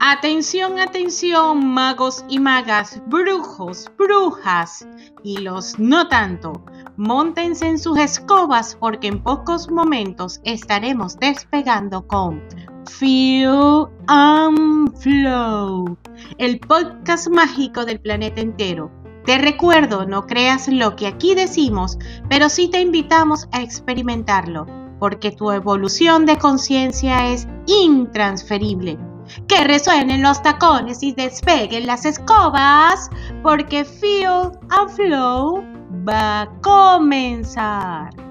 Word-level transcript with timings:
Atención, 0.00 0.78
atención, 0.78 1.66
magos 1.66 2.24
y 2.28 2.38
magas, 2.38 3.00
brujos, 3.06 3.90
brujas 3.96 4.86
y 5.22 5.38
los 5.38 5.78
no 5.78 6.08
tanto. 6.08 6.62
Móntense 6.96 7.68
en 7.68 7.78
sus 7.78 7.98
escobas 7.98 8.76
porque 8.78 9.08
en 9.08 9.22
pocos 9.22 9.70
momentos 9.70 10.40
estaremos 10.44 11.18
despegando 11.18 12.06
con 12.06 12.42
Feel 12.86 13.86
and 14.08 14.94
Flow, 14.98 15.96
el 16.38 16.58
podcast 16.60 17.28
mágico 17.28 17.84
del 17.84 18.00
planeta 18.00 18.40
entero. 18.40 18.90
Te 19.28 19.36
recuerdo, 19.36 20.06
no 20.06 20.26
creas 20.26 20.68
lo 20.68 20.96
que 20.96 21.06
aquí 21.06 21.34
decimos, 21.34 21.98
pero 22.30 22.48
sí 22.48 22.68
te 22.68 22.80
invitamos 22.80 23.46
a 23.52 23.60
experimentarlo, 23.60 24.64
porque 24.98 25.32
tu 25.32 25.52
evolución 25.52 26.24
de 26.24 26.38
conciencia 26.38 27.30
es 27.30 27.46
intransferible. 27.66 28.98
Que 29.46 29.64
resuenen 29.64 30.22
los 30.22 30.40
tacones 30.40 31.02
y 31.02 31.12
despeguen 31.12 31.86
las 31.86 32.06
escobas, 32.06 33.10
porque 33.42 33.84
Feel 33.84 34.52
and 34.70 34.90
Flow 34.96 35.62
va 36.08 36.40
a 36.40 36.48
comenzar. 36.62 38.27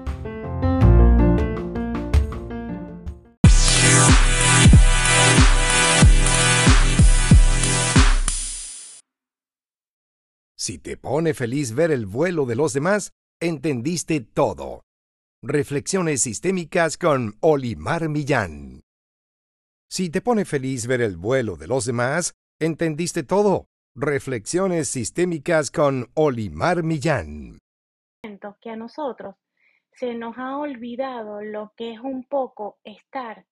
Si 10.68 10.76
te 10.76 10.98
pone 10.98 11.32
feliz 11.32 11.74
ver 11.74 11.90
el 11.90 12.04
vuelo 12.04 12.44
de 12.44 12.54
los 12.54 12.74
demás, 12.74 13.14
entendiste 13.40 14.20
todo. 14.20 14.82
Reflexiones 15.42 16.20
sistémicas 16.20 16.98
con 16.98 17.38
Olimar 17.40 18.10
Millán. 18.10 18.82
Si 19.88 20.10
te 20.10 20.20
pone 20.20 20.44
feliz 20.44 20.86
ver 20.86 21.00
el 21.00 21.16
vuelo 21.16 21.56
de 21.56 21.68
los 21.68 21.86
demás, 21.86 22.34
entendiste 22.60 23.22
todo. 23.22 23.64
Reflexiones 23.94 24.88
sistémicas 24.88 25.70
con 25.70 26.10
Olimar 26.12 26.82
Millán. 26.82 27.56
Que 28.60 28.68
a 28.68 28.76
nosotros 28.76 29.36
se 29.92 30.12
nos 30.12 30.36
ha 30.36 30.58
olvidado 30.58 31.40
lo 31.40 31.72
que 31.78 31.94
es 31.94 32.00
un 32.00 32.24
poco 32.24 32.76
estar 32.84 33.46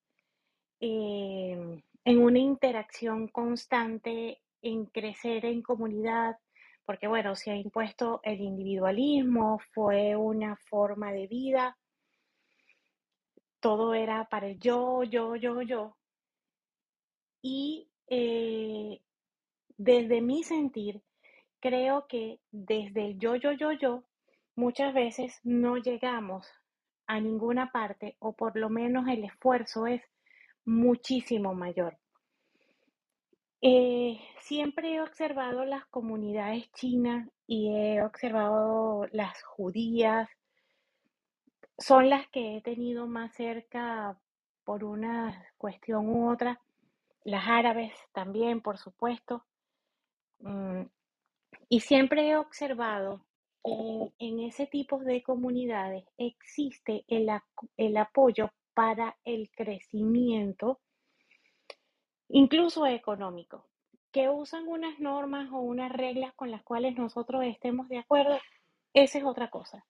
eh, 0.81 1.83
en 2.05 2.19
una 2.23 2.39
interacción 2.39 3.29
constante, 3.29 4.43
en 4.61 4.85
crecer 4.85 5.47
en 5.47 5.63
comunidad, 5.63 6.37
porque 6.87 7.09
bueno, 7.09 7.35
se 7.35 7.51
ha 7.51 7.57
impuesto 7.57 8.21
el 8.23 8.41
individualismo, 8.41 9.59
fue 9.75 10.17
una 10.17 10.57
forma 10.57 11.13
de 11.13 11.27
vida, 11.27 11.77
todo 13.61 13.95
era 13.95 14.29
para 14.29 14.47
el 14.47 14.61
yo, 14.61 15.03
yo, 15.03 15.35
yo, 15.35 15.61
yo. 15.63 15.97
Y 17.43 17.89
eh, 18.09 19.01
desde 19.77 20.21
mi 20.21 20.45
sentir, 20.45 21.03
creo 21.61 22.07
que 22.09 22.39
desde 22.53 23.07
el 23.07 23.19
yo, 23.19 23.35
yo, 23.35 23.53
yo, 23.53 23.73
yo, 23.73 24.05
muchas 24.55 24.95
veces 24.95 25.41
no 25.43 25.77
llegamos 25.79 26.47
a 27.09 27.21
ninguna 27.21 27.73
parte 27.73 28.17
o 28.21 28.33
por 28.35 28.57
lo 28.57 28.71
menos 28.71 29.09
el 29.09 29.25
esfuerzo 29.25 29.87
es 29.87 30.03
muchísimo 30.65 31.55
mayor. 31.55 31.99
Eh, 33.63 34.21
siempre 34.41 34.95
he 34.95 35.01
observado 35.01 35.65
las 35.65 35.87
comunidades 35.87 36.71
chinas 36.73 37.29
y 37.47 37.71
he 37.71 38.03
observado 38.03 39.07
las 39.13 39.43
judías. 39.43 40.29
Son 41.79 42.09
las 42.11 42.29
que 42.29 42.57
he 42.57 42.61
tenido 42.63 43.07
más 43.07 43.35
cerca 43.35 44.19
por 44.65 44.85
una 44.85 45.45
cuestión 45.57 46.09
u 46.09 46.31
otra. 46.31 46.61
Las 47.25 47.47
árabes 47.49 47.93
también, 48.13 48.61
por 48.61 48.79
supuesto. 48.79 49.45
Mm, 50.41 50.83
y 51.69 51.81
siempre 51.81 52.29
he 52.29 52.37
observado 52.37 53.27
que 53.65 54.13
en 54.19 54.41
ese 54.41 54.67
tipo 54.67 54.99
de 54.99 55.23
comunidades 55.23 56.05
existe 56.19 57.05
el, 57.09 57.29
el 57.77 57.97
apoyo 57.97 58.51
para 58.75 59.17
el 59.25 59.51
crecimiento 59.51 60.81
incluso 62.29 62.87
económico, 62.87 63.67
que 64.13 64.29
usan 64.29 64.67
unas 64.67 64.99
normas 64.99 65.51
o 65.53 65.59
unas 65.59 65.93
reglas 65.93 66.33
con 66.35 66.51
las 66.51 66.63
cuales 66.63 66.97
nosotros 66.97 67.45
estemos 67.45 67.89
de 67.89 67.99
acuerdo, 67.99 68.39
esa 68.95 69.19
es 69.19 69.25
otra 69.25 69.51
cosa. 69.51 69.85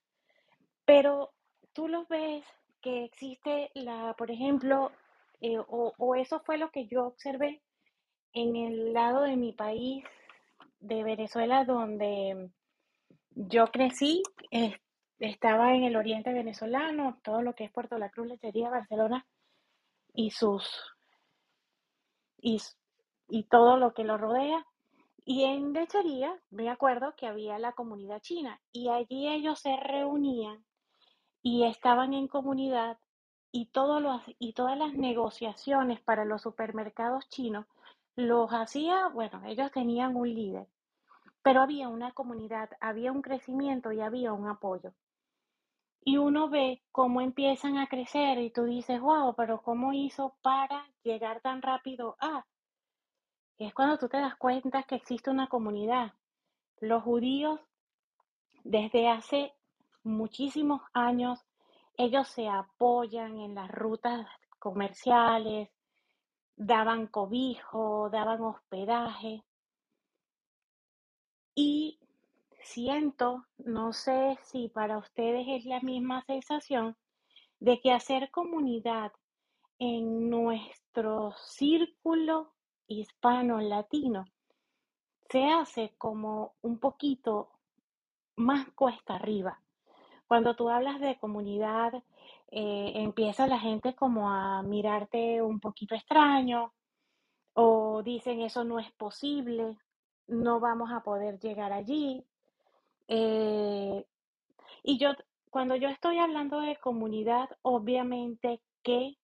Pero 0.85 1.33
tú 1.73 1.89
los 1.89 2.09
ves 2.09 2.45
que 2.81 3.05
existe 3.05 3.71
la, 3.75 4.15
por 4.19 4.31
ejemplo, 4.31 4.91
eh, 5.41 5.59
o, 5.59 6.15
eso 6.15 6.41
fue 6.41 6.59
lo 6.59 6.71
que 6.71 6.87
yo 6.87 7.07
observé 7.07 7.63
en 8.33 8.57
el 8.57 8.93
lado 8.93 9.23
de 9.23 9.37
mi 9.37 9.53
país, 9.53 10.05
de 10.81 11.03
Venezuela, 11.03 11.65
donde 11.65 12.51
yo 13.31 13.67
crecí, 13.69 14.23
estaba 15.19 15.75
en 15.75 15.85
el 15.85 15.97
oriente 15.97 16.33
venezolano, 16.33 17.19
todo 17.23 17.43
lo 17.43 17.55
que 17.55 17.65
es 17.65 17.73
Puerto 17.73 17.99
La 17.99 18.11
Cruz, 18.11 18.29
Lechería, 18.29 18.71
Barcelona 18.71 19.27
y 20.15 20.31
sus 20.31 20.96
y, 23.29 23.43
todo 23.45 23.77
lo 23.77 23.93
que 23.93 24.05
lo 24.05 24.17
rodea. 24.17 24.65
Y 25.25 25.45
en 25.45 25.73
Lechería 25.73 26.39
me 26.51 26.71
acuerdo 26.71 27.15
que 27.17 27.27
había 27.27 27.59
la 27.59 27.73
comunidad 27.73 28.21
china 28.21 28.61
y 28.73 28.89
allí 28.89 29.29
ellos 29.29 29.59
se 29.59 29.77
reunían 29.77 30.65
y 31.43 31.65
estaban 31.65 32.15
en 32.15 32.29
comunidad 32.29 32.99
y, 33.51 33.67
todos 33.67 34.23
y 34.39 34.53
todas 34.53 34.79
las 34.79 34.95
negociaciones 34.95 36.01
para 36.01 36.25
los 36.25 36.43
supermercados 36.43 37.29
chinos 37.29 37.67
los 38.15 38.51
hacía, 38.51 39.09
bueno, 39.09 39.43
ellos 39.45 39.73
tenían 39.73 40.17
un 40.17 40.33
líder, 40.33 40.69
pero 41.43 41.63
había 41.63 41.89
una 41.89 42.13
comunidad, 42.13 42.71
había 42.81 43.13
un 43.13 43.23
crecimiento 43.23 43.93
y 43.93 44.01
había 44.01 44.33
un 44.33 44.49
apoyo. 44.49 44.95
Y 46.09 46.19
uno 46.19 46.49
ve 46.49 46.85
cómo 46.93 47.21
empiezan 47.21 47.79
a 47.79 47.89
crecer 47.89 48.39
y 48.39 48.51
tú 48.51 48.63
dices, 48.63 49.01
wow, 49.01 49.35
pero 49.35 49.61
¿cómo 49.61 49.93
hizo 49.93 50.37
para 50.41 50.89
llegar 51.03 51.41
tan 51.41 51.61
rápido 51.61 52.17
a? 52.21 52.47
es 53.59 53.75
cuando 53.75 53.99
tú 53.99 54.09
te 54.09 54.19
das 54.19 54.37
cuenta 54.37 54.85
que 54.85 54.95
existe 54.95 55.31
una 55.31 55.49
comunidad. 55.49 56.13
Los 56.79 57.03
judíos, 57.03 57.59
desde 58.63 59.09
hace 59.09 59.53
muchísimos 60.05 60.81
años, 60.93 61.41
ellos 61.97 62.29
se 62.29 62.47
apoyan 62.47 63.41
en 63.41 63.57
las 63.57 63.69
rutas 63.69 64.29
comerciales, 64.61 65.71
daban 66.55 67.09
cobijo, 67.09 68.11
daban 68.11 68.43
hospedaje. 68.43 69.43
Y 71.57 71.99
siento, 72.67 73.47
no 73.59 73.93
sé 73.93 74.39
si 74.43 74.69
para 74.69 74.99
ustedes 74.99 75.47
es 75.49 75.65
la 75.65 75.81
misma 75.81 76.23
sensación, 76.27 76.97
de 77.61 77.81
que 77.81 77.93
hacer 77.93 78.31
comunidad 78.31 79.13
en 79.79 80.29
nuestro 80.29 81.33
círculo 81.47 82.53
hispano-latino 82.89 84.25
se 85.31 85.45
hace 85.45 85.95
como 85.99 86.55
un 86.63 86.79
poquito 86.79 87.51
más 88.37 88.69
cuesta 88.75 89.15
arriba. 89.15 89.63
Cuando 90.27 90.57
tú 90.57 90.69
hablas 90.69 91.01
de 91.01 91.19
comunidad, 91.19 91.95
eh, 92.51 92.93
empieza 92.97 93.47
la 93.47 93.59
gente 93.59 93.95
como 93.95 94.31
a 94.31 94.63
mirarte 94.63 95.41
un 95.41 95.61
poquito 95.61 95.95
extraño 95.95 96.73
o 97.55 98.03
dicen 98.03 98.41
eso 98.41 98.65
no 98.65 98.79
es 98.79 98.91
posible, 98.93 99.79
no 100.27 100.61
vamos 100.61 100.91
a 100.93 101.03
poder 101.03 101.39
llegar 101.39 101.73
allí. 101.73 102.25
Eh, 103.09 104.05
y 104.83 104.99
yo, 104.99 105.11
cuando 105.51 105.77
yo 105.77 105.89
estoy 105.89 106.19
hablando 106.19 106.61
de 106.61 106.77
comunidad, 106.77 107.49
obviamente 107.63 108.61
que 108.83 109.17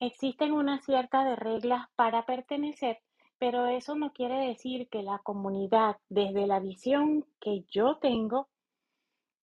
existen 0.00 0.52
una 0.52 0.80
cierta 0.82 1.24
de 1.24 1.36
reglas 1.36 1.88
para 1.96 2.26
pertenecer, 2.26 2.98
pero 3.38 3.66
eso 3.66 3.94
no 3.94 4.12
quiere 4.12 4.46
decir 4.48 4.88
que 4.88 5.02
la 5.02 5.18
comunidad, 5.18 5.96
desde 6.08 6.46
la 6.46 6.60
visión 6.60 7.24
que 7.40 7.64
yo 7.70 7.96
tengo, 7.98 8.48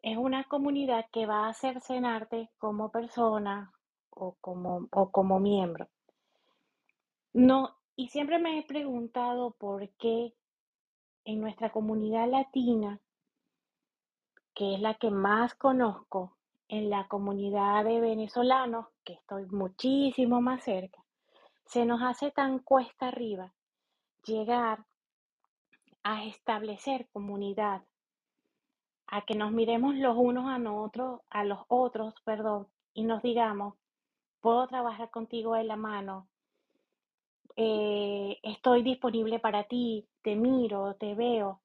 es 0.01 0.17
una 0.17 0.43
comunidad 0.43 1.05
que 1.11 1.25
va 1.25 1.47
a 1.47 1.53
cercenarte 1.53 2.49
como 2.57 2.91
persona 2.91 3.71
o 4.09 4.35
como, 4.41 4.87
o 4.91 5.11
como 5.11 5.39
miembro. 5.39 5.87
No, 7.33 7.75
y 7.95 8.09
siempre 8.09 8.37
me 8.37 8.59
he 8.59 8.63
preguntado 8.63 9.51
por 9.51 9.89
qué 9.97 10.33
en 11.25 11.39
nuestra 11.39 11.71
comunidad 11.71 12.29
latina 12.29 12.99
que 14.53 14.75
es 14.75 14.79
la 14.81 14.95
que 14.95 15.11
más 15.11 15.55
conozco, 15.55 16.35
en 16.67 16.89
la 16.89 17.07
comunidad 17.07 17.83
de 17.83 18.01
venezolanos, 18.01 18.87
que 19.03 19.13
estoy 19.13 19.45
muchísimo 19.45 20.41
más 20.41 20.63
cerca, 20.63 21.03
se 21.65 21.85
nos 21.85 22.01
hace 22.01 22.31
tan 22.31 22.59
cuesta 22.59 23.09
arriba 23.09 23.53
llegar 24.25 24.85
a 26.03 26.25
establecer 26.25 27.07
comunidad, 27.11 27.83
a 29.07 29.21
que 29.21 29.35
nos 29.35 29.51
miremos 29.51 29.95
los 29.95 30.15
unos 30.17 30.47
a 30.47 30.57
nosotros, 30.57 31.21
a 31.29 31.43
los 31.43 31.59
otros, 31.67 32.15
perdón, 32.23 32.67
y 32.93 33.03
nos 33.03 33.21
digamos, 33.21 33.75
puedo 34.41 34.67
trabajar 34.67 35.09
contigo 35.11 35.53
de 35.55 35.65
la 35.65 35.75
mano, 35.75 36.27
eh, 37.55 38.39
estoy 38.41 38.81
disponible 38.81 39.39
para 39.39 39.65
ti, 39.65 40.07
te 40.21 40.35
miro, 40.35 40.95
te 40.95 41.13
veo. 41.13 41.61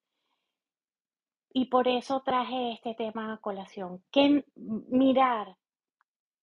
Y 1.58 1.64
por 1.64 1.88
eso 1.88 2.20
traje 2.20 2.70
este 2.70 2.94
tema 2.94 3.32
a 3.32 3.38
colación. 3.38 4.00
¿Qué, 4.12 4.44
mirar, 4.54 5.56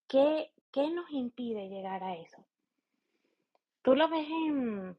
¿qué, 0.10 0.52
¿qué 0.74 0.90
nos 0.90 1.10
impide 1.10 1.70
llegar 1.70 2.04
a 2.04 2.18
eso? 2.18 2.44
Tú 3.82 3.96
lo 3.96 4.10
ves 4.10 4.28
en, 4.30 4.98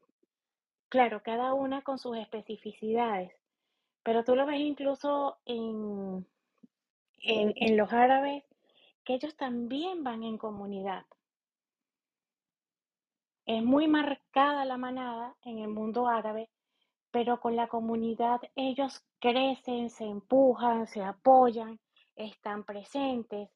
claro, 0.89 1.21
cada 1.21 1.53
una 1.53 1.83
con 1.83 1.99
sus 1.99 2.17
especificidades, 2.17 3.31
pero 4.01 4.23
tú 4.23 4.35
lo 4.35 4.47
ves 4.47 4.59
incluso 4.59 5.37
en, 5.45 6.25
en, 7.19 7.53
en 7.55 7.77
los 7.77 7.93
árabes, 7.93 8.43
que 9.03 9.13
ellos 9.13 9.35
también 9.37 10.03
van 10.03 10.23
en 10.23 10.39
comunidad. 10.39 11.05
Es 13.45 13.63
muy 13.63 13.87
marcada 13.87 14.65
la 14.65 14.77
manada 14.77 15.35
en 15.43 15.59
el 15.59 15.67
mundo 15.67 16.07
árabe, 16.07 16.49
pero 17.11 17.39
con 17.39 17.55
la 17.55 17.67
comunidad 17.67 18.41
ellos 18.55 19.06
crecen, 19.19 19.89
se 19.89 20.05
empujan, 20.05 20.87
se 20.87 21.03
apoyan, 21.03 21.79
están 22.15 22.63
presentes, 22.63 23.49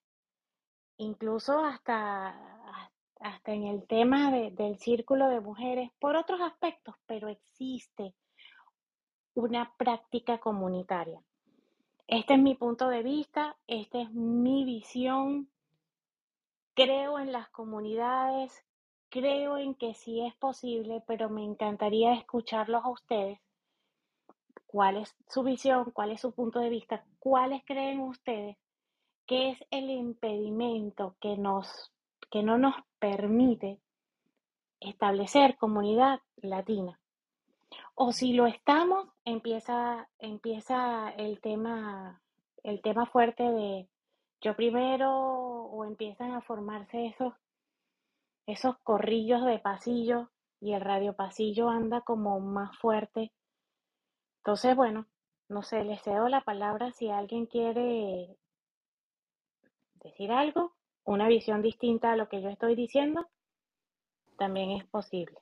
incluso 0.98 1.64
hasta, 1.64 2.90
hasta 3.20 3.54
en 3.54 3.64
el 3.68 3.88
tema 3.88 4.32
de- 4.32 4.52
del 4.52 4.78
círculo 4.78 5.28
de 5.30 5.40
mujeres, 5.40 5.92
por 6.00 6.16
otros 6.16 6.42
aspectos, 6.42 6.96
pero 7.06 7.28
existe 7.28 8.14
una 9.34 9.74
práctica 9.78 10.40
comunitaria. 10.40 11.22
Este 12.08 12.34
es 12.34 12.40
mi 12.40 12.56
punto 12.56 12.90
de 12.90 13.04
vista, 13.04 13.58
esta 13.68 14.02
es 14.02 14.12
mi 14.12 14.66
visión. 14.66 15.50
Creo 16.74 17.20
en 17.20 17.32
las 17.32 17.50
comunidades, 17.50 18.66
creo 19.10 19.58
en 19.58 19.76
que 19.76 19.94
sí 19.94 20.26
es 20.26 20.36
posible, 20.36 21.02
pero 21.08 21.30
me 21.30 21.44
encantaría 21.44 22.14
escucharlos 22.14 22.84
a 22.84 22.90
ustedes. 22.90 23.40
¿Cuál 24.72 24.98
es 24.98 25.14
su 25.28 25.44
visión? 25.44 25.92
¿Cuál 25.92 26.12
es 26.12 26.22
su 26.22 26.32
punto 26.32 26.60
de 26.60 26.70
vista? 26.70 27.04
¿Cuáles 27.20 27.62
creen 27.66 28.00
ustedes 28.00 28.56
que 29.28 29.50
es 29.50 29.60
el 29.70 29.90
impedimento 29.90 31.16
que 31.20 31.36
nos 31.38 31.92
que 32.30 32.42
no 32.42 32.58
nos 32.58 32.76
permite 32.98 33.82
establecer 34.80 35.58
comunidad 35.58 36.22
latina? 36.38 36.98
O 37.96 38.14
si 38.14 38.32
lo 38.32 38.48
estamos, 38.48 39.10
empieza, 39.26 40.08
empieza 40.20 41.10
el 41.18 41.42
tema, 41.42 42.22
el 42.64 42.82
tema 42.82 43.06
fuerte 43.06 43.44
de 43.44 43.90
yo 44.40 44.56
primero, 44.56 45.12
o 45.12 45.84
empiezan 45.84 46.32
a 46.32 46.42
formarse 46.42 47.08
esos, 47.08 47.34
esos 48.48 48.78
corrillos 48.80 49.44
de 49.44 49.60
pasillo 49.60 50.32
y 50.62 50.72
el 50.72 50.82
radio 50.82 51.14
pasillo 51.14 51.70
anda 51.70 52.00
como 52.02 52.40
más 52.40 52.78
fuerte. 52.78 53.34
Entonces, 54.42 54.76
bueno, 54.76 55.08
no 55.50 55.64
sé, 55.64 55.84
les 55.84 56.02
cedo 56.02 56.28
la 56.30 56.42
palabra 56.42 56.92
si 56.94 57.10
alguien 57.10 57.46
quiere 57.46 58.38
decir 60.04 60.32
algo, 60.32 60.74
una 61.06 61.28
visión 61.28 61.62
distinta 61.62 62.12
a 62.14 62.16
lo 62.16 62.30
que 62.30 62.42
yo 62.42 62.50
estoy 62.50 62.76
diciendo, 62.76 63.30
también 64.38 64.72
es 64.72 64.86
posible. 64.86 65.38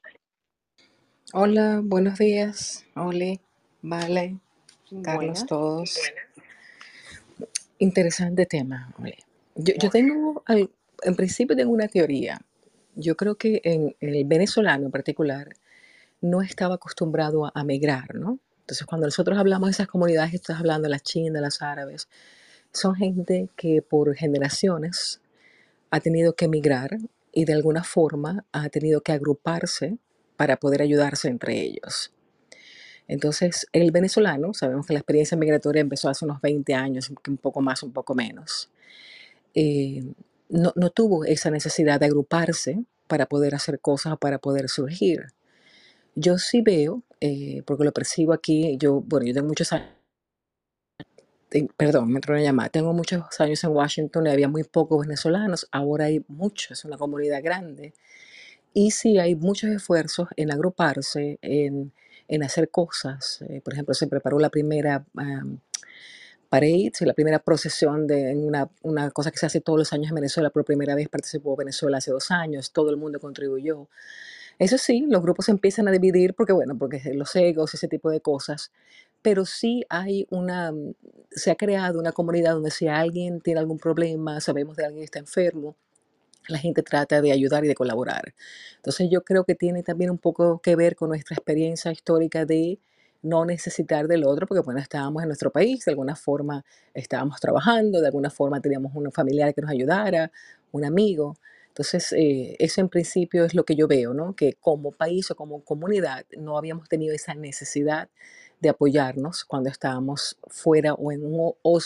Hola, 1.34 1.82
buenos 1.84 2.18
días. 2.20 2.86
Oli, 2.96 3.40
Vale, 3.84 4.40
Carlos, 5.02 5.46
Buenas. 5.46 5.46
todos. 5.46 6.00
Interesante 7.80 8.46
tema, 8.46 8.94
Oli. 9.00 9.16
Yo, 9.56 9.76
yo 9.80 9.90
tengo, 9.90 10.44
al- 10.48 10.72
en 11.04 11.16
principio 11.16 11.56
tengo 11.56 11.72
una 11.72 11.88
teoría. 11.88 12.42
Yo 12.96 13.16
creo 13.16 13.36
que 13.36 13.62
en 13.64 13.96
el 14.02 14.26
venezolano 14.26 14.86
en 14.88 14.92
particular 14.92 15.50
no 16.22 16.42
estaba 16.42 16.76
acostumbrado 16.76 17.46
a, 17.46 17.52
a 17.56 17.64
migrar, 17.64 18.16
¿no? 18.16 18.40
Entonces, 18.70 18.86
cuando 18.86 19.08
nosotros 19.08 19.36
hablamos 19.40 19.70
de 19.70 19.72
esas 19.72 19.88
comunidades 19.88 20.36
estás 20.36 20.60
hablando, 20.60 20.88
las 20.90 21.02
chinas, 21.02 21.42
las 21.42 21.64
árabes, 21.64 22.08
son 22.72 22.94
gente 22.94 23.50
que 23.56 23.82
por 23.82 24.14
generaciones 24.14 25.22
ha 25.90 26.00
tenido 26.00 26.36
que 26.36 26.46
emigrar 26.46 27.00
y 27.32 27.46
de 27.46 27.54
alguna 27.54 27.84
forma 27.84 28.46
ha 28.52 28.70
tenido 28.70 29.02
que 29.02 29.12
agruparse 29.12 29.98
para 30.38 30.58
poder 30.58 30.84
ayudarse 30.84 31.30
entre 31.30 31.60
ellos. 31.60 32.14
Entonces, 33.08 33.66
el 33.74 33.90
venezolano, 33.90 34.54
sabemos 34.54 34.86
que 34.86 34.94
la 34.94 35.00
experiencia 35.00 35.36
migratoria 35.36 35.82
empezó 35.82 36.08
hace 36.08 36.26
unos 36.26 36.40
20 36.40 36.76
años, 36.76 37.10
un 37.10 37.38
poco 37.38 37.62
más, 37.62 37.82
un 37.82 37.92
poco 37.92 38.14
menos, 38.14 38.70
eh, 39.56 40.04
no, 40.48 40.74
no 40.76 40.92
tuvo 40.92 41.26
esa 41.26 41.50
necesidad 41.50 42.00
de 42.00 42.06
agruparse 42.06 42.84
para 43.08 43.26
poder 43.26 43.56
hacer 43.56 43.80
cosas 43.80 44.16
para 44.20 44.38
poder 44.38 44.70
surgir. 44.70 45.34
Yo 46.14 46.38
sí 46.38 46.62
veo, 46.62 47.02
eh, 47.22 47.64
porque 47.66 47.84
lo 47.84 47.92
percibo 47.92 48.34
aquí, 48.34 48.78
yo, 48.78 49.02
bueno, 49.02 49.26
yo 49.26 49.34
tengo 49.34 49.48
muchos 49.48 49.72
años, 49.74 49.90
perdón, 51.78 52.10
me 52.12 52.18
entró 52.18 52.34
una 52.34 52.44
llamada, 52.44 52.70
tengo 52.70 52.94
muchos 52.94 53.22
años 53.40 53.64
en 53.64 53.72
Washington 53.72 54.28
y 54.28 54.30
había 54.30 54.48
muy 54.48 54.64
pocos 54.64 55.06
venezolanos, 55.06 55.68
ahora 55.72 56.06
hay 56.06 56.24
muchos, 56.28 56.72
es 56.80 56.86
una 56.86 56.98
comunidad 56.98 57.42
grande. 57.44 57.94
Y 58.74 58.92
sí 58.92 59.18
hay 59.20 59.36
muchos 59.36 59.70
esfuerzos 59.72 60.30
en 60.36 60.52
agruparse, 60.52 61.40
en, 61.42 61.92
en 62.28 62.44
hacer 62.44 62.70
cosas. 62.70 63.42
Eh, 63.50 63.62
por 63.62 63.74
ejemplo, 63.74 63.94
se 63.96 64.08
preparó 64.08 64.40
la 64.40 64.50
primera 64.50 65.06
am, 65.16 65.60
parade, 66.50 66.92
la 67.02 67.14
primera 67.14 67.40
procesión 67.40 68.08
de 68.08 68.36
una, 68.36 68.70
una 68.84 69.12
cosa 69.12 69.32
que 69.32 69.38
se 69.38 69.46
hace 69.48 69.62
todos 69.62 69.80
los 69.80 69.94
años 69.94 70.10
en 70.10 70.16
Venezuela. 70.16 70.50
Por 70.52 70.66
primera 70.66 70.96
vez 70.96 71.10
participó 71.10 71.56
Venezuela 71.56 71.98
hace 71.98 72.12
dos 72.12 72.32
años, 72.32 72.72
todo 72.72 72.90
el 72.92 72.98
mundo 72.98 73.20
contribuyó. 73.20 73.88
Eso 74.60 74.78
sí, 74.78 75.06
los 75.08 75.22
grupos 75.22 75.46
se 75.46 75.52
empiezan 75.52 75.88
a 75.88 75.92
dividir 75.92 76.34
porque, 76.36 76.54
bueno, 76.54 76.78
porque 76.78 77.02
los 77.14 77.36
egos, 77.36 77.74
ese 77.74 77.88
tipo 77.88 78.10
de 78.12 78.22
cosas. 78.22 78.72
Pero 79.22 79.46
sí 79.46 79.86
hay 79.90 80.28
una, 80.30 80.72
mm, 80.74 80.94
se 81.32 81.52
ha 81.52 81.56
creado 81.56 82.00
una 82.00 82.12
comunidad 82.12 82.54
donde 82.54 82.72
si 82.72 82.88
alguien 82.88 83.42
tiene 83.42 83.60
algún 83.62 83.78
problema, 83.80 84.42
sabemos 84.42 84.76
de 84.78 84.86
alguien 84.86 85.02
que 85.02 85.06
está 85.06 85.20
enfermo, 85.20 85.76
la 86.50 86.58
gente 86.60 86.84
trata 86.84 87.22
de 87.22 87.32
ayudar 87.32 87.66
y 87.66 87.68
de 87.70 87.76
colaborar. 87.76 88.34
Entonces 88.78 89.10
yo 89.12 89.24
creo 89.24 89.44
que 89.46 89.56
tiene 89.56 89.84
también 89.84 90.12
un 90.12 90.18
poco 90.18 90.60
que 90.62 90.76
ver 90.76 90.96
con 90.96 91.10
nuestra 91.10 91.36
experiencia 91.36 91.92
histórica 91.92 92.46
de 92.46 92.80
no 93.22 93.46
necesitar 93.46 94.08
del 94.08 94.26
otro, 94.26 94.48
porque 94.48 94.62
bueno, 94.64 94.80
estábamos 94.82 95.24
en 95.24 95.30
nuestro 95.30 95.52
país, 95.52 95.86
de 95.86 95.92
alguna 95.92 96.16
forma 96.16 96.66
estábamos 96.94 97.40
trabajando, 97.42 98.02
de 98.02 98.08
alguna 98.08 98.30
forma 98.30 98.62
teníamos 98.62 98.94
un 98.96 99.12
familiar 99.12 99.54
que 99.54 99.62
nos 99.62 99.72
ayudara, 99.72 100.32
un 100.72 100.86
amigo. 100.86 101.36
Entonces, 101.80 102.12
eh, 102.12 102.58
eso 102.60 102.82
en 102.82 102.90
principio 102.90 103.46
es 103.46 103.56
lo 103.56 103.64
que 103.64 103.74
yo 103.74 103.88
veo, 103.88 104.14
¿no? 104.14 104.36
Que 104.36 104.56
como 104.56 104.92
país 104.92 105.32
o 105.32 105.36
como 105.38 105.64
comunidad 105.64 106.26
no 106.38 106.58
habíamos 106.58 106.90
tenido 106.90 107.16
esa 107.16 107.36
necesidad 107.36 108.10
de 108.60 108.68
apoyarnos 108.68 109.46
cuando 109.46 109.70
estábamos 109.70 110.38
fuera 110.50 110.94
o 110.94 111.14
en 111.14 111.22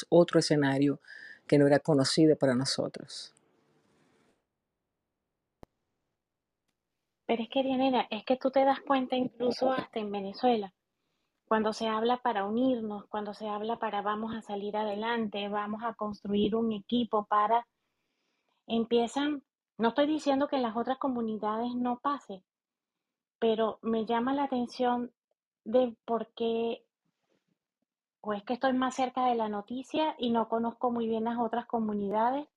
otro 0.09 0.39
escenario 0.39 0.99
que 1.45 1.59
no 1.59 1.67
era 1.67 1.77
conocido 1.77 2.35
para 2.35 2.55
nosotros. 2.55 3.35
Pero 7.27 7.43
es 7.43 7.49
que, 7.49 7.61
Dianela, 7.61 8.07
es 8.09 8.25
que 8.25 8.35
tú 8.37 8.49
te 8.49 8.65
das 8.65 8.79
cuenta 8.79 9.15
incluso 9.15 9.71
hasta 9.71 9.99
en 9.99 10.11
Venezuela, 10.11 10.73
cuando 11.47 11.71
se 11.71 11.87
habla 11.87 12.17
para 12.17 12.45
unirnos, 12.45 13.05
cuando 13.09 13.35
se 13.35 13.47
habla 13.47 13.77
para 13.77 14.01
vamos 14.01 14.33
a 14.33 14.41
salir 14.41 14.75
adelante, 14.75 15.49
vamos 15.49 15.83
a 15.83 15.93
construir 15.93 16.55
un 16.55 16.71
equipo 16.71 17.25
para, 17.25 17.67
empiezan, 18.65 19.43
no 19.83 19.89
estoy 19.89 20.07
diciendo 20.07 20.47
que 20.47 20.55
en 20.55 20.61
las 20.61 20.77
otras 20.77 20.97
comunidades 20.97 21.75
no 21.75 21.99
pase, 21.99 22.41
pero 23.37 23.79
me 23.81 24.05
llama 24.05 24.33
la 24.33 24.45
atención 24.45 25.11
de 25.65 25.93
por 26.05 26.27
qué, 26.35 26.85
o 28.21 28.31
es 28.31 28.43
que 28.45 28.53
estoy 28.53 28.71
más 28.71 28.95
cerca 28.95 29.25
de 29.25 29.35
la 29.35 29.49
noticia 29.49 30.15
y 30.17 30.29
no 30.29 30.47
conozco 30.47 30.89
muy 30.89 31.09
bien 31.09 31.25
las 31.25 31.37
otras 31.37 31.65
comunidades, 31.65 32.47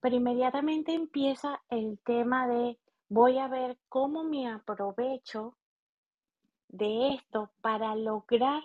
pero 0.00 0.16
inmediatamente 0.16 0.92
empieza 0.92 1.62
el 1.68 2.00
tema 2.00 2.48
de 2.48 2.80
voy 3.08 3.38
a 3.38 3.46
ver 3.46 3.78
cómo 3.88 4.24
me 4.24 4.50
aprovecho 4.50 5.54
de 6.66 7.14
esto 7.14 7.52
para 7.60 7.94
lograr 7.94 8.60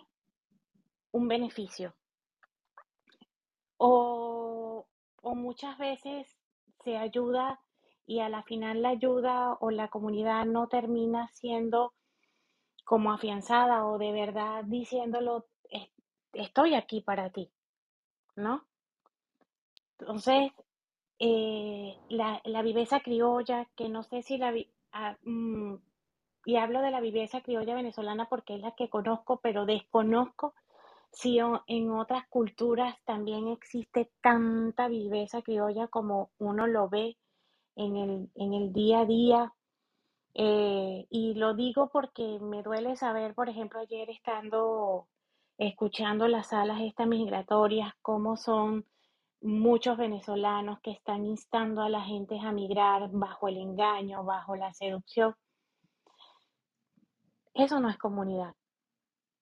un 1.11 1.27
beneficio. 1.27 1.93
O, 3.77 4.87
o 5.21 5.35
muchas 5.35 5.77
veces 5.77 6.35
se 6.83 6.97
ayuda 6.97 7.59
y 8.05 8.19
a 8.21 8.29
la 8.29 8.43
final 8.43 8.81
la 8.81 8.89
ayuda 8.89 9.53
o 9.59 9.71
la 9.71 9.89
comunidad 9.89 10.45
no 10.45 10.67
termina 10.67 11.27
siendo 11.33 11.93
como 12.85 13.11
afianzada 13.13 13.85
o 13.85 13.97
de 13.97 14.11
verdad 14.13 14.63
diciéndolo, 14.65 15.47
"Es- 15.69 15.89
estoy 16.33 16.75
aquí 16.75 17.01
para 17.01 17.29
ti, 17.31 17.51
¿no? 18.37 18.65
Entonces, 19.99 20.51
eh, 21.19 21.97
la, 22.09 22.41
la 22.45 22.61
viveza 22.61 22.99
criolla, 23.01 23.67
que 23.75 23.89
no 23.89 24.03
sé 24.03 24.21
si 24.21 24.37
la... 24.37 24.53
ah, 24.91 25.17
mm, 25.23 25.75
y 26.45 26.57
hablo 26.57 26.81
de 26.81 26.91
la 26.91 27.01
viveza 27.01 27.41
criolla 27.41 27.75
venezolana 27.75 28.29
porque 28.29 28.55
es 28.55 28.61
la 28.61 28.75
que 28.75 28.89
conozco, 28.89 29.39
pero 29.41 29.65
desconozco 29.65 30.53
si 31.11 31.39
en 31.67 31.91
otras 31.91 32.27
culturas 32.29 32.95
también 33.05 33.47
existe 33.49 34.11
tanta 34.21 34.87
viveza 34.89 35.41
criolla 35.41 35.87
como 35.87 36.31
uno 36.39 36.67
lo 36.67 36.89
ve 36.89 37.17
en 37.75 37.95
el, 37.97 38.29
en 38.35 38.53
el 38.53 38.73
día 38.73 39.01
a 39.01 39.05
día. 39.05 39.53
Eh, 40.33 41.05
y 41.09 41.33
lo 41.35 41.53
digo 41.53 41.89
porque 41.89 42.39
me 42.39 42.61
duele 42.61 42.95
saber, 42.95 43.33
por 43.33 43.49
ejemplo, 43.49 43.79
ayer 43.79 44.09
estando 44.09 45.07
escuchando 45.57 46.27
las 46.27 46.47
salas 46.47 46.81
estas 46.81 47.07
migratorias, 47.07 47.93
cómo 48.01 48.35
son 48.35 48.85
muchos 49.41 49.97
venezolanos 49.97 50.79
que 50.81 50.91
están 50.91 51.25
instando 51.25 51.81
a 51.81 51.89
la 51.89 52.01
gente 52.01 52.39
a 52.39 52.51
migrar 52.51 53.09
bajo 53.11 53.47
el 53.47 53.57
engaño, 53.57 54.23
bajo 54.23 54.55
la 54.55 54.73
seducción. 54.73 55.35
Eso 57.53 57.79
no 57.79 57.89
es 57.89 57.97
comunidad. 57.97 58.53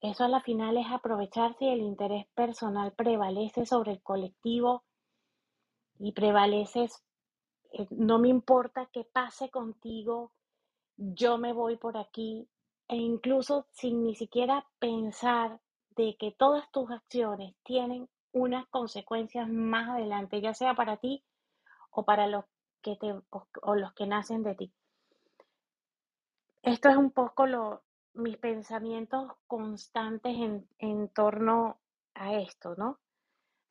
Eso 0.01 0.25
a 0.25 0.27
la 0.27 0.41
final 0.41 0.77
es 0.77 0.85
aprovechar 0.91 1.55
si 1.57 1.67
el 1.67 1.79
interés 1.79 2.27
personal 2.35 2.91
prevalece 2.91 3.65
sobre 3.65 3.93
el 3.93 4.03
colectivo 4.03 4.83
y 5.97 6.11
prevalece, 6.11 6.89
no 7.89 8.19
me 8.19 8.29
importa 8.29 8.89
qué 8.91 9.03
pase 9.03 9.49
contigo, 9.49 10.31
yo 10.97 11.37
me 11.37 11.53
voy 11.53 11.77
por 11.77 11.97
aquí, 11.97 12.47
e 12.87 12.95
incluso 12.95 13.67
sin 13.71 14.03
ni 14.03 14.15
siquiera 14.15 14.65
pensar 14.79 15.59
de 15.95 16.15
que 16.17 16.31
todas 16.31 16.69
tus 16.71 16.91
acciones 16.91 17.55
tienen 17.63 18.09
unas 18.31 18.67
consecuencias 18.67 19.47
más 19.47 19.89
adelante, 19.89 20.41
ya 20.41 20.53
sea 20.53 20.73
para 20.75 20.97
ti 20.97 21.23
o 21.91 22.03
para 22.03 22.27
los 22.27 22.45
que 22.81 22.95
te 22.95 23.13
o, 23.29 23.75
los 23.75 23.93
que 23.93 24.07
nacen 24.07 24.43
de 24.43 24.55
ti. 24.55 24.73
Esto 26.61 26.89
es 26.89 26.97
un 26.97 27.11
poco 27.11 27.45
lo, 27.45 27.83
mis 28.13 28.37
pensamientos 28.37 29.31
constantes 29.47 30.35
en, 30.35 30.67
en 30.79 31.09
torno 31.09 31.79
a 32.13 32.33
esto, 32.35 32.75
¿no? 32.75 32.99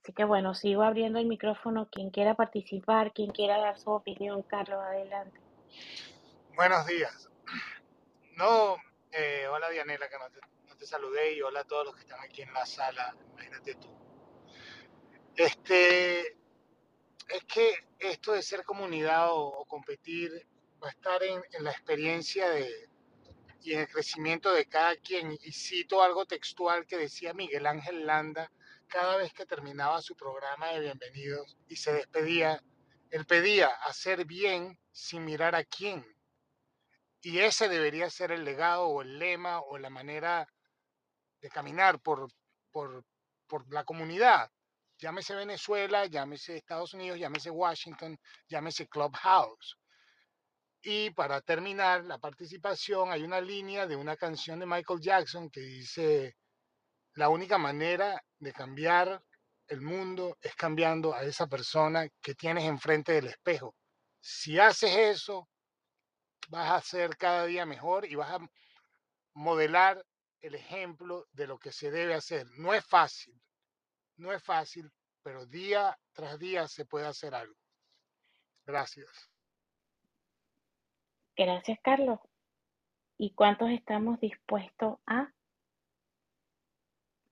Así 0.02 0.12
que 0.12 0.24
bueno, 0.24 0.52
sigo 0.52 0.82
abriendo 0.82 1.20
el 1.20 1.26
micrófono. 1.26 1.88
Quien 1.88 2.10
quiera 2.10 2.34
participar, 2.34 3.12
quien 3.12 3.30
quiera 3.30 3.58
dar 3.58 3.78
su 3.78 3.90
opinión, 3.90 4.42
Carlos, 4.42 4.80
adelante. 4.82 5.38
Buenos 6.56 6.84
días. 6.86 7.30
No, 8.36 8.76
eh, 9.12 9.46
hola 9.48 9.70
Dianela, 9.70 10.08
que 10.08 10.16
no 10.18 10.76
te, 10.76 10.86
saludé, 10.86 11.34
y 11.34 11.42
hola 11.42 11.60
a 11.60 11.64
todos 11.64 11.84
los 11.86 11.94
que 11.94 12.00
están 12.00 12.20
aquí 12.20 12.42
en 12.42 12.52
la 12.52 12.66
sala. 12.66 13.14
Imagínate 13.34 13.76
tú. 13.76 13.96
Este, 15.36 16.20
es 17.28 17.44
que 17.46 17.72
esto 18.00 18.32
de 18.32 18.42
ser 18.42 18.64
comunidad 18.64 19.28
o, 19.30 19.64
competir 19.66 20.32
va 20.82 20.88
a 20.88 20.90
estar 20.90 21.22
en, 21.22 21.40
la 21.60 21.70
experiencia 21.70 22.50
de, 22.50 22.88
y 23.60 23.74
en 23.74 23.80
el 23.80 23.88
crecimiento 23.88 24.52
de 24.52 24.66
cada 24.66 24.96
quien. 24.96 25.30
Y 25.30 25.52
cito 25.52 26.02
algo 26.02 26.26
textual 26.26 26.86
que 26.86 26.98
decía 26.98 27.32
Miguel 27.34 27.68
Ángel 27.68 28.04
Landa 28.04 28.50
cada 28.92 29.16
vez 29.16 29.32
que 29.32 29.46
terminaba 29.46 30.02
su 30.02 30.14
programa 30.14 30.68
de 30.68 30.80
bienvenidos 30.80 31.56
y 31.66 31.76
se 31.76 31.94
despedía. 31.94 32.62
Él 33.08 33.24
pedía 33.24 33.68
hacer 33.86 34.26
bien 34.26 34.78
sin 34.90 35.24
mirar 35.24 35.54
a 35.54 35.64
quién. 35.64 36.04
Y 37.22 37.38
ese 37.38 37.70
debería 37.70 38.10
ser 38.10 38.32
el 38.32 38.44
legado 38.44 38.84
o 38.88 39.00
el 39.00 39.18
lema 39.18 39.60
o 39.62 39.78
la 39.78 39.88
manera 39.88 40.46
de 41.40 41.48
caminar 41.48 42.00
por, 42.00 42.28
por, 42.70 43.04
por 43.46 43.72
la 43.72 43.84
comunidad 43.84 44.50
llámese 45.02 45.34
Venezuela, 45.34 46.06
llámese 46.06 46.56
Estados 46.56 46.94
Unidos, 46.94 47.18
llámese 47.18 47.50
Washington, 47.50 48.16
llámese 48.48 48.86
Clubhouse. 48.88 49.76
Y 50.80 51.10
para 51.10 51.40
terminar 51.40 52.04
la 52.04 52.18
participación, 52.18 53.10
hay 53.10 53.22
una 53.24 53.40
línea 53.40 53.86
de 53.86 53.96
una 53.96 54.16
canción 54.16 54.60
de 54.60 54.66
Michael 54.66 55.00
Jackson 55.00 55.50
que 55.50 55.60
dice, 55.60 56.36
la 57.14 57.28
única 57.28 57.58
manera 57.58 58.22
de 58.42 58.52
cambiar 58.52 59.22
el 59.68 59.80
mundo 59.80 60.36
es 60.40 60.54
cambiando 60.56 61.14
a 61.14 61.22
esa 61.22 61.46
persona 61.46 62.08
que 62.20 62.34
tienes 62.34 62.64
enfrente 62.64 63.12
del 63.12 63.28
espejo. 63.28 63.76
Si 64.20 64.58
haces 64.58 64.96
eso, 64.96 65.48
vas 66.48 66.72
a 66.72 66.80
ser 66.80 67.16
cada 67.16 67.46
día 67.46 67.64
mejor 67.64 68.04
y 68.04 68.16
vas 68.16 68.32
a 68.32 68.38
modelar 69.34 70.04
el 70.40 70.56
ejemplo 70.56 71.26
de 71.30 71.46
lo 71.46 71.56
que 71.56 71.70
se 71.70 71.92
debe 71.92 72.14
hacer. 72.14 72.46
No 72.58 72.74
es 72.74 72.84
fácil, 72.84 73.40
no 74.16 74.32
es 74.32 74.42
fácil, 74.42 74.90
pero 75.22 75.46
día 75.46 75.96
tras 76.12 76.36
día 76.38 76.66
se 76.66 76.84
puede 76.84 77.06
hacer 77.06 77.36
algo. 77.36 77.54
Gracias. 78.66 79.30
Gracias, 81.36 81.78
Carlos. 81.82 82.18
¿Y 83.18 83.34
cuántos 83.34 83.70
estamos 83.70 84.18
dispuestos 84.18 84.98
a 85.06 85.32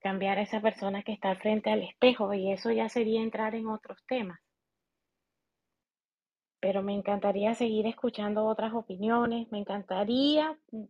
cambiar 0.01 0.39
a 0.39 0.43
esa 0.43 0.61
persona 0.61 1.03
que 1.03 1.13
está 1.13 1.37
frente 1.37 1.71
al 1.71 1.83
espejo? 1.83 2.33
Y 2.35 2.53
eso 2.53 2.71
ya 2.71 2.89
sería 2.89 3.23
entrar 3.23 3.55
en 3.55 3.69
otros 3.69 3.99
temas. 4.09 4.41
Pero 6.61 6.83
me 6.83 6.95
encantaría 6.95 7.55
seguir 7.55 7.87
escuchando 7.87 8.45
otras 8.45 8.73
opiniones. 8.75 9.51
Me 9.51 9.59
encantaría 9.59 10.59
mm, 10.73 10.85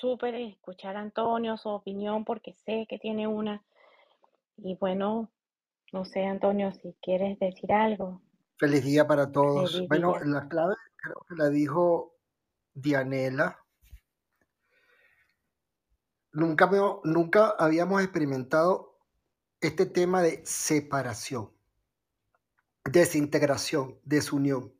súper 0.00 0.34
escuchar 0.34 0.96
a 0.96 1.00
Antonio, 1.00 1.56
su 1.56 1.68
opinión, 1.68 2.24
porque 2.24 2.54
sé 2.54 2.86
que 2.88 2.98
tiene 2.98 3.26
una 3.26 3.62
y 4.58 4.74
bueno, 4.76 5.30
no 5.92 6.04
sé, 6.04 6.24
Antonio, 6.24 6.72
si 6.72 6.94
quieres 7.02 7.38
decir 7.38 7.72
algo. 7.72 8.20
Feliz 8.58 8.84
día 8.84 9.06
para 9.06 9.30
todos. 9.30 9.86
bueno, 9.88 10.18
la 10.24 10.48
clave 10.48 10.74
creo 10.96 11.26
que 11.28 11.34
la 11.34 11.50
dijo 11.50 12.14
Dianela. 12.74 13.58
Nunca, 16.36 16.70
nunca 17.04 17.54
habíamos 17.58 18.02
experimentado 18.02 19.00
este 19.58 19.86
tema 19.86 20.20
de 20.20 20.44
separación, 20.44 21.50
desintegración, 22.84 23.98
desunión. 24.04 24.78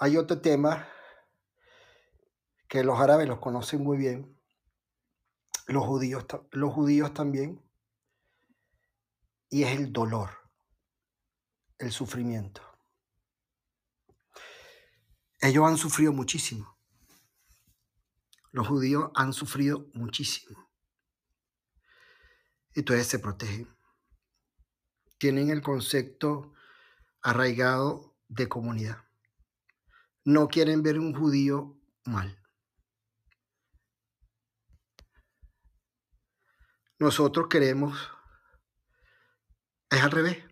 Hay 0.00 0.16
otro 0.16 0.40
tema 0.40 0.88
que 2.66 2.82
los 2.82 2.98
árabes 2.98 3.28
los 3.28 3.38
conocen 3.38 3.84
muy 3.84 3.96
bien, 3.96 4.36
los 5.68 5.86
judíos, 5.86 6.26
los 6.50 6.74
judíos 6.74 7.14
también, 7.14 7.62
y 9.50 9.62
es 9.62 9.78
el 9.78 9.92
dolor, 9.92 10.30
el 11.78 11.92
sufrimiento. 11.92 12.60
Ellos 15.40 15.64
han 15.64 15.76
sufrido 15.76 16.12
muchísimo. 16.12 16.81
Los 18.52 18.68
judíos 18.68 19.10
han 19.14 19.32
sufrido 19.32 19.90
muchísimo. 19.94 20.70
Entonces 22.74 23.06
se 23.06 23.18
protegen. 23.18 23.74
Tienen 25.18 25.50
el 25.50 25.62
concepto 25.62 26.52
arraigado 27.22 28.14
de 28.28 28.48
comunidad. 28.48 29.04
No 30.24 30.48
quieren 30.48 30.82
ver 30.82 30.98
un 30.98 31.14
judío 31.14 31.80
mal. 32.04 32.38
Nosotros 36.98 37.48
queremos, 37.48 37.98
es 39.90 40.02
al 40.02 40.10
revés. 40.10 40.44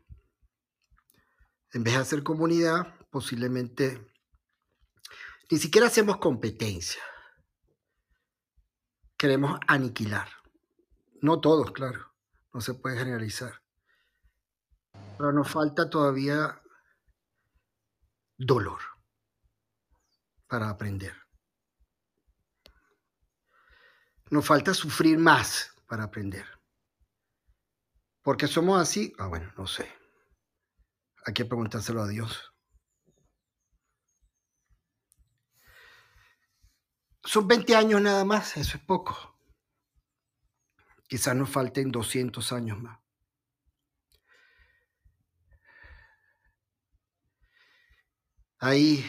En 1.73 1.85
vez 1.85 1.95
de 1.95 2.01
hacer 2.01 2.23
comunidad, 2.23 2.99
posiblemente 3.11 4.11
ni 5.51 5.59
siquiera 5.59 5.87
hacemos 5.87 6.17
competencia. 6.17 7.03
Queremos 9.21 9.61
aniquilar. 9.67 10.29
No 11.21 11.43
todos, 11.43 11.73
claro. 11.73 12.11
No 12.55 12.63
se 12.63 12.73
puede 12.73 12.97
generalizar. 12.97 13.61
Pero 15.19 15.31
nos 15.31 15.51
falta 15.51 15.91
todavía 15.91 16.59
dolor 18.39 18.81
para 20.47 20.71
aprender. 20.71 21.15
Nos 24.31 24.47
falta 24.47 24.73
sufrir 24.73 25.19
más 25.19 25.71
para 25.87 26.05
aprender. 26.05 26.47
¿Por 28.23 28.39
qué 28.39 28.47
somos 28.47 28.81
así? 28.81 29.13
Ah, 29.19 29.27
bueno, 29.27 29.53
no 29.59 29.67
sé. 29.67 29.87
Hay 31.27 31.35
que 31.35 31.45
preguntárselo 31.45 32.01
a 32.01 32.09
Dios. 32.09 32.50
Son 37.31 37.47
20 37.47 37.77
años 37.77 38.03
nada 38.03 38.25
más, 38.25 38.57
eso 38.57 38.77
es 38.77 38.83
poco. 38.83 39.39
Quizás 41.07 41.37
nos 41.37 41.49
falten 41.49 41.93
200 41.93 42.53
años 42.53 42.81
más. 42.81 42.99
Hay 48.59 49.09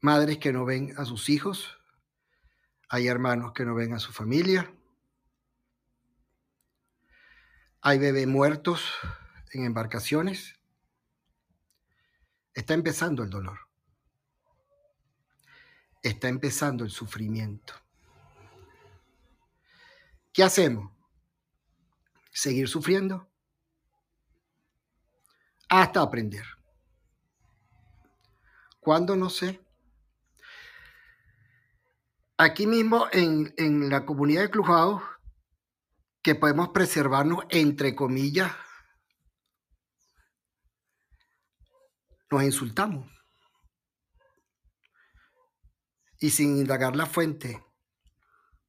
madres 0.00 0.38
que 0.38 0.50
no 0.50 0.64
ven 0.64 0.94
a 0.96 1.04
sus 1.04 1.28
hijos, 1.28 1.76
hay 2.88 3.08
hermanos 3.08 3.52
que 3.52 3.66
no 3.66 3.74
ven 3.74 3.92
a 3.92 3.98
su 3.98 4.12
familia, 4.12 4.74
Hay 7.82 7.98
bebés 7.98 8.26
muertos 8.26 8.94
en 9.52 9.64
embarcaciones. 9.64 10.58
Está 12.54 12.72
empezando 12.72 13.22
el 13.22 13.28
dolor. 13.28 13.71
Está 16.02 16.28
empezando 16.28 16.84
el 16.84 16.90
sufrimiento. 16.90 17.74
¿Qué 20.32 20.42
hacemos? 20.42 20.90
¿Seguir 22.32 22.68
sufriendo? 22.68 23.30
Hasta 25.68 26.02
aprender. 26.02 26.44
¿Cuándo? 28.80 29.14
No 29.14 29.30
sé. 29.30 29.60
Aquí 32.36 32.66
mismo 32.66 33.06
en, 33.12 33.54
en 33.56 33.88
la 33.88 34.04
comunidad 34.04 34.42
de 34.42 34.50
Clubhouse, 34.50 35.02
que 36.22 36.34
podemos 36.34 36.70
preservarnos 36.70 37.44
entre 37.50 37.94
comillas, 37.94 38.52
nos 42.30 42.42
insultamos. 42.42 43.21
Y 46.22 46.30
sin 46.30 46.56
indagar 46.56 46.94
la 46.94 47.06
fuente. 47.06 47.66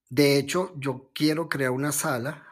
De 0.09 0.39
hecho, 0.39 0.73
yo 0.75 1.11
quiero 1.13 1.49
crear 1.49 1.69
una 1.69 1.91
sala 1.91 2.47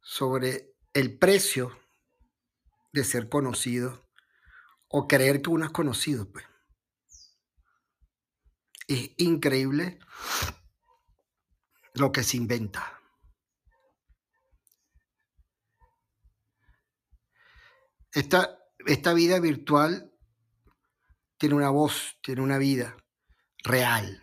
sobre 0.00 0.74
el 0.94 1.18
precio 1.18 1.78
de 2.94 3.04
ser 3.04 3.28
conocido 3.28 4.08
o 4.88 5.06
creer 5.06 5.42
que 5.42 5.50
uno 5.50 5.66
es 5.66 5.70
conocido. 5.70 6.32
Pues. 6.32 6.46
Es 8.88 9.10
increíble 9.18 9.98
lo 11.92 12.10
que 12.10 12.22
se 12.22 12.38
inventa. 12.38 13.02
Esta, 18.12 18.58
esta 18.86 19.12
vida 19.12 19.38
virtual 19.40 20.13
tiene 21.44 21.56
una 21.56 21.68
voz, 21.68 22.16
tiene 22.22 22.40
una 22.40 22.56
vida 22.56 22.96
real. 23.64 24.22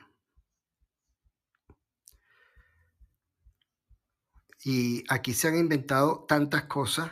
Y 4.65 5.03
aquí 5.07 5.35
se 5.35 5.49
han 5.49 5.59
inventado 5.59 6.25
tantas 6.27 6.63
cosas. 6.63 7.11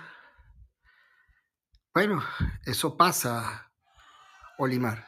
Bueno, 1.94 2.24
eso 2.66 2.98
pasa, 2.98 3.72
Olimar. 4.58 5.06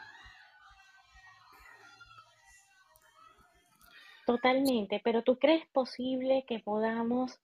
Totalmente, 4.25 5.00
pero 5.03 5.24
¿tú 5.24 5.38
crees 5.38 5.67
posible 5.67 6.43
que 6.48 6.60
podamos 6.60 7.39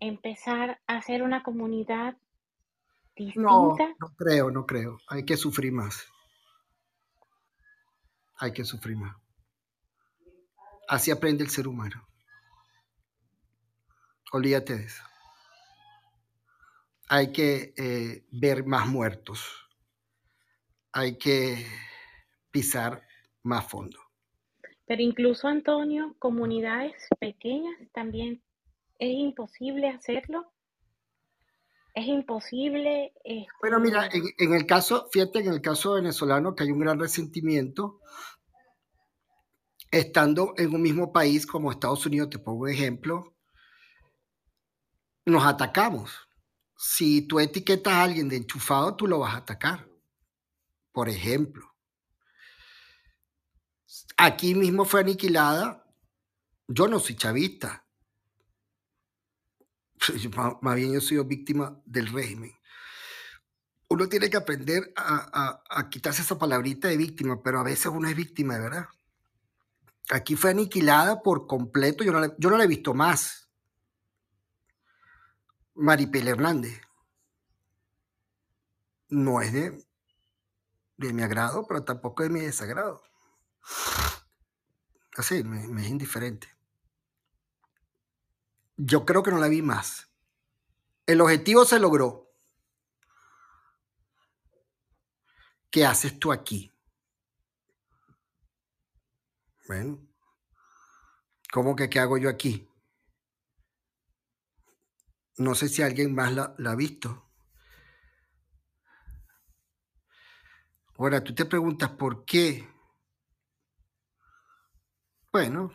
empezar 0.00 0.80
a 0.86 0.96
hacer 0.98 1.22
una 1.22 1.42
comunidad 1.42 2.16
No, 3.34 3.76
distinta? 3.76 3.96
no 3.98 4.14
creo, 4.16 4.50
no 4.50 4.66
creo. 4.66 4.98
Hay 5.08 5.24
que 5.24 5.36
sufrir 5.36 5.72
más. 5.72 6.06
Hay 8.40 8.52
que 8.52 8.64
sufrir 8.64 8.96
más. 8.96 9.16
Así 10.88 11.10
aprende 11.10 11.44
el 11.44 11.50
ser 11.50 11.68
humano. 11.68 12.08
Olvídate 14.32 14.78
de 14.78 14.84
eso. 14.84 15.02
Hay 17.08 17.32
que 17.32 17.74
eh, 17.76 18.26
ver 18.32 18.64
más 18.64 18.86
muertos. 18.86 19.68
Hay 20.92 21.18
que 21.18 21.66
pisar 22.50 23.06
más 23.42 23.68
fondo. 23.68 23.98
Pero 24.86 25.02
incluso, 25.02 25.46
Antonio, 25.46 26.16
comunidades 26.18 26.94
pequeñas 27.20 27.76
también 27.92 28.42
es 28.98 29.12
imposible 29.12 29.88
hacerlo. 29.88 30.52
Es 31.94 32.06
imposible. 32.06 33.12
Bueno, 33.60 33.80
mira, 33.80 34.06
este, 34.06 34.18
en, 34.18 34.48
en 34.48 34.54
el 34.54 34.66
caso, 34.66 35.08
fíjate, 35.12 35.40
en 35.40 35.48
el 35.48 35.60
caso 35.60 35.94
venezolano, 35.94 36.54
que 36.54 36.64
hay 36.64 36.70
un 36.70 36.78
gran 36.78 36.98
resentimiento, 36.98 38.00
estando 39.90 40.54
en 40.56 40.74
un 40.74 40.82
mismo 40.82 41.12
país 41.12 41.46
como 41.46 41.70
Estados 41.70 42.06
Unidos, 42.06 42.30
te 42.30 42.38
pongo 42.38 42.64
un 42.64 42.70
ejemplo, 42.70 43.36
nos 45.26 45.44
atacamos. 45.44 46.12
Si 46.76 47.22
tú 47.22 47.40
etiquetas 47.40 47.92
a 47.92 48.02
alguien 48.04 48.28
de 48.28 48.36
enchufado, 48.36 48.96
tú 48.96 49.06
lo 49.06 49.18
vas 49.18 49.34
a 49.34 49.38
atacar. 49.38 49.88
Por 50.92 51.08
ejemplo. 51.08 51.74
Aquí 54.16 54.54
mismo 54.54 54.84
fue 54.84 55.00
aniquilada. 55.00 55.84
Yo 56.68 56.88
no 56.88 56.98
soy 56.98 57.16
chavista. 57.16 57.84
Más 60.62 60.76
bien 60.76 60.92
yo 60.92 61.00
soy 61.00 61.22
víctima 61.24 61.80
del 61.84 62.06
régimen. 62.08 62.52
Uno 63.88 64.08
tiene 64.08 64.30
que 64.30 64.36
aprender 64.36 64.92
a, 64.96 65.62
a- 65.68 65.90
quitarse 65.90 66.22
esa 66.22 66.38
palabrita 66.38 66.88
de 66.88 66.96
víctima, 66.96 67.42
pero 67.42 67.58
a 67.58 67.64
veces 67.64 67.86
uno 67.86 68.08
es 68.08 68.16
víctima 68.16 68.56
verdad. 68.56 68.86
Aquí 70.10 70.34
fue 70.34 70.50
aniquilada 70.50 71.22
por 71.22 71.46
completo. 71.46 72.02
Yo 72.02 72.12
no 72.12 72.20
la, 72.20 72.34
yo 72.36 72.50
no 72.50 72.58
la 72.58 72.64
he 72.64 72.68
visto 72.68 72.94
más. 72.94 73.48
Maripel 75.74 76.28
Hernández. 76.28 76.80
No 79.08 79.40
es 79.40 79.52
de, 79.52 79.86
de 80.96 81.12
mi 81.12 81.22
agrado, 81.22 81.64
pero 81.66 81.84
tampoco 81.84 82.22
de 82.22 82.30
mi 82.30 82.40
desagrado. 82.40 83.02
Así, 85.16 85.44
me, 85.44 85.66
me 85.68 85.82
es 85.82 85.88
indiferente. 85.88 86.48
Yo 88.76 89.04
creo 89.04 89.22
que 89.22 89.30
no 89.30 89.38
la 89.38 89.48
vi 89.48 89.62
más. 89.62 90.10
El 91.06 91.20
objetivo 91.20 91.64
se 91.64 91.78
logró. 91.78 92.32
¿Qué 95.70 95.86
haces 95.86 96.18
tú 96.18 96.32
aquí? 96.32 96.69
Bueno, 99.70 100.00
¿cómo 101.52 101.76
que 101.76 101.88
qué 101.88 102.00
hago 102.00 102.18
yo 102.18 102.28
aquí? 102.28 102.68
No 105.38 105.54
sé 105.54 105.68
si 105.68 105.80
alguien 105.80 106.12
más 106.12 106.32
la, 106.32 106.56
la 106.58 106.72
ha 106.72 106.74
visto. 106.74 107.30
Ahora, 110.98 111.22
tú 111.22 111.32
te 111.36 111.44
preguntas 111.44 111.90
por 111.90 112.24
qué. 112.24 112.66
Bueno, 115.32 115.70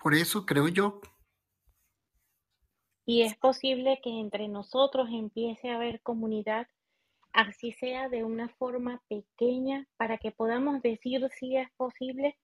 por 0.00 0.14
eso 0.14 0.44
creo 0.44 0.66
yo. 0.66 1.00
Y 3.06 3.22
es 3.22 3.36
posible 3.36 4.00
que 4.02 4.10
entre 4.10 4.48
nosotros 4.48 5.08
empiece 5.08 5.70
a 5.70 5.76
haber 5.76 6.02
comunidad, 6.02 6.66
así 7.32 7.70
sea 7.70 8.08
de 8.08 8.24
una 8.24 8.48
forma 8.48 9.00
pequeña, 9.08 9.86
para 9.96 10.18
que 10.18 10.32
podamos 10.32 10.82
decir 10.82 11.30
si 11.38 11.56
es 11.56 11.70
posible. 11.76 12.36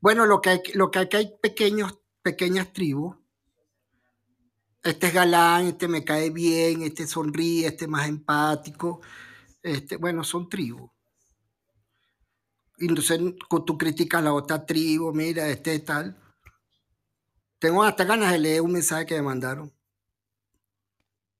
Bueno, 0.00 0.26
lo 0.26 0.40
que 0.40 0.50
hay, 0.50 0.60
lo 0.74 0.90
que 0.90 0.98
hay, 1.00 1.08
que 1.08 1.16
hay 1.16 1.32
pequeños, 1.40 1.98
pequeñas 2.22 2.72
tribus. 2.72 3.16
Este 4.82 5.08
es 5.08 5.14
galán, 5.14 5.66
este 5.66 5.88
me 5.88 6.04
cae 6.04 6.30
bien, 6.30 6.82
este 6.82 7.06
sonríe, 7.06 7.66
este 7.66 7.86
es 7.86 7.90
más 7.90 8.08
empático. 8.08 9.00
Este, 9.62 9.96
bueno, 9.96 10.22
son 10.22 10.48
tribus. 10.48 10.90
Y 12.78 12.88
entonces 12.88 13.18
tú 13.48 13.78
criticas 13.78 14.20
a 14.20 14.24
la 14.24 14.32
otra 14.32 14.64
tribu, 14.64 15.12
mira, 15.12 15.48
este 15.48 15.74
es 15.74 15.84
tal. 15.84 16.16
Tengo 17.58 17.82
hasta 17.82 18.04
ganas 18.04 18.32
de 18.32 18.38
leer 18.38 18.60
un 18.60 18.72
mensaje 18.72 19.06
que 19.06 19.14
me 19.16 19.22
mandaron. 19.22 19.72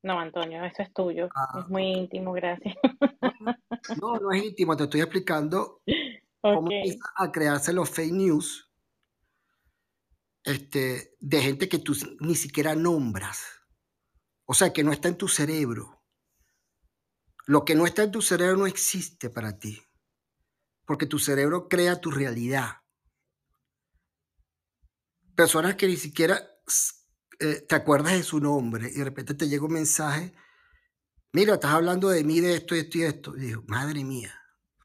No, 0.03 0.19
Antonio, 0.19 0.65
eso 0.65 0.83
es 0.83 0.93
tuyo. 0.93 1.29
Ah, 1.35 1.61
Es 1.61 1.69
muy 1.69 1.85
íntimo, 1.85 2.33
gracias. 2.33 2.75
no, 4.01 4.17
no 4.19 4.33
es 4.33 4.45
íntimo, 4.45 4.77
te 4.77 4.85
estoy 4.85 5.01
explicando 5.03 5.83
cómo 6.41 6.69
Ok. 6.69 6.73
empiezan 6.73 7.11
a 7.17 7.33
crearse 7.33 7.73
los 7.73 7.91
fake 7.91 8.13
news 8.13 8.73
este, 10.45 11.17
de 11.19 11.43
gente 11.43 11.69
que 11.69 11.79
tú 11.79 11.95
ni 12.21 12.35
siquiera 12.37 12.75
nombras. 12.75 13.45
O 14.47 14.55
sea, 14.55 14.73
que 14.73 14.85
no 14.85 14.93
está 14.93 15.09
en 15.09 15.17
tu 15.19 15.29
cerebro. 15.29 16.05
Lo 17.47 17.65
que 17.65 17.75
no 17.75 17.85
está 17.87 18.05
en 18.05 18.13
tu 18.13 18.23
cerebro 18.23 18.57
no 18.57 18.67
existe 18.67 19.31
para 19.31 19.59
ti, 19.59 19.83
porque 20.85 21.07
tu 21.07 21.19
cerebro 21.19 21.69
crea 21.69 22.01
tu 22.01 22.11
realidad. 22.11 22.83
Personas 25.35 25.75
que 25.77 25.87
ni 25.87 25.97
siquiera 25.97 26.41
eh, 27.41 27.61
te 27.69 27.75
acuerdas 27.75 28.13
de 28.15 28.23
su 28.23 28.41
nombre 28.41 28.89
y 28.89 28.95
de 28.99 29.05
repente 29.05 29.35
te 29.35 29.49
llega 29.49 29.65
un 29.67 29.75
mensaje, 29.75 30.33
mira, 31.33 31.55
estás 31.55 31.73
hablando 31.73 32.09
de 32.09 32.25
mí, 32.25 32.41
de 32.41 32.55
esto, 32.55 32.75
de 32.75 32.81
esto 32.83 32.99
y 32.99 33.03
esto. 33.03 33.37
Y 33.37 33.41
digo, 33.41 33.65
madre 33.69 34.05
mía. 34.05 34.35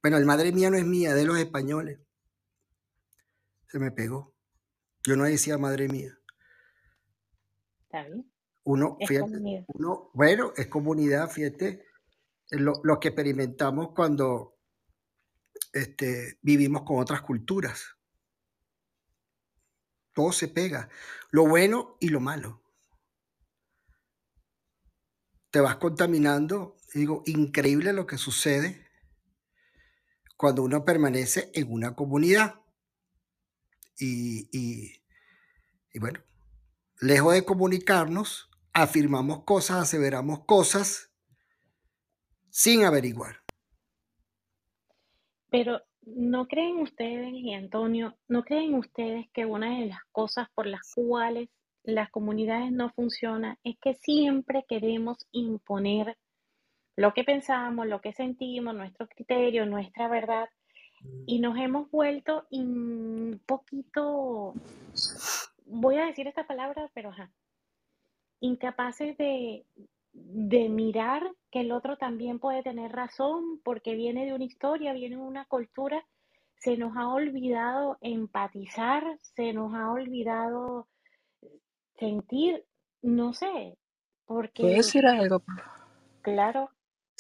Bueno, 0.02 0.18
el 0.18 0.26
madre 0.26 0.52
mía 0.52 0.70
no 0.70 0.78
es 0.78 0.86
mía, 0.86 1.14
de 1.14 1.26
los 1.26 1.38
españoles. 1.38 2.00
Se 3.68 3.80
me 3.80 3.92
pegó. 3.92 4.36
Yo 5.04 5.16
no 5.16 5.24
decía 5.26 5.58
madre 5.58 5.88
mía. 5.88 6.18
Está 7.84 8.04
bien. 8.04 8.32
Uno, 8.64 8.98
Es 9.00 9.10
fíjate, 9.10 9.32
comunidad. 9.32 9.64
uno, 9.68 10.12
bueno, 10.14 10.54
es 10.56 10.68
comunidad, 10.68 11.30
fíjate, 11.30 11.86
es 12.50 12.60
lo, 12.60 12.74
lo 12.84 13.00
que 13.00 13.10
experimentamos 13.10 13.90
cuando 13.96 14.60
este, 15.74 16.38
vivimos 16.42 16.84
con 16.84 17.00
otras 17.00 17.22
culturas. 17.22 17.96
Todo 20.14 20.32
se 20.32 20.48
pega, 20.48 20.90
lo 21.32 21.48
bueno 21.48 21.98
y 22.00 22.10
lo 22.10 22.20
malo. 22.20 22.62
Te 25.50 25.60
vas 25.60 25.78
contaminando. 25.78 26.78
Digo, 26.94 27.24
increíble 27.26 27.94
lo 27.94 28.06
que 28.06 28.18
sucede 28.18 28.91
cuando 30.42 30.64
uno 30.64 30.84
permanece 30.84 31.52
en 31.54 31.72
una 31.72 31.96
comunidad. 31.96 32.56
Y, 34.00 34.50
y, 34.52 35.04
y 35.94 36.00
bueno, 36.00 36.20
lejos 37.00 37.34
de 37.36 37.46
comunicarnos, 37.46 38.50
afirmamos 38.74 39.44
cosas, 39.44 39.84
aseveramos 39.84 40.44
cosas 40.46 41.12
sin 42.50 42.84
averiguar. 42.84 43.44
Pero 45.52 45.80
¿no 46.02 46.48
creen 46.48 46.78
ustedes, 46.78 47.34
y 47.34 47.54
Antonio, 47.54 48.18
no 48.28 48.44
creen 48.44 48.74
ustedes 48.74 49.28
que 49.34 49.46
una 49.46 49.80
de 49.80 49.86
las 49.86 50.00
cosas 50.12 50.48
por 50.56 50.66
las 50.66 50.82
cuales 50.96 51.50
las 51.84 52.10
comunidades 52.10 52.72
no 52.72 52.90
funcionan 52.94 53.58
es 53.64 53.76
que 53.80 53.94
siempre 53.94 54.66
queremos 54.68 55.28
imponer 55.32 56.18
lo 57.02 57.14
que 57.14 57.24
pensamos, 57.24 57.88
lo 57.88 58.00
que 58.00 58.14
sentimos, 58.14 58.76
nuestro 58.76 59.08
criterio, 59.08 59.66
nuestra 59.66 60.08
verdad, 60.08 60.48
y 61.26 61.40
nos 61.40 61.58
hemos 61.58 61.90
vuelto 61.90 62.46
un 62.52 63.42
poquito, 63.46 64.54
voy 65.66 65.98
a 65.98 66.06
decir 66.06 66.28
esta 66.28 66.46
palabra, 66.46 66.90
pero 66.94 67.10
ajá, 67.10 67.32
incapaces 68.40 69.18
de, 69.18 69.66
de 70.14 70.70
mirar 70.70 71.28
que 71.50 71.62
el 71.62 71.72
otro 71.72 71.98
también 71.98 72.38
puede 72.40 72.62
tener 72.62 72.92
razón 72.92 73.60
porque 73.64 73.96
viene 73.96 74.26
de 74.26 74.34
una 74.34 74.44
historia, 74.44 74.94
viene 74.94 75.16
de 75.16 75.24
una 75.24 75.46
cultura, 75.46 76.06
se 76.58 76.78
nos 76.78 76.96
ha 76.96 77.08
olvidado 77.08 77.98
empatizar, 78.02 79.04
se 79.22 79.54
nos 79.54 79.74
ha 79.74 79.92
olvidado 79.92 80.88
sentir, 81.98 82.64
no 83.02 83.34
sé, 83.34 83.76
¿Puedo 84.28 84.44
porque, 84.44 84.64
decir 84.76 85.06
algo? 85.08 85.42
claro, 86.22 86.70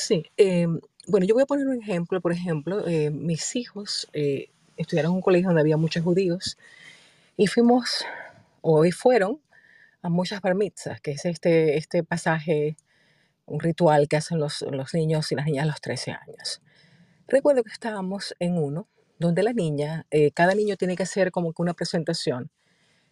Sí, 0.02 0.26
em, 0.36 0.80
bueno, 1.08 1.28
yo 1.28 1.36
voy 1.36 1.44
a 1.44 1.46
poner 1.46 1.68
un 1.68 1.80
ejemplo. 1.80 2.22
Por 2.22 2.32
ejemplo, 2.32 2.88
eh, 2.88 3.12
mis 3.12 3.56
hijos 3.56 4.10
eh, 4.14 4.50
estudiaron 4.78 5.12
en 5.12 5.16
un 5.18 5.22
colegio 5.22 5.50
donde 5.50 5.62
había 5.62 5.78
muchos 5.78 6.04
judíos 6.04 6.58
y 7.38 7.46
fuimos, 7.46 8.04
o 8.62 8.80
hoy 8.80 8.92
fueron, 8.92 9.40
a 10.02 10.10
muchas 10.10 10.42
bar 10.42 10.56
que 11.04 11.12
es 11.12 11.26
este, 11.26 11.78
este 11.78 12.04
pasaje, 12.04 12.78
un 13.46 13.60
ritual 13.60 14.08
que 14.08 14.18
hacen 14.18 14.40
los, 14.40 14.64
los 14.72 14.94
niños 14.96 15.32
y 15.32 15.36
las 15.36 15.46
niñas 15.46 15.66
a 15.66 15.68
los 15.68 15.82
13 15.82 16.12
años. 16.12 16.62
Recuerdo 17.28 17.64
que 17.64 17.72
estábamos 17.72 18.36
en 18.40 18.58
uno 18.58 18.88
donde 19.20 19.44
la 19.44 19.54
niña, 19.54 20.08
eh, 20.10 20.32
cada 20.32 20.56
niño 20.56 20.78
tiene 20.78 20.96
que 20.96 21.04
hacer 21.04 21.32
como 21.32 21.54
que 21.54 21.62
una 21.62 21.76
presentación. 21.76 22.50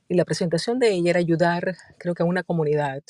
Y 0.08 0.16
la 0.16 0.26
presentación 0.26 0.80
de 0.80 0.90
ella 0.90 1.12
era 1.12 1.20
ayudar, 1.20 1.78
creo 2.00 2.16
que 2.16 2.24
a 2.24 2.26
una 2.26 2.42
comunidad 2.42 3.04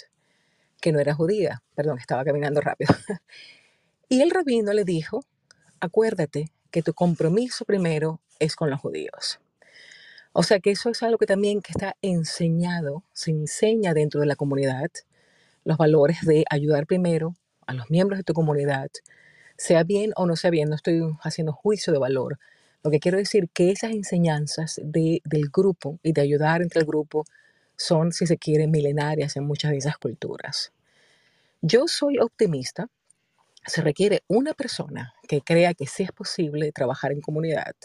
que 0.81 0.91
no 0.91 0.99
era 0.99 1.13
judía. 1.13 1.63
Perdón, 1.75 1.97
estaba 1.99 2.25
caminando 2.25 2.59
rápido. 2.59 2.93
Y 4.11 4.21
el 4.21 4.31
rabino 4.31 4.73
le 4.73 4.85
dijo, 4.85 5.23
acuérdate 5.79 6.51
que 6.71 6.81
tu 6.81 6.95
compromiso 6.95 7.63
primero 7.63 8.19
es 8.39 8.55
con 8.55 8.71
los 8.71 8.81
judíos. 8.81 9.39
O 10.33 10.41
sea 10.41 10.59
que 10.59 10.71
eso 10.71 10.89
es 10.89 11.03
algo 11.03 11.19
que 11.19 11.27
también 11.27 11.61
que 11.61 11.71
está 11.71 11.95
enseñado, 12.01 13.03
se 13.13 13.29
enseña 13.31 13.93
dentro 13.93 14.19
de 14.19 14.25
la 14.27 14.35
comunidad, 14.35 14.89
los 15.63 15.77
valores 15.77 16.21
de 16.21 16.43
ayudar 16.49 16.87
primero 16.87 17.35
a 17.67 17.73
los 17.75 17.91
miembros 17.91 18.17
de 18.17 18.23
tu 18.23 18.33
comunidad, 18.33 18.89
sea 19.57 19.83
bien 19.83 20.11
o 20.15 20.25
no 20.25 20.35
sea 20.35 20.49
bien, 20.49 20.69
no 20.69 20.75
estoy 20.75 21.01
haciendo 21.21 21.53
juicio 21.53 21.93
de 21.93 21.99
valor. 21.99 22.39
Lo 22.83 22.89
que 22.89 22.99
quiero 22.99 23.19
decir 23.19 23.49
que 23.53 23.71
esas 23.71 23.91
enseñanzas 23.91 24.79
de- 24.83 25.21
del 25.25 25.49
grupo 25.53 25.99
y 26.01 26.13
de 26.13 26.21
ayudar 26.21 26.63
entre 26.63 26.79
el 26.79 26.87
grupo 26.87 27.25
son, 27.75 28.11
si 28.11 28.25
se 28.25 28.37
quiere, 28.37 28.67
milenarias 28.67 29.35
en 29.35 29.45
muchas 29.45 29.71
de 29.71 29.77
esas 29.77 29.97
culturas. 29.97 30.71
Yo 31.61 31.87
soy 31.87 32.17
optimista 32.19 32.89
se 33.65 33.81
requiere 33.81 34.23
una 34.27 34.53
persona 34.53 35.13
que 35.27 35.41
crea 35.41 35.73
que 35.73 35.85
sí 35.85 36.03
es 36.03 36.11
posible 36.11 36.71
trabajar 36.71 37.11
en 37.11 37.21
comunidad 37.21 37.75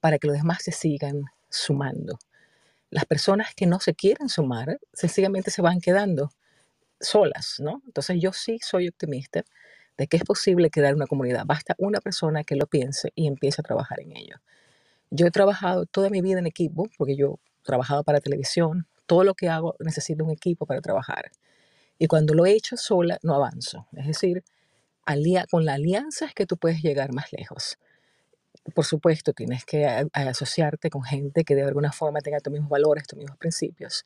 para 0.00 0.18
que 0.18 0.26
los 0.26 0.36
demás 0.36 0.62
se 0.62 0.72
sigan 0.72 1.24
sumando. 1.48 2.18
Las 2.90 3.04
personas 3.06 3.54
que 3.54 3.66
no 3.66 3.80
se 3.80 3.94
quieren 3.94 4.28
sumar 4.28 4.78
sencillamente 4.92 5.50
se 5.50 5.62
van 5.62 5.80
quedando 5.80 6.30
solas, 7.00 7.56
¿no? 7.58 7.82
Entonces 7.86 8.18
yo 8.20 8.32
sí 8.32 8.58
soy 8.62 8.88
optimista 8.88 9.44
de 9.96 10.06
que 10.06 10.16
es 10.16 10.24
posible 10.24 10.70
crear 10.70 10.94
una 10.94 11.06
comunidad. 11.06 11.44
Basta 11.46 11.74
una 11.78 12.00
persona 12.00 12.44
que 12.44 12.56
lo 12.56 12.66
piense 12.66 13.12
y 13.14 13.26
empiece 13.26 13.60
a 13.60 13.64
trabajar 13.64 14.00
en 14.00 14.16
ello. 14.16 14.36
Yo 15.10 15.26
he 15.26 15.30
trabajado 15.30 15.86
toda 15.86 16.10
mi 16.10 16.20
vida 16.20 16.38
en 16.38 16.46
equipo, 16.46 16.88
porque 16.98 17.16
yo 17.16 17.38
he 17.60 17.64
trabajado 17.64 18.02
para 18.04 18.20
televisión, 18.20 18.86
todo 19.06 19.24
lo 19.24 19.34
que 19.34 19.48
hago 19.48 19.76
necesito 19.78 20.24
un 20.24 20.30
equipo 20.30 20.66
para 20.66 20.80
trabajar. 20.80 21.30
Y 21.98 22.06
cuando 22.06 22.34
lo 22.34 22.46
he 22.46 22.52
hecho 22.52 22.76
sola, 22.76 23.18
no 23.22 23.34
avanzo. 23.34 23.86
Es 23.92 24.06
decir, 24.06 24.42
alia- 25.06 25.46
con 25.50 25.64
la 25.64 25.74
alianza 25.74 26.26
es 26.26 26.34
que 26.34 26.46
tú 26.46 26.56
puedes 26.56 26.82
llegar 26.82 27.12
más 27.12 27.32
lejos. 27.32 27.78
Por 28.74 28.84
supuesto, 28.84 29.32
tienes 29.34 29.64
que 29.64 29.86
asociarte 30.12 30.88
con 30.90 31.02
gente 31.02 31.44
que 31.44 31.54
de 31.54 31.62
alguna 31.64 31.92
forma 31.92 32.20
tenga 32.20 32.40
tus 32.40 32.52
mismos 32.52 32.70
valores, 32.70 33.06
tus 33.06 33.18
mismos 33.18 33.36
principios, 33.36 34.04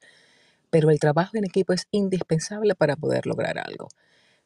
pero 0.71 0.91
el 0.91 0.99
trabajo 1.01 1.37
en 1.37 1.45
equipo 1.45 1.73
es 1.73 1.87
indispensable 1.93 2.75
para 2.75 2.97
poder 2.97 3.27
lograr 3.27 3.59
algo. 3.59 3.89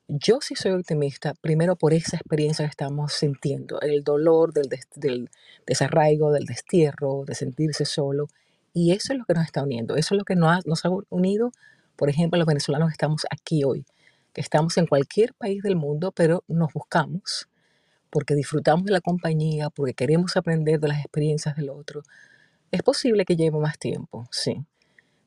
Yo 0.09 0.41
sí 0.43 0.55
soy 0.57 0.73
optimista, 0.73 1.35
primero 1.41 1.77
por 1.77 1.95
esa 1.95 2.17
experiencia 2.17 2.65
que 2.67 2.71
estamos 2.71 3.13
sintiendo, 3.15 3.81
el 3.81 4.05
dolor 4.05 4.53
del, 4.53 4.69
des- 4.69 4.89
del 4.97 5.31
desarraigo, 5.67 6.33
del 6.33 6.45
destierro, 6.47 7.25
de 7.27 7.35
sentirse 7.35 7.85
solo, 7.87 8.29
y 8.75 8.93
eso 8.93 9.13
es 9.13 9.19
lo 9.21 9.25
que 9.25 9.35
nos 9.35 9.45
está 9.47 9.63
uniendo, 9.63 9.97
eso 9.97 10.15
es 10.15 10.19
lo 10.19 10.25
que 10.25 10.37
nos 10.37 10.51
ha, 10.51 10.61
nos 10.67 10.85
ha 10.85 10.91
unido, 11.11 11.53
por 11.97 12.11
ejemplo, 12.11 12.39
los 12.39 12.47
venezolanos 12.47 12.89
que 12.89 12.93
estamos 12.95 13.23
aquí 13.31 13.65
hoy, 13.65 13.87
estamos 14.35 14.77
en 14.79 14.87
cualquier 14.87 15.35
país 15.35 15.63
del 15.63 15.77
mundo, 15.77 16.13
pero 16.13 16.45
nos 16.49 16.73
buscamos 16.73 17.49
porque 18.11 18.35
disfrutamos 18.35 18.85
de 18.85 18.93
la 18.93 19.01
compañía, 19.01 19.71
porque 19.71 19.95
queremos 19.95 20.37
aprender 20.37 20.81
de 20.81 20.89
las 20.89 20.99
experiencias 21.01 21.57
del 21.57 21.71
otro. 21.71 22.03
Es 22.71 22.83
posible 22.83 23.25
que 23.25 23.37
lleve 23.37 23.59
más 23.59 23.79
tiempo, 23.79 24.29
sí, 24.31 24.65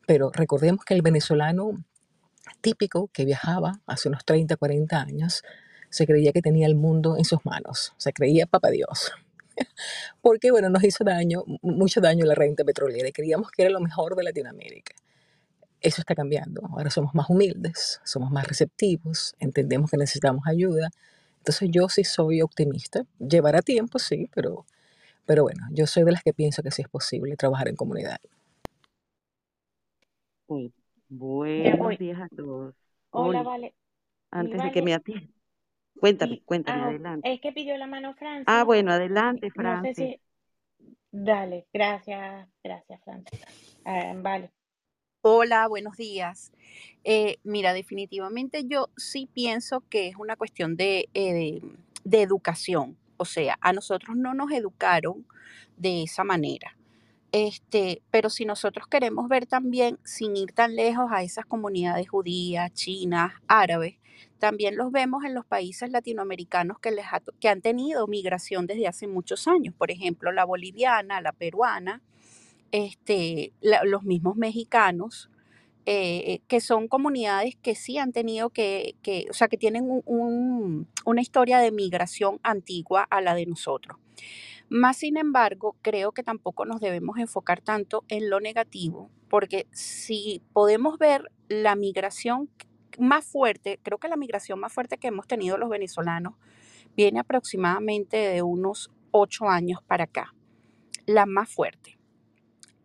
pero 0.07 0.31
recordemos 0.33 0.85
que 0.85 0.93
el 0.93 1.01
venezolano 1.01 1.71
típico 2.61 3.09
que 3.13 3.25
viajaba 3.25 3.81
hace 3.87 4.09
unos 4.09 4.25
30, 4.25 4.55
40 4.55 5.01
años, 5.01 5.43
se 5.89 6.05
creía 6.05 6.31
que 6.31 6.41
tenía 6.41 6.67
el 6.67 6.75
mundo 6.75 7.17
en 7.17 7.25
sus 7.25 7.43
manos, 7.45 7.93
se 7.97 8.13
creía 8.13 8.45
papá 8.47 8.69
Dios, 8.69 9.11
porque 10.21 10.51
bueno, 10.51 10.69
nos 10.69 10.83
hizo 10.83 11.03
daño, 11.03 11.43
mu- 11.45 11.57
mucho 11.63 12.01
daño 12.01 12.25
la 12.25 12.35
renta 12.35 12.63
petrolera 12.63 13.07
y 13.07 13.11
creíamos 13.13 13.51
que 13.51 13.63
era 13.63 13.71
lo 13.71 13.79
mejor 13.79 14.15
de 14.15 14.23
Latinoamérica. 14.23 14.95
Eso 15.81 16.01
está 16.01 16.15
cambiando, 16.15 16.61
ahora 16.71 16.89
somos 16.89 17.13
más 17.13 17.29
humildes, 17.29 18.01
somos 18.03 18.31
más 18.31 18.47
receptivos, 18.47 19.35
entendemos 19.39 19.91
que 19.91 19.97
necesitamos 19.97 20.47
ayuda. 20.47 20.89
Entonces 21.39 21.69
yo 21.71 21.89
sí 21.89 22.03
soy 22.03 22.41
optimista, 22.41 23.05
llevará 23.19 23.61
tiempo, 23.61 23.99
sí, 23.99 24.29
pero, 24.33 24.65
pero 25.25 25.43
bueno, 25.43 25.67
yo 25.71 25.85
soy 25.87 26.03
de 26.03 26.11
las 26.13 26.23
que 26.23 26.33
pienso 26.33 26.63
que 26.63 26.71
sí 26.71 26.81
es 26.81 26.89
posible 26.89 27.35
trabajar 27.35 27.67
en 27.67 27.75
comunidad. 27.75 28.17
Buenos 31.09 31.99
días 31.99 32.19
a 32.19 32.29
todos. 32.29 32.75
Hola, 33.11 33.43
vale. 33.43 33.73
Antes 34.31 34.63
de 34.63 34.71
que 34.71 34.81
me 34.81 34.93
atiendan, 34.93 35.29
cuéntame, 35.99 36.35
Sí, 36.35 36.43
cuéntame, 36.45 36.81
ah, 36.81 36.87
adelante. 36.89 37.29
es 37.29 37.41
que 37.41 37.51
pidió 37.51 37.77
la 37.77 37.87
mano 37.87 38.13
Ah, 38.13 38.19
Francis. 38.19 38.65
bueno, 38.65 38.91
adelante, 38.91 39.47
No 39.47 39.81
sé 39.81 39.93
Francis. 39.93 39.95
si. 39.95 40.21
Dale, 41.11 41.67
gracias, 41.73 42.47
gracias, 42.63 43.01
Francis. 43.03 43.39
Ah, 43.85 44.13
vale. 44.17 44.51
Hola, 45.27 45.67
buenos 45.67 45.97
días. 45.97 46.51
Eh, 47.03 47.37
mira, 47.43 47.73
definitivamente 47.73 48.65
yo 48.67 48.91
sí 48.95 49.27
pienso 49.33 49.81
que 49.89 50.07
es 50.07 50.17
una 50.17 50.35
cuestión 50.35 50.77
de, 50.77 51.09
eh, 51.15 51.61
de 52.03 52.21
educación. 52.21 52.95
O 53.17 53.25
sea, 53.25 53.57
a 53.59 53.73
nosotros 53.73 54.15
no 54.15 54.35
nos 54.35 54.51
educaron 54.51 55.25
de 55.77 56.03
esa 56.03 56.23
manera. 56.23 56.77
Este, 57.31 58.03
pero 58.11 58.29
si 58.29 58.45
nosotros 58.45 58.85
queremos 58.87 59.27
ver 59.27 59.47
también, 59.47 59.97
sin 60.03 60.37
ir 60.37 60.51
tan 60.51 60.75
lejos 60.75 61.11
a 61.11 61.23
esas 61.23 61.47
comunidades 61.47 62.07
judías, 62.07 62.71
chinas, 62.73 63.33
árabes, 63.47 63.95
también 64.37 64.77
los 64.77 64.91
vemos 64.91 65.25
en 65.25 65.33
los 65.33 65.47
países 65.47 65.89
latinoamericanos 65.89 66.77
que, 66.77 66.91
les 66.91 67.05
ha 67.11 67.23
que 67.39 67.49
han 67.49 67.61
tenido 67.61 68.05
migración 68.05 68.67
desde 68.67 68.87
hace 68.87 69.07
muchos 69.07 69.47
años. 69.47 69.73
Por 69.73 69.89
ejemplo, 69.89 70.31
la 70.31 70.45
boliviana, 70.45 71.19
la 71.19 71.31
peruana, 71.31 72.03
este, 72.71 73.53
los 73.61 74.03
mismos 74.03 74.35
mexicanos, 74.35 75.29
eh, 75.85 76.41
que 76.47 76.61
son 76.61 76.87
comunidades 76.87 77.55
que 77.61 77.75
sí 77.75 77.97
han 77.99 78.11
tenido 78.11 78.49
que, 78.49 78.95
que 79.03 79.27
o 79.29 79.33
sea, 79.33 79.47
que 79.47 79.57
tienen 79.57 79.83
un- 79.89 80.01
un- 80.05 80.87
una 81.05 81.21
historia 81.21 81.59
de 81.59 81.71
migración 81.71 82.39
antigua 82.43 83.03
a 83.09 83.21
la 83.21 83.35
de 83.35 83.45
nosotros. 83.45 83.97
Más 84.69 84.97
sin 84.97 85.17
embargo, 85.17 85.75
creo 85.81 86.11
que 86.11 86.23
tampoco 86.23 86.65
nos 86.65 86.81
debemos 86.81 87.17
enfocar 87.19 87.61
tanto 87.61 88.03
en 88.07 88.29
lo 88.29 88.39
negativo, 88.39 89.09
porque 89.29 89.67
si 89.71 90.41
podemos 90.53 90.97
ver 90.97 91.31
la 91.49 91.75
migración 91.75 92.49
más 92.97 93.25
fuerte, 93.25 93.79
creo 93.83 93.97
que 93.99 94.07
la 94.07 94.17
migración 94.17 94.59
más 94.59 94.73
fuerte 94.73 94.97
que 94.97 95.07
hemos 95.07 95.27
tenido 95.27 95.57
los 95.57 95.69
venezolanos 95.69 96.33
viene 96.95 97.19
aproximadamente 97.19 98.17
de 98.17 98.41
unos 98.41 98.91
ocho 99.11 99.49
años 99.49 99.81
para 99.85 100.05
acá, 100.05 100.33
la 101.05 101.25
más 101.25 101.49
fuerte 101.49 101.94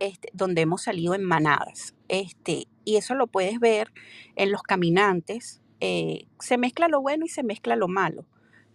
este, 0.01 0.29
donde 0.33 0.63
hemos 0.63 0.83
salido 0.83 1.15
en 1.15 1.23
manadas. 1.23 1.95
Este, 2.09 2.67
y 2.85 2.97
eso 2.97 3.15
lo 3.15 3.29
puedes 3.29 3.61
ver 3.61 3.93
en 4.35 4.51
los 4.51 4.63
caminantes. 4.63 5.63
eh, 5.81 6.27
se 6.41 6.59
mezcla 6.59 6.89
lo 6.89 7.01
bueno 7.01 7.25
y 7.25 7.29
se 7.29 7.43
mezcla 7.43 7.77
lo 7.77 7.89
malo, 7.89 8.27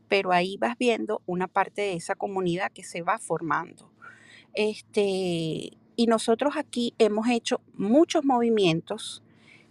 pero 0.08 0.32
ahí 0.32 0.58
vas 0.58 0.78
viendo 0.78 1.22
una 1.28 1.48
parte 1.48 1.82
de 1.84 1.94
esa 1.94 2.16
comunidad 2.16 2.72
que 2.72 2.84
se 2.84 3.02
va 3.02 3.20
formando. 3.20 3.92
Este, 4.54 5.78
y 5.98 6.08
nosotros 6.08 6.56
aquí 6.58 6.94
hemos 6.98 7.28
hecho 7.28 7.62
muchos 7.74 8.24
movimientos 8.26 9.24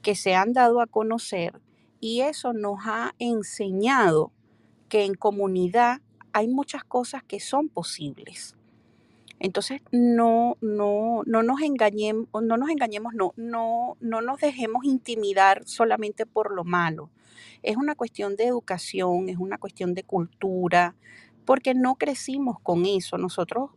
que 0.03 0.15
se 0.15 0.35
han 0.35 0.53
dado 0.53 0.81
a 0.81 0.87
conocer 0.87 1.61
y 2.01 2.21
eso 2.21 2.53
nos 2.53 2.81
ha 2.85 3.15
enseñado 3.19 4.31
que 4.89 5.05
en 5.05 5.15
comunidad 5.15 6.03
hay 6.33 6.49
muchas 6.49 6.85
cosas 6.85 7.23
que 7.25 7.41
son 7.41 7.69
posibles. 7.69 8.57
Entonces, 9.45 9.83
no, 9.93 10.57
no, 10.63 11.21
no 11.27 11.43
nos 11.43 11.61
engañemos, 11.61 12.29
no 12.33 12.57
nos 12.57 12.71
engañemos, 12.71 13.13
no, 13.13 13.35
no, 13.37 13.99
no 14.01 14.23
nos 14.23 14.41
dejemos 14.41 14.87
intimidar 14.87 15.65
solamente 15.67 16.25
por 16.25 16.51
lo 16.51 16.65
malo. 16.65 17.11
Es 17.63 17.77
una 17.77 17.95
cuestión 17.95 18.37
de 18.37 18.47
educación, 18.47 19.29
es 19.29 19.37
una 19.37 19.59
cuestión 19.59 19.93
de 19.93 20.03
cultura, 20.03 20.95
porque 21.45 21.75
no 21.75 21.97
crecimos 21.97 22.59
con 22.59 22.87
eso. 22.87 23.19
Nosotros, 23.19 23.73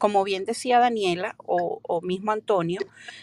como 0.00 0.24
bien 0.24 0.44
decía 0.44 0.80
Daniela 0.80 1.36
o, 1.38 2.00
mismo 2.02 2.32
Antonio, 2.32 2.80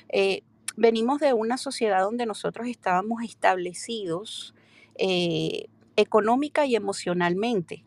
eh, 0.08 0.44
venimos 0.78 1.20
de 1.20 1.34
una 1.34 1.58
sociedad 1.58 2.04
donde 2.04 2.26
nosotros 2.26 2.70
estábamos 2.70 3.24
establecidos 3.24 4.56
eh, 4.96 5.66
económica 5.98 6.66
y 6.66 6.78
emocionalmente. 6.78 7.84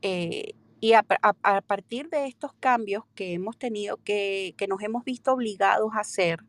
Eh, 0.00 0.54
y 0.80 0.94
a, 0.94 1.02
partir 1.02 2.08
de 2.08 2.26
estos 2.26 2.54
cambios 2.54 3.04
que 3.14 3.34
hemos 3.34 3.58
tenido, 3.58 3.98
que, 3.98 4.54
que 4.56 4.66
nos 4.66 4.82
hemos 4.82 5.04
visto 5.04 5.32
obligados 5.32 5.92
a 5.94 6.00
hacer, 6.00 6.40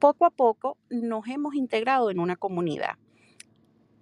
poco 0.00 0.26
a 0.26 0.30
poco 0.30 0.76
nos 0.90 1.28
hemos 1.28 1.54
integrado 1.54 2.10
en 2.10 2.18
una 2.18 2.34
comunidad. 2.34 2.98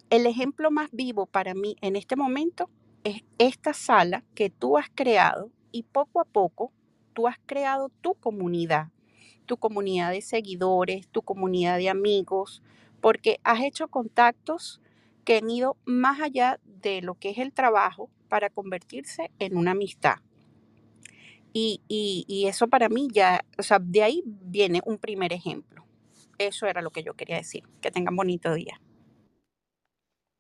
El 0.09 0.27
ejemplo 0.27 0.71
más 0.71 0.89
vivo 0.91 1.27
para 1.27 1.53
mí 1.55 1.77
en 1.83 1.97
este 1.97 2.17
momento 2.17 2.71
es 3.05 3.23
esta 3.39 3.75
sala 3.75 4.25
que 4.35 4.49
tú 4.49 4.79
has 4.79 4.89
creado 4.95 5.51
y 5.71 5.83
poco 5.83 6.21
a 6.21 6.25
poco 6.25 6.73
tú 7.13 7.29
has 7.29 7.39
creado 7.45 7.91
tu 8.01 8.15
comunidad, 8.15 8.89
tu 9.45 9.59
comunidad 9.59 10.13
de 10.13 10.23
seguidores, 10.23 11.07
tu 11.09 11.21
comunidad 11.21 11.77
de 11.77 11.91
amigos, 11.91 12.63
porque 13.03 13.39
has 13.45 13.61
hecho 13.61 13.89
contactos 13.89 14.81
que 15.25 15.37
han 15.37 15.51
ido 15.51 15.77
más 15.85 16.21
allá 16.21 16.59
de 16.65 17.03
lo 17.03 17.15
que 17.15 17.31
es 17.31 17.39
el 17.39 17.53
trabajo 17.53 18.09
para 18.31 18.49
convertirse 18.49 19.31
en 19.39 19.57
una 19.59 19.73
amistad. 19.73 20.17
Y, 21.53 21.83
y- 21.89 22.25
y 22.29 22.47
eso 22.47 22.69
para 22.69 22.89
mí 22.89 23.09
ya, 23.13 23.45
o 23.59 23.63
sea, 23.63 23.79
de 23.79 24.03
ahí 24.03 24.23
viene 24.25 24.81
un 24.87 24.97
primer 24.99 25.33
ejemplo. 25.35 25.85
Eso 26.39 26.67
era 26.67 26.81
lo 26.81 26.91
que 26.91 27.03
yo 27.03 27.15
quería 27.15 27.37
decir. 27.37 27.65
Que 27.83 27.91
tengan 27.91 28.17
bonito 28.17 28.55
día. 28.55 28.81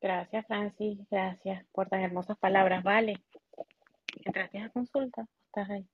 Gracias, 0.00 0.46
Francis. 0.46 0.98
Gracias 1.10 1.66
por 1.72 1.88
tan 1.88 2.00
hermosas 2.00 2.38
palabras. 2.38 2.82
Vale. 2.82 3.20
¿Entraste 4.24 4.58
a 4.60 4.70
consulta? 4.70 5.26
¿Estás 5.46 5.68
ahí? 5.68 5.86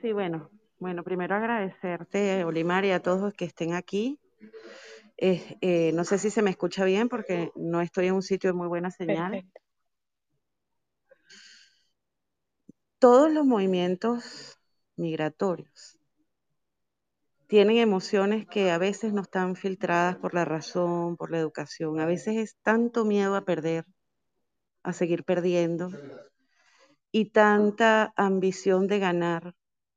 Sí, 0.00 0.12
bueno, 0.12 0.50
bueno, 0.78 1.04
primero 1.04 1.34
agradecerte, 1.36 2.44
Olimar, 2.44 2.84
y 2.84 2.90
a 2.92 3.00
todos 3.00 3.20
los 3.20 3.34
que 3.34 3.44
estén 3.44 3.74
aquí. 3.74 4.18
Eh, 5.18 5.56
eh, 5.60 5.92
no 5.92 6.04
sé 6.04 6.18
si 6.18 6.30
se 6.30 6.42
me 6.42 6.50
escucha 6.50 6.84
bien 6.84 7.08
porque 7.08 7.52
no 7.54 7.80
estoy 7.80 8.06
en 8.08 8.14
un 8.14 8.22
sitio 8.22 8.50
de 8.50 8.54
muy 8.54 8.66
buena 8.66 8.90
señal. 8.90 9.30
Perfecto. 9.32 9.61
Todos 13.02 13.32
los 13.32 13.44
movimientos 13.44 14.60
migratorios 14.94 15.98
tienen 17.48 17.78
emociones 17.78 18.46
que 18.46 18.70
a 18.70 18.78
veces 18.78 19.12
no 19.12 19.22
están 19.22 19.56
filtradas 19.56 20.14
por 20.18 20.34
la 20.34 20.44
razón, 20.44 21.16
por 21.16 21.32
la 21.32 21.38
educación. 21.38 21.98
A 21.98 22.06
veces 22.06 22.36
es 22.36 22.56
tanto 22.62 23.04
miedo 23.04 23.34
a 23.34 23.44
perder, 23.44 23.86
a 24.84 24.92
seguir 24.92 25.24
perdiendo, 25.24 25.90
y 27.10 27.30
tanta 27.30 28.12
ambición 28.14 28.86
de 28.86 29.00
ganar 29.00 29.56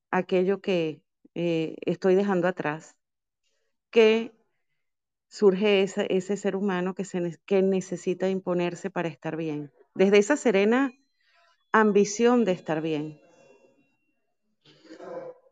aquello 0.09 0.59
que 0.59 1.03
eh, 1.35 1.75
estoy 1.81 2.15
dejando 2.15 2.47
atrás, 2.47 2.95
que 3.91 4.33
surge 5.27 5.83
ese, 5.83 6.37
ser 6.37 6.55
humano 6.55 6.95
que 6.95 7.61
necesita 7.61 8.29
imponerse 8.29 8.89
para 8.89 9.09
estar 9.09 9.35
bien. 9.35 9.71
Desde 9.93 10.17
esa 10.17 10.37
serena 10.37 10.91
ambición 11.79 12.45
de 12.45 12.53
estar 12.53 12.81
bien. 12.81 13.19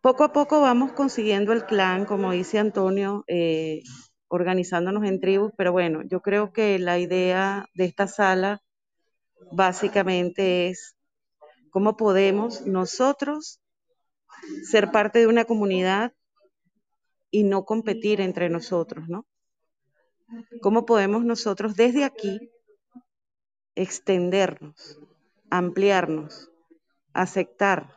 Poco 0.01 0.23
a 0.23 0.31
poco 0.31 0.61
vamos 0.61 0.93
consiguiendo 0.93 1.51
el 1.51 1.65
clan, 1.65 2.05
como 2.05 2.31
dice 2.31 2.59
Antonio, 2.59 3.25
eh, 3.27 3.83
organizándonos 4.29 5.03
en 5.03 5.19
tribus, 5.19 5.51
pero 5.57 5.73
bueno, 5.73 6.01
yo 6.03 6.21
creo 6.21 6.53
que 6.53 6.79
la 6.79 6.97
idea 6.97 7.67
de 7.73 7.85
esta 7.85 8.07
sala 8.07 8.61
básicamente 9.51 10.69
es 10.69 10.95
cómo 11.71 11.97
podemos 11.97 12.65
nosotros 12.65 13.59
ser 14.63 14.91
parte 14.91 15.19
de 15.19 15.27
una 15.27 15.43
comunidad 15.43 16.13
y 17.31 17.43
no 17.43 17.65
competir 17.65 18.21
entre 18.21 18.49
nosotros, 18.49 19.09
¿no? 19.09 19.25
¿Cómo 20.61 20.85
podemos 20.85 21.25
nosotros 21.25 21.75
desde 21.75 22.05
aquí 22.05 22.49
extendernos, 23.75 24.99
ampliarnos, 25.57 26.49
aceptar 27.13 27.95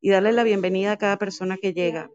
y 0.00 0.10
darle 0.10 0.32
la 0.32 0.42
bienvenida 0.42 0.90
a 0.90 0.96
cada 0.96 1.18
persona 1.18 1.56
que 1.56 1.72
llega? 1.72 2.10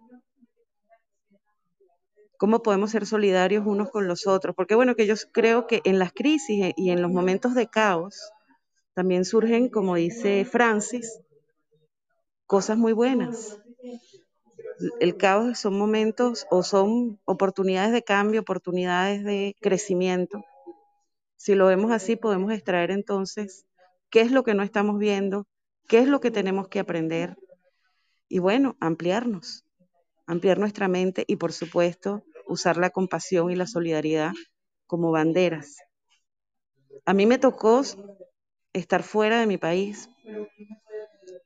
¿Cómo 2.37 2.61
podemos 2.61 2.91
ser 2.91 3.05
solidarios 3.05 3.65
unos 3.65 3.89
con 3.89 4.09
los 4.09 4.27
otros? 4.27 4.53
Porque 4.53 4.75
bueno, 4.75 4.95
que 4.95 5.07
yo 5.07 5.15
creo 5.31 5.65
que 5.65 5.79
en 5.85 5.97
las 5.97 6.11
crisis 6.11 6.73
y 6.75 6.89
en 6.91 7.01
los 7.01 7.09
momentos 7.09 7.55
de 7.55 7.67
caos 7.67 8.31
también 8.93 9.23
surgen, 9.23 9.69
como 9.69 9.95
dice 9.95 10.43
Francis, 10.43 11.21
cosas 12.45 12.77
muy 12.77 12.91
buenas. 12.91 13.59
El 14.99 15.15
caos 15.15 15.57
son 15.57 15.77
momentos 15.77 16.45
o 16.51 16.63
son 16.63 17.17
oportunidades 17.23 17.93
de 17.93 18.03
cambio, 18.03 18.41
oportunidades 18.41 19.23
de 19.23 19.55
crecimiento. 19.61 20.43
Si 21.37 21.55
lo 21.55 21.67
vemos 21.67 21.93
así, 21.93 22.17
podemos 22.17 22.51
extraer 22.51 22.91
entonces 22.91 23.65
qué 24.11 24.21
es 24.21 24.31
lo 24.31 24.43
que 24.43 24.53
no 24.53 24.63
estamos 24.63 24.99
viendo, 24.99 25.47
qué 25.87 25.99
es 25.99 26.07
lo 26.07 26.21
que 26.21 26.31
tenemos 26.31 26.67
que 26.67 26.79
aprender 26.79 27.37
y 28.29 28.39
bueno, 28.39 28.77
ampliarnos, 28.79 29.65
ampliar 30.27 30.59
nuestra 30.59 30.87
mente 30.87 31.25
y 31.27 31.37
por 31.37 31.53
supuesto 31.53 32.23
usar 32.47 32.77
la 32.77 32.91
compasión 32.91 33.51
y 33.51 33.55
la 33.55 33.67
solidaridad 33.67 34.33
como 34.87 35.11
banderas. 35.11 35.77
A 37.05 37.13
mí 37.13 37.25
me 37.25 37.39
tocó 37.39 37.81
estar 38.73 39.03
fuera 39.03 39.39
de 39.39 39.47
mi 39.47 39.57
país 39.57 40.09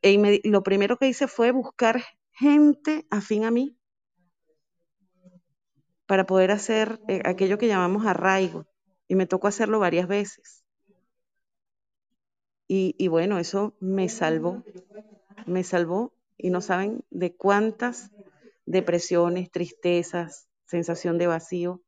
e 0.02 0.12
inmedi- 0.12 0.42
lo 0.44 0.64
primero 0.64 0.98
que 0.98 1.08
hice 1.08 1.28
fue 1.28 1.52
buscar 1.52 2.04
gente 2.32 3.06
afín 3.10 3.46
a 3.46 3.52
mí 3.52 3.78
para 6.08 6.26
poder 6.26 6.52
hacer 6.52 7.00
eh, 7.08 7.22
aquello 7.26 7.58
que 7.58 7.68
llamamos 7.68 8.06
arraigo 8.06 8.66
y 9.08 9.16
me 9.16 9.28
tocó 9.28 9.48
hacerlo 9.48 9.80
varias 9.80 10.08
veces. 10.08 10.65
Y, 12.68 13.08
bueno, 13.10 13.38
eso 13.38 13.76
me 13.80 14.10
salvó, 14.10 14.64
me 15.46 15.64
salvó 15.64 16.14
y 16.38 16.50
no 16.50 16.62
saben 16.62 17.04
de 17.12 17.36
cuántas 17.36 18.12
depresiones, 18.66 19.52
tristezas, 19.52 20.48
sensación 20.66 21.18
de 21.18 21.28
vacío. 21.28 21.82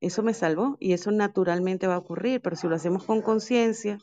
Eso 0.00 0.22
me 0.22 0.32
salvó 0.32 0.76
y 0.80 0.94
eso 0.94 1.10
naturalmente 1.10 1.86
va 1.86 1.96
a 1.96 1.98
ocurrir, 1.98 2.40
pero 2.40 2.56
si 2.56 2.68
lo 2.68 2.76
hacemos 2.76 3.04
con 3.04 3.20
conciencia, 3.20 3.98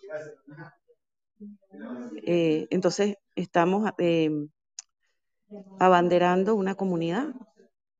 eh, 2.25 2.67
entonces 2.69 3.15
estamos 3.35 3.89
eh, 3.97 4.29
abanderando 5.79 6.55
una 6.55 6.75
comunidad, 6.75 7.33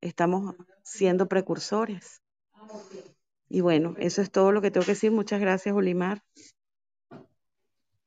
estamos 0.01 0.55
siendo 0.83 1.27
precursores. 1.27 2.21
Y 3.49 3.61
bueno, 3.61 3.95
eso 3.97 4.21
es 4.21 4.31
todo 4.31 4.51
lo 4.51 4.61
que 4.61 4.71
tengo 4.71 4.85
que 4.85 4.93
decir. 4.93 5.11
Muchas 5.11 5.39
gracias, 5.39 5.75
Olimar. 5.75 6.21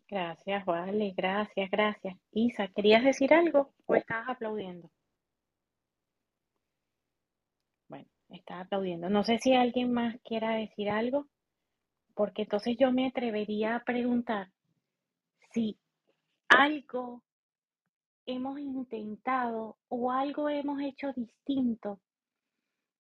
Gracias, 0.09 0.65
vale. 0.65 1.13
Gracias, 1.17 1.71
gracias. 1.71 2.17
Isa, 2.33 2.69
¿querías 2.69 3.05
decir 3.05 3.35
algo 3.35 3.73
o 3.87 3.95
estabas 3.95 4.31
aplaudiendo? 4.31 4.91
Bueno, 7.89 8.09
estás 8.31 8.65
aplaudiendo. 8.65 9.11
No 9.11 9.23
sé 9.23 9.39
si 9.39 9.55
alguien 9.55 9.93
más 9.93 10.17
quiera 10.25 10.55
decir 10.57 10.89
algo, 10.89 11.27
porque 12.15 12.43
entonces 12.43 12.77
yo 12.79 12.91
me 12.91 13.07
atrevería 13.07 13.77
a 13.77 13.85
preguntar 13.85 14.51
si 15.53 15.79
algo 16.49 17.23
hemos 18.27 18.59
intentado 18.59 19.77
o 19.89 20.11
algo 20.11 20.49
hemos 20.49 20.81
hecho 20.81 21.13
distinto 21.13 22.01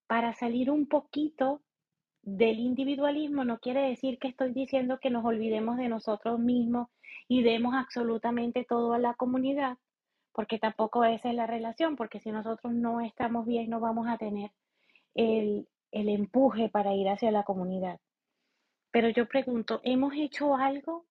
para 0.06 0.34
salir 0.34 0.70
un 0.70 0.86
poquito 0.86 1.62
del 2.36 2.58
individualismo. 2.58 3.44
No 3.44 3.58
quiere 3.58 3.88
decir 3.88 4.18
que 4.18 4.28
estoy 4.28 4.52
diciendo 4.52 4.98
que 5.00 5.10
nos 5.10 5.24
olvidemos 5.24 5.76
de 5.76 5.88
nosotros 5.88 6.38
mismos 6.38 6.88
y 7.28 7.42
demos 7.42 7.74
absolutamente 7.74 8.64
todo 8.64 8.92
a 8.92 8.98
la 8.98 9.14
comunidad, 9.14 9.78
porque 10.32 10.58
tampoco 10.58 11.04
esa 11.04 11.30
es 11.30 11.34
la 11.34 11.46
relación, 11.46 11.96
porque 11.96 12.20
si 12.20 12.30
nosotros 12.30 12.72
no 12.72 13.00
estamos 13.00 13.46
bien, 13.46 13.70
no 13.70 13.80
vamos 13.80 14.08
a 14.08 14.18
tener 14.18 14.50
el, 15.14 15.68
el 15.90 16.08
empuje 16.08 16.68
para 16.68 16.94
ir 16.94 17.08
hacia 17.08 17.30
la 17.30 17.44
comunidad. 17.44 18.00
Pero 18.90 19.08
yo 19.10 19.26
pregunto, 19.26 19.80
¿hemos 19.84 20.14
hecho 20.14 20.56
algo 20.56 21.06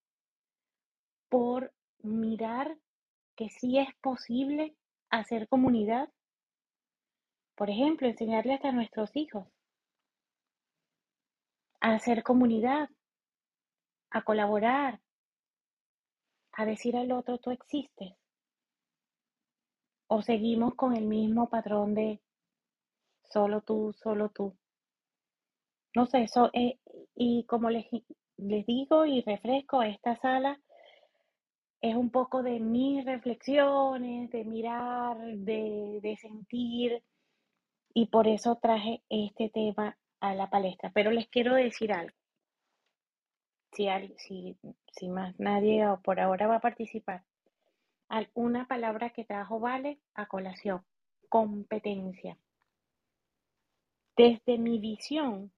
por 1.30 1.74
mirar 2.02 2.78
que 3.36 3.50
sí 3.50 3.78
es 3.78 3.90
posible 4.02 4.76
hacer 5.10 5.48
comunidad. 5.48 6.10
Por 7.56 7.70
ejemplo, 7.70 8.08
enseñarle 8.08 8.54
hasta 8.54 8.70
a 8.70 8.74
nuestros 8.74 9.16
hijos 9.16 9.48
a 11.80 11.94
hacer 11.94 12.24
comunidad, 12.24 12.90
a 14.10 14.22
colaborar, 14.24 15.02
a 16.54 16.66
decir 16.66 16.96
al 16.98 17.12
otro 17.12 17.38
tú 17.38 17.52
existes. 17.52 18.14
O 20.08 20.22
seguimos 20.22 20.76
con 20.76 20.96
el 20.96 21.06
mismo 21.06 21.50
patrón 21.50 21.94
de 21.94 22.22
solo 23.24 23.62
tú, 23.62 23.94
solo 23.94 24.30
tú. 24.30 24.56
No 25.96 26.06
sé, 26.06 26.24
eso, 26.24 26.50
eh, 26.54 26.80
y 27.16 27.44
como 27.46 27.70
les, 27.70 27.88
les 28.38 28.66
digo 28.66 29.06
y 29.06 29.22
refresco, 29.22 29.84
esta 29.84 30.16
sala 30.18 30.60
es 31.82 31.96
un 31.96 32.10
poco 32.10 32.42
de 32.42 32.60
mis 32.60 33.06
reflexiones, 33.06 34.32
de 34.32 34.44
mirar, 34.44 35.18
de, 35.18 36.00
de 36.02 36.18
sentir, 36.18 37.04
y 37.94 38.08
por 38.08 38.28
eso 38.28 38.58
traje 38.62 39.02
este 39.10 39.50
tema 39.50 39.98
a 40.20 40.34
la 40.36 40.50
palestra. 40.50 40.92
Pero 40.94 41.12
les 41.12 41.28
quiero 41.28 41.56
decir 41.56 41.94
algo. 41.94 42.16
Si, 43.72 43.88
si, 44.18 44.58
si 44.92 45.10
más 45.10 45.40
nadie 45.40 45.86
por 46.04 46.20
ahora 46.20 46.48
va 46.48 46.56
a 46.56 46.62
participar, 46.62 47.24
una 48.34 48.68
palabra 48.68 49.10
que 49.12 49.26
trajo 49.26 49.60
Vale 49.60 50.00
a 50.16 50.28
colación, 50.28 50.84
competencia. 51.30 52.38
Desde 54.16 54.58
mi 54.58 54.80
visión 54.80 55.52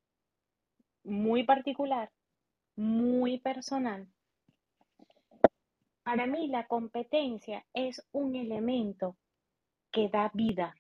muy 1.04 1.44
particular, 1.44 2.12
muy 2.76 3.40
personal, 3.40 4.08
para 6.04 6.26
mí 6.26 6.48
la 6.48 6.66
competencia 6.66 7.66
es 7.74 8.04
un 8.12 8.36
elemento 8.36 9.16
que 9.92 10.10
da 10.10 10.32
vida, 10.34 10.76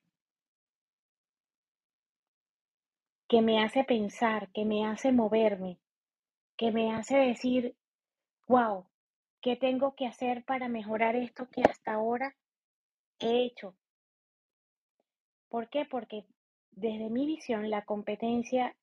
que 3.29 3.43
me 3.43 3.63
hace 3.63 3.83
pensar, 3.83 4.51
que 4.51 4.65
me 4.65 4.87
hace 4.87 5.11
moverme, 5.11 5.77
que 6.57 6.71
me 6.71 6.93
hace 6.95 7.15
decir, 7.15 7.75
wow, 8.47 8.87
¿qué 9.39 9.55
tengo 9.55 9.95
que 9.95 10.07
hacer 10.07 10.43
para 10.43 10.67
mejorar 10.67 11.15
esto 11.15 11.47
que 11.47 11.61
hasta 11.61 11.93
ahora 11.93 12.35
he 13.19 13.45
hecho? 13.45 13.75
¿Por 15.47 15.69
qué? 15.69 15.85
Porque 15.85 16.25
desde 16.71 17.11
mi 17.11 17.27
visión 17.27 17.69
la 17.69 17.85
competencia 17.85 18.75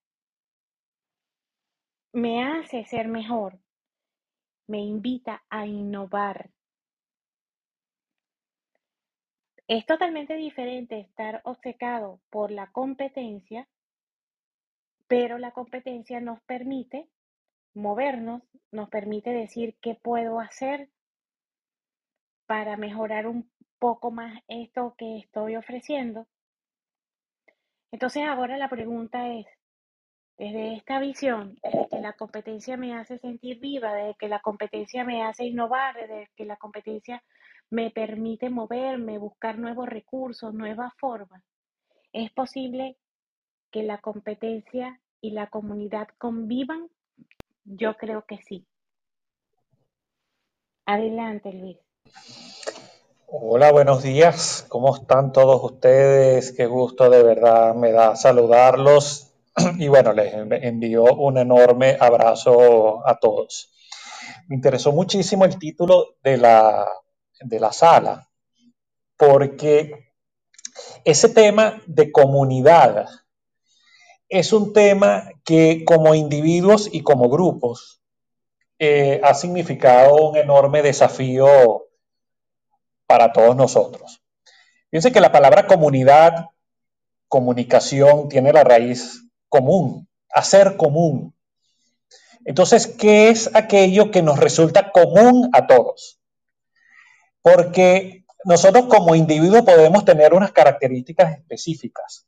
me 2.13 2.45
hace 2.45 2.85
ser 2.85 3.09
mejor, 3.09 3.59
me 4.69 4.79
invita 4.79 5.45
a 5.51 5.67
innovar. 5.67 6.51
Es 9.67 9.85
totalmente 9.87 10.35
diferente 10.37 11.01
estar 11.01 11.41
obcecado 11.45 12.21
por 12.31 12.53
la 12.53 12.71
competencia 12.71 13.69
pero 15.09 15.39
la 15.39 15.53
competencia 15.53 16.21
nos 16.21 16.41
permite 16.43 17.09
movernos, 17.75 18.43
nos 18.73 18.89
permite 18.89 19.31
decir 19.31 19.77
qué 19.81 19.95
puedo 19.95 20.41
hacer 20.41 20.89
para 22.47 22.77
mejorar 22.77 23.27
un 23.27 23.51
poco 23.79 24.11
más 24.11 24.43
esto 24.49 24.95
que 24.97 25.19
estoy 25.19 25.57
ofreciendo. 25.57 26.27
Entonces 27.93 28.25
ahora 28.27 28.57
la 28.57 28.69
pregunta 28.69 29.29
es, 29.29 29.47
desde 30.39 30.75
esta 30.75 31.01
visión, 31.01 31.59
desde 31.63 31.89
que 31.89 32.01
la 32.01 32.13
competencia 32.13 32.77
me 32.77 32.95
hace 32.95 33.19
sentir 33.19 33.59
viva, 33.59 33.95
desde 33.95 34.17
que 34.17 34.29
la 34.29 34.41
competencia 34.41 35.05
me 35.05 35.23
hace 35.23 35.45
innovar, 35.45 35.95
desde 35.97 36.29
que 36.37 36.45
la 36.45 36.57
competencia 36.57 37.23
me 37.71 37.91
permite 37.91 38.51
moverme, 38.51 39.19
buscar 39.19 39.59
nuevos 39.59 39.89
recursos, 39.89 40.53
nuevas 40.53 40.93
formas, 40.99 41.43
¿es 42.13 42.31
posible 42.33 42.97
que 43.77 43.83
la 43.83 43.99
competencia 43.99 44.99
y 45.21 45.33
la 45.33 45.49
comunidad 45.49 46.09
convivan? 46.17 46.89
Yo 47.67 47.95
creo 47.99 48.25
que 48.27 48.39
sí. 48.49 48.67
Adelante, 50.87 51.53
Luis. 51.53 51.77
Hola, 53.27 53.71
buenos 53.73 54.03
días. 54.03 54.65
¿Cómo 54.71 54.97
están 54.97 55.31
todos 55.31 55.63
ustedes? 55.63 56.53
Qué 56.53 56.65
gusto 56.65 57.11
de 57.11 57.23
verdad 57.23 57.75
me 57.75 57.93
da 57.93 58.17
saludarlos. 58.17 59.35
Y 59.79 59.89
bueno, 59.89 60.15
les 60.15 60.33
envío 60.33 61.05
un 61.05 61.37
enorme 61.37 61.99
abrazo 62.01 63.07
a 63.07 63.19
todos. 63.19 63.75
Me 64.49 64.57
interesó 64.57 64.91
muchísimo 64.93 65.45
el 65.45 65.59
título 65.59 66.17
de 66.23 66.39
la, 66.39 66.89
de 67.41 67.61
la 67.61 67.73
sala, 67.73 68.27
porque 69.19 70.15
ese 71.05 71.29
tema 71.29 71.83
de 71.87 72.11
comunidad 72.11 73.07
es 74.29 74.53
un 74.53 74.73
tema 74.73 75.29
que 75.45 75.85
como 75.85 76.15
individuos 76.15 76.89
y 76.93 77.03
como 77.03 77.29
grupos 77.29 78.01
eh, 78.79 79.21
ha 79.23 79.35
significado 79.35 80.17
un 80.31 80.37
enorme 80.37 80.83
desafío 80.83 81.87
para 83.07 83.33
todos 83.33 83.57
nosotros. 83.57 84.23
Fíjense 84.91 85.13
que 85.13 85.21
la 85.21 85.33
palabra 85.33 85.67
comunidad, 85.67 86.47
comunicación, 87.29 88.29
tiene 88.29 88.53
la 88.53 88.65
raíz 88.65 89.23
común, 89.49 90.09
hacer 90.31 90.77
común. 90.77 91.35
Entonces, 92.45 92.87
¿qué 92.87 93.29
es 93.29 93.51
aquello 93.55 94.11
que 94.11 94.23
nos 94.23 94.39
resulta 94.39 94.93
común 94.93 95.49
a 95.53 95.67
todos? 95.67 96.21
Porque 97.43 98.25
nosotros 98.45 98.87
como 98.87 99.15
individuos 99.15 99.63
podemos 99.63 100.05
tener 100.05 100.35
unas 100.35 100.53
características 100.53 101.39
específicas. 101.39 102.26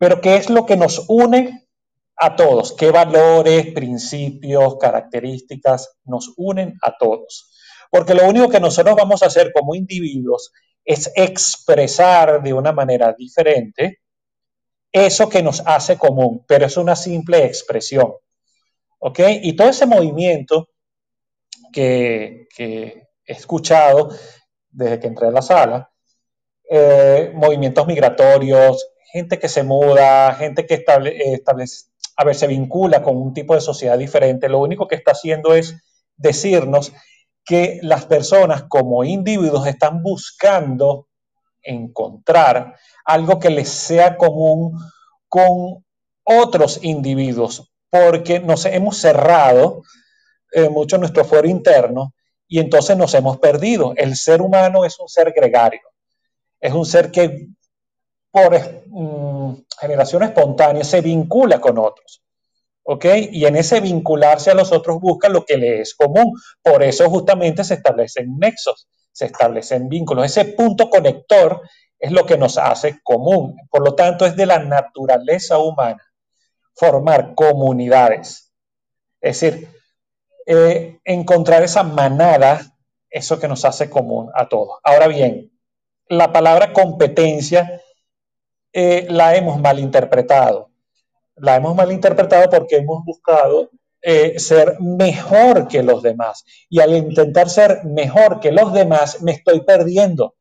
Pero 0.00 0.22
¿qué 0.22 0.36
es 0.36 0.48
lo 0.48 0.64
que 0.64 0.78
nos 0.78 1.04
une 1.08 1.68
a 2.16 2.34
todos? 2.34 2.72
¿Qué 2.72 2.90
valores, 2.90 3.66
principios, 3.74 4.78
características 4.78 5.98
nos 6.04 6.32
unen 6.38 6.78
a 6.80 6.96
todos? 6.96 7.52
Porque 7.90 8.14
lo 8.14 8.26
único 8.26 8.48
que 8.48 8.60
nosotros 8.60 8.96
vamos 8.96 9.22
a 9.22 9.26
hacer 9.26 9.52
como 9.52 9.74
individuos 9.74 10.52
es 10.86 11.12
expresar 11.14 12.42
de 12.42 12.54
una 12.54 12.72
manera 12.72 13.12
diferente 13.12 14.00
eso 14.90 15.28
que 15.28 15.42
nos 15.42 15.62
hace 15.66 15.98
común, 15.98 16.46
pero 16.48 16.64
es 16.64 16.78
una 16.78 16.96
simple 16.96 17.44
expresión. 17.44 18.14
¿Ok? 19.00 19.20
Y 19.42 19.54
todo 19.54 19.68
ese 19.68 19.84
movimiento 19.84 20.70
que, 21.70 22.48
he 22.58 23.06
escuchado 23.26 24.16
desde 24.70 24.98
que 24.98 25.08
entré 25.08 25.28
a 25.28 25.30
la 25.32 25.42
sala, 25.42 25.90
eh, 26.70 27.32
movimientos 27.34 27.86
migratorios, 27.86 28.90
gente 29.12 29.38
que 29.38 29.48
se 29.48 29.62
muda, 29.62 30.34
gente 30.34 30.66
que 30.66 30.74
eh, 30.74 31.32
establece, 31.34 31.86
a 32.16 32.24
ver, 32.24 32.34
se 32.34 32.46
vincula 32.46 33.02
con 33.02 33.16
un 33.16 33.32
tipo 33.32 33.54
de 33.54 33.60
sociedad 33.60 33.98
diferente, 33.98 34.48
lo 34.48 34.60
único 34.60 34.86
que 34.86 34.94
está 34.94 35.12
haciendo 35.12 35.54
es 35.54 35.76
decirnos 36.16 36.92
que 37.44 37.80
las 37.82 38.04
personas 38.06 38.64
como 38.68 39.04
individuos 39.04 39.66
están 39.66 40.02
buscando 40.02 41.08
encontrar 41.62 42.76
algo 43.04 43.38
que 43.38 43.50
les 43.50 43.68
sea 43.68 44.16
común 44.16 44.78
con 45.28 45.84
otros 46.22 46.78
individuos, 46.82 47.72
porque 47.90 48.40
nos 48.40 48.64
hemos 48.66 48.98
cerrado 48.98 49.82
eh, 50.52 50.68
mucho 50.68 50.98
nuestro 50.98 51.24
fuero 51.24 51.48
interno 51.48 52.14
y 52.46 52.58
entonces 52.58 52.96
nos 52.96 53.14
hemos 53.14 53.38
perdido. 53.38 53.94
El 53.96 54.16
ser 54.16 54.42
humano 54.42 54.84
es 54.84 54.98
un 55.00 55.08
ser 55.08 55.32
gregario, 55.32 55.80
es 56.60 56.72
un 56.72 56.84
ser 56.84 57.10
que 57.10 57.48
por 58.30 58.56
mm, 58.86 59.64
generación 59.80 60.22
espontánea 60.22 60.84
se 60.84 61.00
vincula 61.00 61.60
con 61.60 61.78
otros. 61.78 62.22
¿Ok? 62.82 63.04
Y 63.30 63.44
en 63.44 63.56
ese 63.56 63.80
vincularse 63.80 64.50
a 64.50 64.54
los 64.54 64.72
otros 64.72 65.00
busca 65.00 65.28
lo 65.28 65.44
que 65.44 65.56
le 65.56 65.80
es 65.82 65.94
común. 65.94 66.32
Por 66.62 66.82
eso 66.82 67.08
justamente 67.08 67.62
se 67.62 67.74
establecen 67.74 68.38
nexos, 68.38 68.88
se 69.12 69.26
establecen 69.26 69.88
vínculos. 69.88 70.24
Ese 70.26 70.44
punto 70.46 70.90
conector 70.90 71.60
es 71.98 72.10
lo 72.10 72.24
que 72.26 72.38
nos 72.38 72.58
hace 72.58 73.00
común. 73.02 73.56
Por 73.70 73.84
lo 73.84 73.94
tanto, 73.94 74.26
es 74.26 74.34
de 74.34 74.46
la 74.46 74.58
naturaleza 74.58 75.58
humana 75.58 76.02
formar 76.74 77.34
comunidades. 77.34 78.52
Es 79.20 79.40
decir, 79.40 79.68
eh, 80.46 80.98
encontrar 81.04 81.62
esa 81.62 81.82
manada, 81.82 82.60
eso 83.10 83.38
que 83.38 83.48
nos 83.48 83.64
hace 83.66 83.90
común 83.90 84.30
a 84.34 84.48
todos. 84.48 84.78
Ahora 84.82 85.06
bien, 85.06 85.52
la 86.08 86.32
palabra 86.32 86.72
competencia 86.72 87.82
eh, 88.72 89.06
la 89.08 89.34
hemos 89.36 89.60
malinterpretado. 89.60 90.70
La 91.36 91.56
hemos 91.56 91.74
malinterpretado 91.74 92.50
porque 92.50 92.76
hemos 92.76 93.04
buscado 93.04 93.70
eh, 94.02 94.38
ser 94.38 94.80
mejor 94.80 95.68
que 95.68 95.82
los 95.82 96.02
demás. 96.02 96.44
Y 96.68 96.80
al 96.80 96.94
intentar 96.96 97.50
ser 97.50 97.84
mejor 97.84 98.40
que 98.40 98.52
los 98.52 98.72
demás, 98.72 99.22
me 99.22 99.32
estoy 99.32 99.60
perdiendo. 99.62 100.36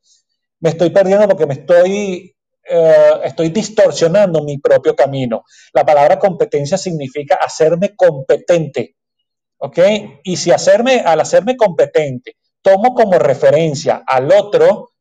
Me 0.59 0.69
estoy 0.69 0.89
perdiendo 0.91 1.27
porque 1.27 1.45
me 1.45 1.55
estoy, 1.55 2.35
eh, 2.69 3.11
estoy 3.23 3.49
distorsionando 3.49 4.43
mi 4.43 4.57
propio 4.59 4.95
camino. 4.95 5.43
La 5.73 5.85
palabra 5.85 6.19
competencia 6.19 6.77
significa 6.77 7.35
hacerme 7.35 7.95
competente. 7.95 8.95
¿Ok? 9.57 9.79
Y 10.23 10.37
si 10.37 10.51
hacerme, 10.51 11.01
al 11.01 11.19
hacerme 11.19 11.57
competente, 11.57 12.37
tomo 12.61 12.93
como 12.93 13.19
referencia 13.19 14.03
al 14.07 14.31
otro, 14.31 14.91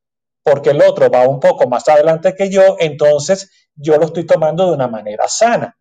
porque 0.48 0.70
el 0.70 0.80
otro 0.80 1.10
va 1.10 1.28
un 1.28 1.40
poco 1.40 1.68
más 1.68 1.86
adelante 1.88 2.34
que 2.34 2.48
yo, 2.48 2.76
entonces 2.78 3.50
yo 3.74 3.98
lo 3.98 4.06
estoy 4.06 4.24
tomando 4.24 4.66
de 4.66 4.72
una 4.72 4.88
manera 4.88 5.28
sana. 5.28 5.76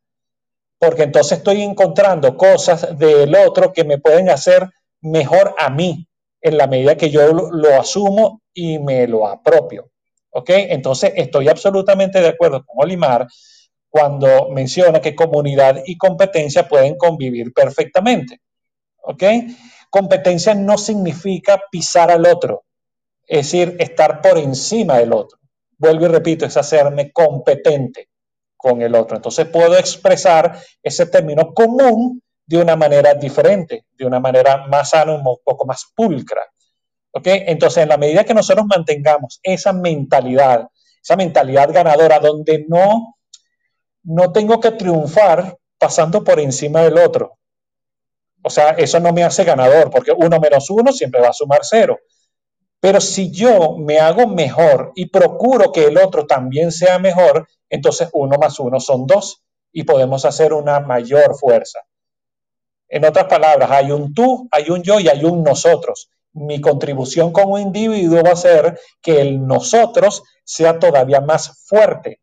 Porque 0.78 1.04
entonces 1.04 1.38
estoy 1.38 1.62
encontrando 1.62 2.36
cosas 2.36 2.98
del 2.98 3.34
otro 3.36 3.72
que 3.72 3.86
me 3.86 3.98
pueden 3.98 4.30
hacer 4.30 4.70
mejor 5.02 5.56
a 5.58 5.70
mí, 5.70 6.08
en 6.42 6.58
la 6.58 6.68
medida 6.68 6.98
que 6.98 7.10
yo 7.10 7.32
lo, 7.32 7.80
asumo 7.80 8.42
y 8.54 8.78
me 8.78 9.08
lo 9.08 9.28
apropio. 9.28 9.90
¿Ok? 10.32 10.50
Entonces 10.50 11.14
estoy 11.16 11.48
absolutamente 11.48 12.20
de 12.20 12.28
acuerdo 12.28 12.64
con 12.66 12.84
Olimar 12.84 13.26
cuando 13.90 14.50
menciona 14.50 15.00
que 15.00 15.16
comunidad 15.16 15.82
y 15.86 15.98
competencia 15.98 16.68
pueden 16.68 16.98
convivir 16.98 17.54
perfectamente. 17.54 18.42
¿Ok? 19.02 19.24
Competencia 19.90 20.54
no 20.54 20.78
significa 20.78 21.60
pisar 21.72 22.12
al 22.12 22.26
otro, 22.28 22.66
es 23.28 23.52
decir, 23.52 23.76
estar 23.80 24.22
por 24.22 24.38
encima 24.38 24.98
del 24.98 25.14
otro. 25.14 25.38
Vuelvo 25.78 26.06
y 26.06 26.08
repito, 26.08 26.46
es 26.46 26.58
hacerme 26.58 27.12
competente 27.12 28.10
con 28.56 28.82
el 28.82 28.96
otro. 28.96 29.18
Entonces 29.18 29.46
puedo 29.48 29.78
expresar 29.78 30.60
ese 30.82 31.06
término 31.08 31.54
común 31.54 32.22
de 32.46 32.58
una 32.58 32.76
manera 32.76 33.14
diferente, 33.14 33.86
de 33.92 34.06
una 34.06 34.20
manera 34.20 34.66
más 34.68 34.92
sana, 34.92 35.14
un 35.14 35.24
poco 35.44 35.66
más 35.66 35.92
pulcra. 35.94 36.42
¿Ok? 37.12 37.28
Entonces, 37.28 37.84
en 37.84 37.90
la 37.90 37.98
medida 37.98 38.24
que 38.24 38.34
nosotros 38.34 38.66
mantengamos 38.66 39.40
esa 39.44 39.74
mentalidad, 39.74 40.68
esa 41.02 41.16
mentalidad 41.16 41.72
ganadora, 41.72 42.20
donde 42.20 42.66
no, 42.68 43.18
no 44.04 44.32
tengo 44.32 44.60
que 44.60 44.72
triunfar 44.72 45.58
pasando 45.78 46.24
por 46.24 46.40
encima 46.40 46.82
del 46.82 46.98
otro. 46.98 47.38
O 48.42 48.50
sea, 48.50 48.70
eso 48.72 49.00
no 49.00 49.12
me 49.12 49.24
hace 49.24 49.44
ganador, 49.44 49.90
porque 49.90 50.12
uno 50.12 50.40
menos 50.40 50.70
uno 50.70 50.92
siempre 50.94 51.20
va 51.20 51.30
a 51.30 51.34
sumar 51.34 51.60
cero. 51.64 52.00
Pero 52.88 53.02
si 53.02 53.32
yo 53.32 53.76
me 53.76 54.00
hago 54.00 54.28
mejor 54.28 54.94
y 54.96 55.08
procuro 55.08 55.74
que 55.74 55.88
el 55.88 55.98
otro 55.98 56.26
también 56.26 56.72
sea 56.72 57.00
mejor, 57.00 57.46
entonces 57.70 58.08
uno 58.14 58.38
más 58.38 58.62
uno 58.62 58.80
son 58.80 59.06
dos 59.06 59.44
y 59.74 59.84
podemos 59.84 60.24
hacer 60.24 60.54
una 60.54 60.80
mayor 60.80 61.38
fuerza. 61.38 61.80
En 62.88 63.04
otras 63.04 63.26
palabras, 63.26 63.70
hay 63.72 63.92
un 63.92 64.14
tú, 64.14 64.48
hay 64.52 64.70
un 64.70 64.84
yo 64.84 65.02
y 65.02 65.10
hay 65.10 65.26
un 65.26 65.44
nosotros. 65.44 66.10
Mi 66.32 66.62
contribución 66.62 67.34
como 67.34 67.60
individuo 67.60 68.24
va 68.24 68.32
a 68.32 68.36
ser 68.38 68.80
que 69.02 69.20
el 69.20 69.46
nosotros 69.46 70.24
sea 70.46 70.80
todavía 70.80 71.20
más 71.20 71.66
fuerte. 71.66 72.22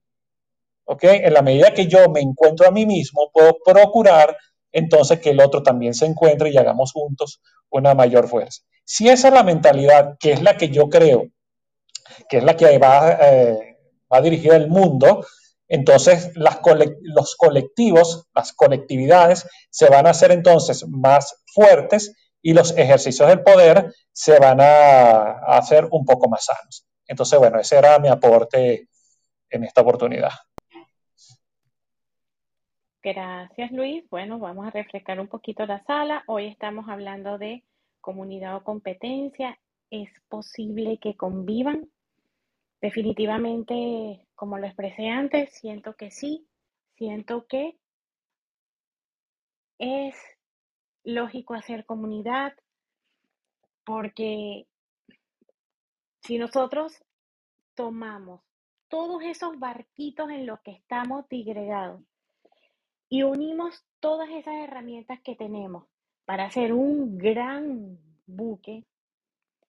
¿Ok? 0.87 1.05
En 1.05 1.35
la 1.35 1.43
medida 1.43 1.75
que 1.75 1.89
yo 1.89 2.09
me 2.09 2.21
encuentro 2.21 2.67
a 2.67 2.71
mí 2.71 2.87
mismo, 2.87 3.31
puedo 3.35 3.59
procurar 3.63 4.35
entonces 4.73 5.21
que 5.21 5.29
el 5.29 5.43
otro 5.43 5.63
también 5.63 5.93
se 5.93 6.07
encuentre 6.07 6.49
y 6.49 6.57
hagamos 6.57 6.93
juntos 6.93 7.43
una 7.69 7.95
mayor 7.95 8.29
fuerza. 8.29 8.63
Si 8.85 9.09
esa 9.09 9.29
es 9.29 9.35
la 9.35 9.43
mentalidad, 9.43 10.17
que 10.19 10.33
es 10.33 10.43
la 10.43 10.57
que 10.57 10.69
yo 10.69 10.89
creo, 10.89 11.29
que 12.29 12.39
es 12.39 12.45
la 12.45 12.57
que 12.57 12.79
va, 12.79 13.13
eh, 13.13 13.79
va 14.13 14.19
a 14.19 14.23
dirigir 14.23 14.53
el 14.53 14.69
mundo, 14.69 15.25
entonces 15.69 16.33
los 16.35 16.57
colectivos, 17.37 18.29
las 18.35 18.53
colectividades 18.53 19.49
se 19.71 19.89
van 19.89 20.07
a 20.07 20.11
hacer 20.11 20.31
entonces 20.31 20.87
más 20.87 21.43
fuertes 21.47 22.15
y 22.43 22.53
los 22.53 22.77
ejercicios 22.77 23.29
del 23.29 23.43
poder 23.43 23.93
se 24.13 24.39
van 24.39 24.61
a, 24.61 24.67
a 24.67 25.59
hacer 25.59 25.89
un 25.91 26.05
poco 26.05 26.29
más 26.29 26.45
sanos. 26.45 26.87
Entonces, 27.07 27.39
bueno, 27.39 27.59
ese 27.59 27.77
era 27.77 27.99
mi 27.99 28.09
aporte 28.09 28.89
en 29.51 29.65
esta 29.65 29.81
oportunidad. 29.81 30.31
Gracias, 33.03 33.71
Luis. 33.71 34.05
Bueno, 34.11 34.39
vamos 34.39 34.67
a 34.67 34.71
refrescar 34.71 35.21
un 35.21 35.29
poquito 35.29 35.67
la 35.67 35.85
sala. 35.85 36.25
Hoy 36.27 36.47
estamos 36.47 36.89
hablando 36.89 37.37
de 37.37 37.63
comunidad 38.05 38.57
o 38.57 38.63
competencia. 38.63 39.59
¿Es 39.91 40.11
posible 40.29 40.99
que 40.99 41.17
convivan? 41.17 41.91
Definitivamente, 42.81 44.29
como 44.35 44.59
lo 44.59 44.67
expresé 44.67 45.09
antes, 45.09 45.55
siento 45.55 45.97
que 45.97 46.11
sí. 46.11 46.47
Siento 46.97 47.47
que 47.47 47.79
es 49.79 50.15
lógico 51.03 51.55
hacer 51.55 51.87
comunidad 51.87 52.53
porque 53.85 54.67
si 56.23 56.39
nosotros 56.39 57.03
tomamos 57.75 58.43
todos 58.89 59.23
esos 59.23 59.59
barquitos 59.59 60.31
en 60.31 60.47
los 60.47 60.61
que 60.61 60.73
estamos 60.73 61.27
digregados 61.29 62.03
y 63.09 63.23
unimos 63.23 63.85
todas 63.99 64.29
esas 64.31 64.55
herramientas 64.55 65.21
que 65.23 65.37
tenemos 65.37 65.85
para 66.25 66.47
hacer 66.47 66.73
un 66.73 67.19
gran 67.19 67.99
buque 68.27 68.85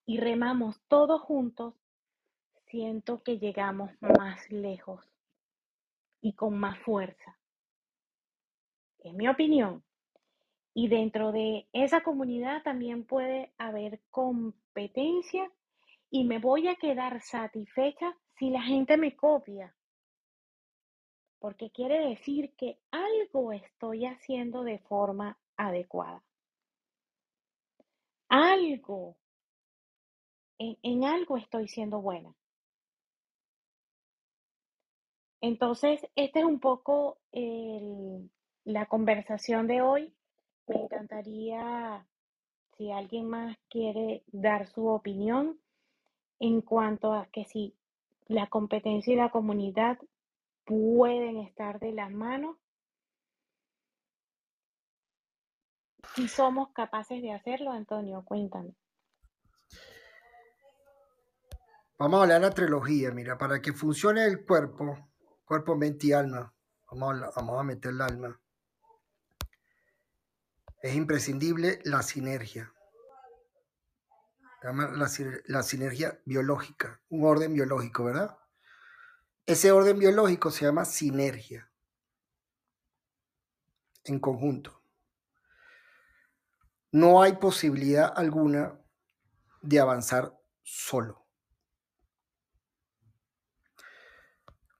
y 0.06 0.18
remamos 0.20 0.80
todos 0.88 1.22
juntos, 1.22 1.74
siento 2.68 3.24
que 3.24 3.38
llegamos 3.38 3.92
más 4.00 4.50
lejos 4.52 5.02
y 6.22 6.34
con 6.34 6.58
más 6.58 6.80
fuerza. 6.80 7.38
Es 9.00 9.14
mi 9.14 9.28
opinión. 9.28 9.84
Y 10.74 10.90
dentro 10.90 11.32
de 11.32 11.68
esa 11.72 12.02
comunidad 12.02 12.62
también 12.64 13.06
puede 13.06 13.54
haber 13.58 14.02
competencia 14.12 15.50
y 16.10 16.26
me 16.26 16.40
voy 16.40 16.68
a 16.68 16.76
quedar 16.76 17.22
satisfecha 17.22 18.16
si 18.38 18.50
la 18.50 18.62
gente 18.62 18.98
me 18.98 19.16
copia 19.16 19.74
porque 21.46 21.70
quiere 21.70 22.10
decir 22.10 22.56
que 22.58 22.80
algo 22.90 23.54
estoy 23.54 24.08
haciendo 24.08 24.64
de 24.64 24.80
forma 24.80 25.38
adecuada. 25.58 26.24
Algo, 28.38 29.16
en, 30.60 31.06
algo 31.06 31.38
estoy 31.38 31.70
siendo 31.70 32.02
buena. 32.02 32.36
Entonces, 35.40 36.06
esta 36.18 36.40
es 36.40 36.46
un 36.46 36.60
poco 36.60 37.18
la 38.66 38.88
conversación 38.88 39.68
de 39.68 39.82
hoy. 39.82 40.14
Me 40.68 40.82
encantaría, 40.82 42.06
si 42.76 42.92
alguien 42.92 43.30
más 43.30 43.58
quiere 43.70 44.26
dar 44.34 44.68
su 44.68 44.86
opinión 44.86 45.58
en 46.40 46.60
cuanto 46.60 47.14
a 47.14 47.28
que 47.28 47.46
si 47.46 47.74
la 48.28 48.48
competencia 48.48 49.14
y 49.14 49.16
la 49.16 49.30
comunidad 49.30 49.98
pueden 50.66 51.38
estar 51.38 51.80
de 51.80 51.94
las 51.94 52.12
manos 52.12 52.58
si 56.16 56.28
somos 56.30 56.72
capaces 56.72 57.22
de 57.22 57.34
hacerlo, 57.34 57.72
Antonio, 57.72 58.24
cuéntame. 58.24 58.74
Vamos 61.98 62.20
a 62.20 62.24
hablar 62.24 62.42
de 62.42 62.48
la 62.48 62.54
trilogía, 62.54 63.12
mira, 63.12 63.38
para 63.38 63.62
que 63.62 63.74
funcione 63.74 64.26
el 64.26 64.46
cuerpo, 64.46 65.10
cuerpo, 65.46 65.76
mente 65.76 66.08
y 66.08 66.14
alma, 66.14 66.54
vamos 66.90 67.60
a, 67.60 67.64
meter 67.64 67.92
el 67.92 68.02
alma. 68.02 68.42
Es 70.82 70.96
imprescindible 70.96 71.80
la 71.84 72.02
sinergia. 72.02 72.72
La, 74.62 75.10
la 75.46 75.64
sinergia 75.64 76.20
biológica, 76.26 77.02
un 77.10 77.26
orden 77.26 77.54
biológico, 77.54 78.06
¿verdad? 78.06 78.38
Ese 79.46 79.72
orden 79.72 80.00
biológico 80.00 80.50
se 80.50 80.66
llama 80.66 80.86
sinergia 80.86 81.70
en 84.06 84.20
conjunto. 84.20 84.85
No 86.96 87.22
hay 87.22 87.34
posibilidad 87.34 88.14
alguna 88.16 88.80
de 89.62 89.82
avanzar 89.82 90.34
solo. 90.64 91.28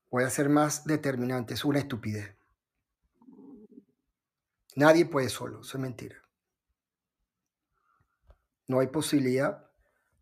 Voy 0.10 0.24
a 0.24 0.30
ser 0.30 0.48
más 0.48 0.86
determinante, 0.86 1.56
es 1.56 1.66
una 1.66 1.80
estupidez. 1.80 2.38
Nadie 4.78 5.06
puede 5.06 5.28
solo, 5.28 5.60
eso 5.60 5.78
es 5.78 5.82
mentira. 5.82 6.16
No 8.70 8.80
hay 8.80 8.88
posibilidad 8.88 9.70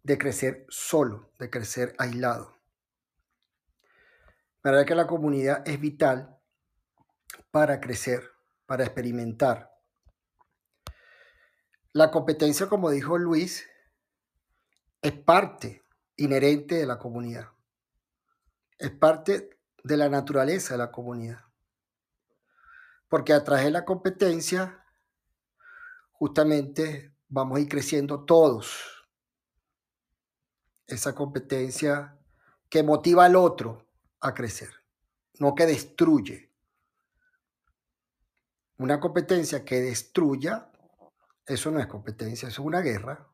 de 0.02 0.18
crecer 0.18 0.66
solo, 0.70 1.32
de 1.38 1.52
crecer 1.52 1.94
aislado. 2.00 2.58
¿Verdad 4.64 4.88
que 4.88 4.96
la 4.96 5.06
comunidad 5.06 5.62
es 5.68 5.80
vital 5.80 6.40
para 7.52 7.80
crecer, 7.80 8.32
para 8.66 8.84
experimentar? 8.84 9.73
La 11.94 12.10
competencia, 12.10 12.68
como 12.68 12.90
dijo 12.90 13.20
Luis, 13.20 13.70
es 15.00 15.12
parte 15.12 15.84
inherente 16.18 16.74
de 16.74 16.88
la 16.88 16.98
comunidad. 16.98 17.50
Es 18.80 18.90
parte 18.90 19.60
de 19.84 19.98
la 19.98 20.10
naturaleza 20.10 20.74
de 20.74 20.80
la 20.80 20.92
comunidad. 20.92 21.46
Porque 23.08 23.32
a 23.32 23.44
través 23.44 23.66
de 23.66 23.72
la 23.72 23.86
competencia, 23.86 24.84
justamente 26.14 27.14
vamos 27.28 27.60
a 27.60 27.62
ir 27.62 27.70
creciendo 27.70 28.26
todos. 28.26 29.08
Esa 30.88 31.14
competencia 31.14 32.18
que 32.70 32.82
motiva 32.82 33.26
al 33.26 33.36
otro 33.36 33.88
a 34.20 34.34
crecer, 34.34 34.72
no 35.38 35.54
que 35.54 35.68
destruye. 35.68 36.52
Una 38.78 39.00
competencia 39.00 39.64
que 39.64 39.80
destruya, 39.80 40.72
eso 41.46 41.72
no 41.72 41.80
es 41.80 41.88
competencia, 41.88 42.48
eso 42.48 42.62
es 42.62 42.66
una 42.66 42.82
guerra. 42.82 43.28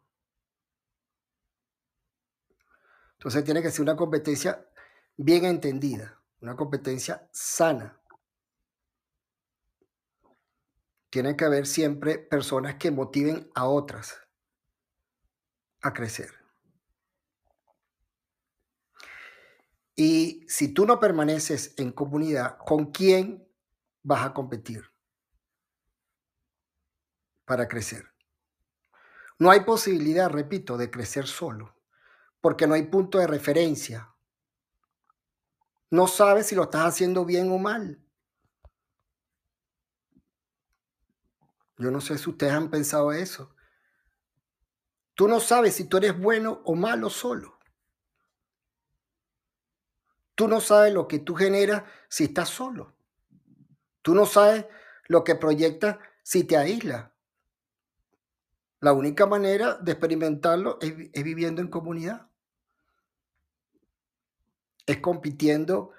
Entonces 3.13 3.43
tiene 3.43 3.61
que 3.61 3.71
ser 3.71 3.81
una 3.81 3.95
competencia 3.95 4.65
bien 5.17 5.45
entendida, 5.45 6.21
una 6.41 6.55
competencia 6.55 7.27
sana. 7.31 7.99
Tienen 11.09 11.35
que 11.35 11.45
haber 11.45 11.67
siempre 11.67 12.17
personas 12.17 12.75
que 12.75 12.91
motiven 12.91 13.51
a 13.55 13.67
otras 13.67 14.15
a 15.81 15.93
crecer. 15.93 16.31
Y 19.95 20.45
si 20.47 20.73
tú 20.73 20.85
no 20.85 20.99
permaneces 20.99 21.73
en 21.77 21.91
comunidad, 21.91 22.57
¿con 22.59 22.91
quién 22.91 23.45
vas 24.01 24.25
a 24.25 24.33
competir 24.33 24.88
para 27.49 27.67
crecer? 27.67 28.13
No 29.39 29.49
hay 29.49 29.61
posibilidad, 29.61 30.29
repito, 30.29 30.77
de 30.77 30.91
crecer 30.91 31.25
solo, 31.25 31.75
porque 32.41 32.67
no 32.67 32.75
hay 32.75 32.83
punto 32.83 33.17
de 33.17 33.25
referencia. 33.25 34.13
No 35.89 36.05
sabes 36.05 36.45
si 36.45 36.53
lo 36.53 36.65
estás 36.65 36.85
haciendo 36.85 37.25
bien 37.25 37.51
o 37.51 37.57
mal. 37.57 38.05
Yo 41.79 41.89
no 41.89 42.01
sé 42.01 42.19
si 42.19 42.29
ustedes 42.29 42.53
han 42.53 42.69
pensado 42.69 43.11
eso. 43.11 43.55
Tú 45.15 45.27
no 45.27 45.39
sabes 45.39 45.73
si 45.73 45.85
tú 45.85 45.97
eres 45.97 46.15
bueno 46.15 46.61
o 46.65 46.75
malo 46.75 47.09
solo. 47.09 47.57
Tú 50.35 50.47
no 50.47 50.61
sabes 50.61 50.93
lo 50.93 51.07
que 51.07 51.17
tú 51.17 51.33
generas 51.33 51.81
si 52.09 52.25
estás 52.25 52.49
solo. 52.49 52.93
Tú 54.03 54.13
no 54.13 54.27
sabes 54.27 54.67
lo 55.07 55.23
que 55.23 55.33
proyectas 55.33 55.97
si 56.21 56.43
te 56.43 56.55
aíslas. 56.55 57.09
La 58.79 58.93
única 58.93 59.25
manera 59.25 59.75
de 59.75 59.91
experimentarlo 59.91 60.77
es, 60.81 60.95
viviendo 61.23 61.61
en 61.61 61.67
comunidad. 61.67 62.29
Es 64.85 64.97
compitiendo 64.99 65.91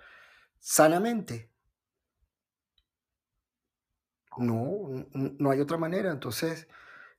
sanamente. 0.58 1.50
No, 4.38 4.88
no 5.12 5.50
hay 5.50 5.60
otra 5.60 5.76
manera. 5.76 6.10
Entonces, 6.10 6.68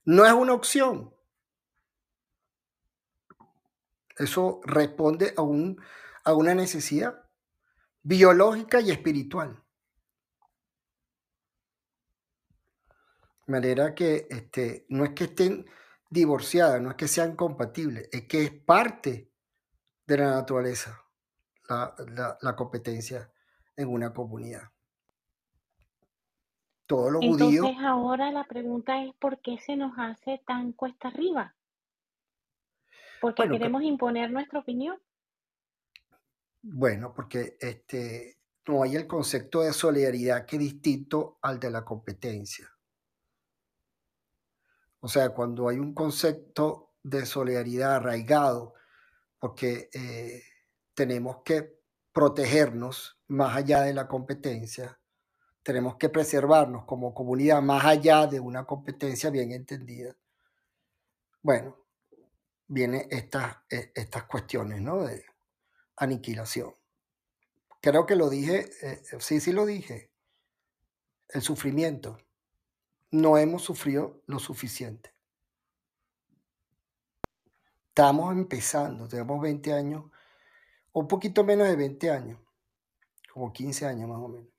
no 0.03 0.25
es 0.25 0.33
una 0.33 0.53
opción. 0.53 1.13
Eso 4.17 4.61
responde 4.65 5.33
a, 5.37 5.41
un, 5.41 5.79
a 6.23 6.33
una 6.33 6.55
necesidad 6.55 7.23
biológica 8.03 8.81
y 8.81 8.91
espiritual. 8.91 9.63
De 13.47 13.51
manera 13.53 13.93
que 13.95 14.27
este, 14.29 14.85
no 14.89 15.03
es 15.03 15.11
que 15.11 15.25
estén 15.25 15.65
divorciadas, 16.09 16.81
no 16.81 16.89
es 16.91 16.95
que 16.95 17.07
sean 17.07 17.35
compatibles, 17.35 18.09
es 18.11 18.27
que 18.27 18.43
es 18.43 18.51
parte 18.51 19.31
de 20.07 20.17
la 20.17 20.31
naturaleza 20.31 21.03
la, 21.69 21.95
la, 22.09 22.37
la 22.41 22.55
competencia 22.55 23.31
en 23.75 23.89
una 23.89 24.13
comunidad. 24.13 24.63
Todos 26.87 27.11
los 27.11 27.23
Entonces 27.23 27.75
ahora 27.79 28.31
la 28.31 28.43
pregunta 28.43 29.03
es 29.03 29.13
¿por 29.15 29.39
qué 29.41 29.57
se 29.57 29.75
nos 29.77 29.93
hace 29.97 30.41
tan 30.45 30.73
cuesta 30.73 31.07
arriba? 31.07 31.55
Porque 33.21 33.43
bueno, 33.43 33.53
que- 33.53 33.59
queremos 33.59 33.83
imponer 33.83 34.29
nuestra 34.31 34.59
opinión. 34.59 34.99
bueno, 36.63 37.13
porque 37.13 37.57
este, 37.59 38.39
no 38.67 38.83
hay 38.83 38.95
el 38.95 39.07
concepto 39.07 39.61
de 39.61 39.73
solidaridad 39.73 40.45
que 40.45 40.57
es 40.57 40.61
distinto 40.61 41.39
al 41.41 41.59
de 41.59 41.71
la 41.71 41.83
competencia. 41.85 42.67
O 45.01 45.07
sea, 45.07 45.31
cuando 45.31 45.67
hay 45.67 45.77
un 45.77 45.93
concepto 45.93 46.93
de 47.03 47.25
solidaridad 47.25 47.95
arraigado, 47.95 48.75
porque 49.39 49.89
eh, 49.93 50.43
tenemos 50.93 51.37
que 51.43 51.79
protegernos 52.13 53.19
más 53.27 53.55
allá 53.55 53.81
de 53.81 53.93
la 53.93 54.07
competencia, 54.07 54.99
tenemos 55.63 55.95
que 55.97 56.09
preservarnos 56.09 56.85
como 56.85 57.13
comunidad 57.13 57.61
más 57.61 57.85
allá 57.85 58.27
de 58.27 58.39
una 58.39 58.65
competencia 58.65 59.29
bien 59.29 59.51
entendida. 59.51 60.15
Bueno, 61.41 61.77
vienen 62.67 63.07
estas, 63.09 63.57
eh, 63.69 63.91
estas 63.95 64.23
cuestiones 64.25 64.81
¿no? 64.81 65.03
de 65.03 65.25
aniquilación. 65.97 66.75
Creo 67.81 68.05
que 68.05 68.15
lo 68.15 68.29
dije, 68.29 68.69
eh, 68.81 69.01
sí, 69.19 69.39
sí 69.39 69.51
lo 69.51 69.65
dije, 69.65 70.11
el 71.29 71.41
sufrimiento. 71.41 72.19
No 73.11 73.37
hemos 73.37 73.63
sufrido 73.63 74.21
lo 74.27 74.39
suficiente. 74.39 75.13
Estamos 77.89 78.31
empezando, 78.33 79.07
tenemos 79.07 79.41
20 79.41 79.73
años, 79.73 80.05
un 80.93 81.07
poquito 81.07 81.43
menos 81.43 81.67
de 81.67 81.75
20 81.75 82.09
años, 82.09 82.39
como 83.33 83.51
15 83.51 83.85
años 83.85 84.07
más 84.09 84.19
o 84.19 84.29
menos. 84.29 84.49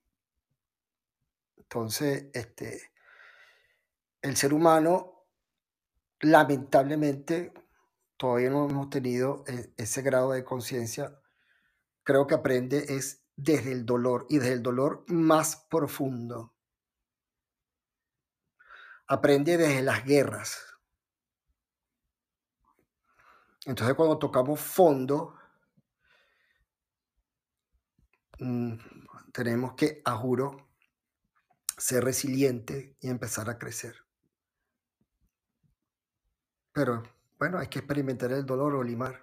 Entonces, 1.57 2.27
este, 2.35 2.93
el 4.21 4.37
ser 4.37 4.53
humano, 4.53 5.25
lamentablemente, 6.21 7.55
todavía 8.19 8.51
no 8.51 8.69
hemos 8.69 8.91
tenido 8.91 9.45
e- 9.47 9.73
ese 9.79 10.03
grado 10.03 10.33
de 10.33 10.45
conciencia. 10.45 11.19
Creo 12.05 12.27
que 12.27 12.35
aprende 12.35 12.85
es 12.97 13.25
desde 13.35 13.73
el 13.73 13.87
dolor 13.87 14.27
y 14.29 14.39
desde 14.39 14.53
el 14.53 14.63
dolor 14.63 15.05
más 15.09 15.57
profundo. 15.71 16.53
Aprende 19.13 19.59
desde 19.59 19.83
las 19.83 20.07
guerras. 20.07 20.75
Entonces, 23.67 23.95
cuando 23.95 24.19
tocamos 24.19 24.59
fondo, 24.59 25.35
mm, 28.39 28.73
tenemos 29.35 29.75
que, 29.75 30.01
a 30.07 30.17
juro, 30.17 30.71
ser 31.77 32.05
resiliente 32.05 32.97
y 33.01 33.11
empezar 33.11 33.51
a 33.51 33.59
crecer. 33.59 33.97
Pero 36.73 37.03
bueno, 37.39 37.59
hay 37.59 37.67
que 37.67 37.81
experimentar 37.81 38.33
el 38.33 38.47
dolor, 38.47 38.77
Olimar. 38.77 39.23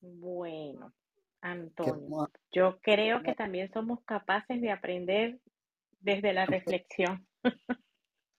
Bueno, 0.00 0.92
¿Qué 1.40 1.48
Antonio, 1.48 2.32
yo 2.50 2.80
creo 2.80 3.22
que 3.22 3.36
también 3.36 3.72
somos 3.72 4.02
capaces 4.04 4.60
de 4.60 4.72
aprender 4.72 5.38
desde 6.00 6.32
la 6.32 6.46
reflexión. 6.46 7.24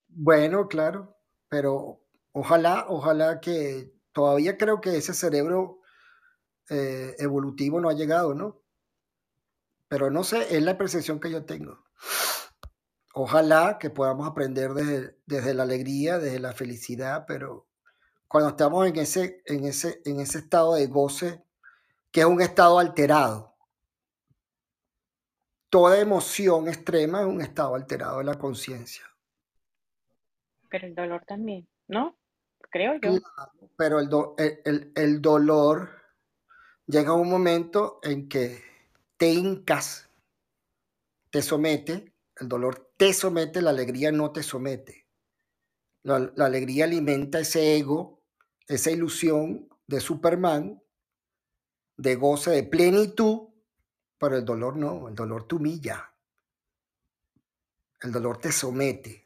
Bueno, 0.10 0.68
claro, 0.68 1.16
pero 1.48 2.02
ojalá, 2.32 2.86
ojalá 2.90 3.40
que 3.40 3.94
todavía 4.14 4.58
creo 4.58 4.82
que 4.82 4.98
ese 4.98 5.14
cerebro 5.14 5.82
eh, 6.70 7.16
evolutivo 7.20 7.80
no 7.80 7.90
ha 7.90 7.94
llegado, 7.94 8.34
¿no? 8.34 8.62
Pero 9.88 10.10
no 10.10 10.24
sé, 10.24 10.56
es 10.56 10.64
la 10.64 10.78
percepción 10.78 11.20
que 11.20 11.32
yo 11.32 11.46
tengo. 11.46 11.84
Ojalá 13.14 13.78
que 13.80 13.90
podamos 13.90 14.28
aprender 14.28 14.74
desde, 14.74 15.18
desde 15.26 15.54
la 15.54 15.64
alegría, 15.64 16.20
desde 16.20 16.40
la 16.40 16.54
felicidad, 16.54 17.26
pero 17.28 17.68
cuando 18.28 18.50
estamos 18.50 18.88
en 18.88 18.98
ese, 18.98 19.42
en 19.46 19.66
ese, 19.66 20.02
en 20.06 20.20
ese 20.20 20.40
estado 20.40 20.76
de 20.76 20.88
goce, 20.88 21.44
que 22.12 22.22
es 22.22 22.26
un 22.26 22.42
estado 22.42 22.80
alterado, 22.80 23.57
toda 25.70 26.00
emoción 26.00 26.68
extrema 26.68 27.22
es 27.22 27.28
un 27.28 27.42
estado 27.42 27.76
alterado 27.76 28.20
de 28.20 28.24
la 28.26 28.38
conciencia. 28.38 29.04
Pero 30.70 30.88
el 30.88 30.96
dolor 30.96 31.24
también, 31.26 31.68
¿no? 31.88 32.18
Creo 32.70 32.96
yo. 32.96 33.00
Claro, 33.00 33.70
pero 33.78 34.00
el, 34.00 34.10
do- 34.10 34.36
el- 34.38 34.60
el- 34.66 34.92
el 34.96 35.22
dolor 35.22 35.90
llega 36.86 37.12
a 37.12 37.16
un 37.16 37.30
momento 37.30 38.00
en 38.04 38.28
que 38.28 38.64
te 39.18 39.30
hincas, 39.30 40.10
te 41.32 41.42
somete, 41.42 42.14
el 42.40 42.48
dolor 42.48 42.92
te 42.98 43.14
somete, 43.14 43.62
la 43.62 43.70
alegría 43.72 44.12
no 44.12 44.32
te 44.32 44.44
somete. 44.44 45.08
La, 46.04 46.32
la 46.36 46.46
alegría 46.46 46.86
alimenta 46.86 47.40
ese 47.40 47.78
ego, 47.78 48.22
esa 48.68 48.92
ilusión 48.92 49.70
de 49.88 50.00
Superman, 50.00 50.82
de 51.98 52.16
goce, 52.16 52.52
de 52.52 52.64
plenitud, 52.64 53.47
pero 54.18 54.38
el 54.38 54.46
dolor 54.46 54.76
no, 54.76 55.08
el 55.08 55.16
dolor 55.16 55.48
te 55.48 55.56
humilla, 55.56 56.12
el 58.02 58.12
dolor 58.12 58.38
te 58.40 58.52
somete. 58.52 59.26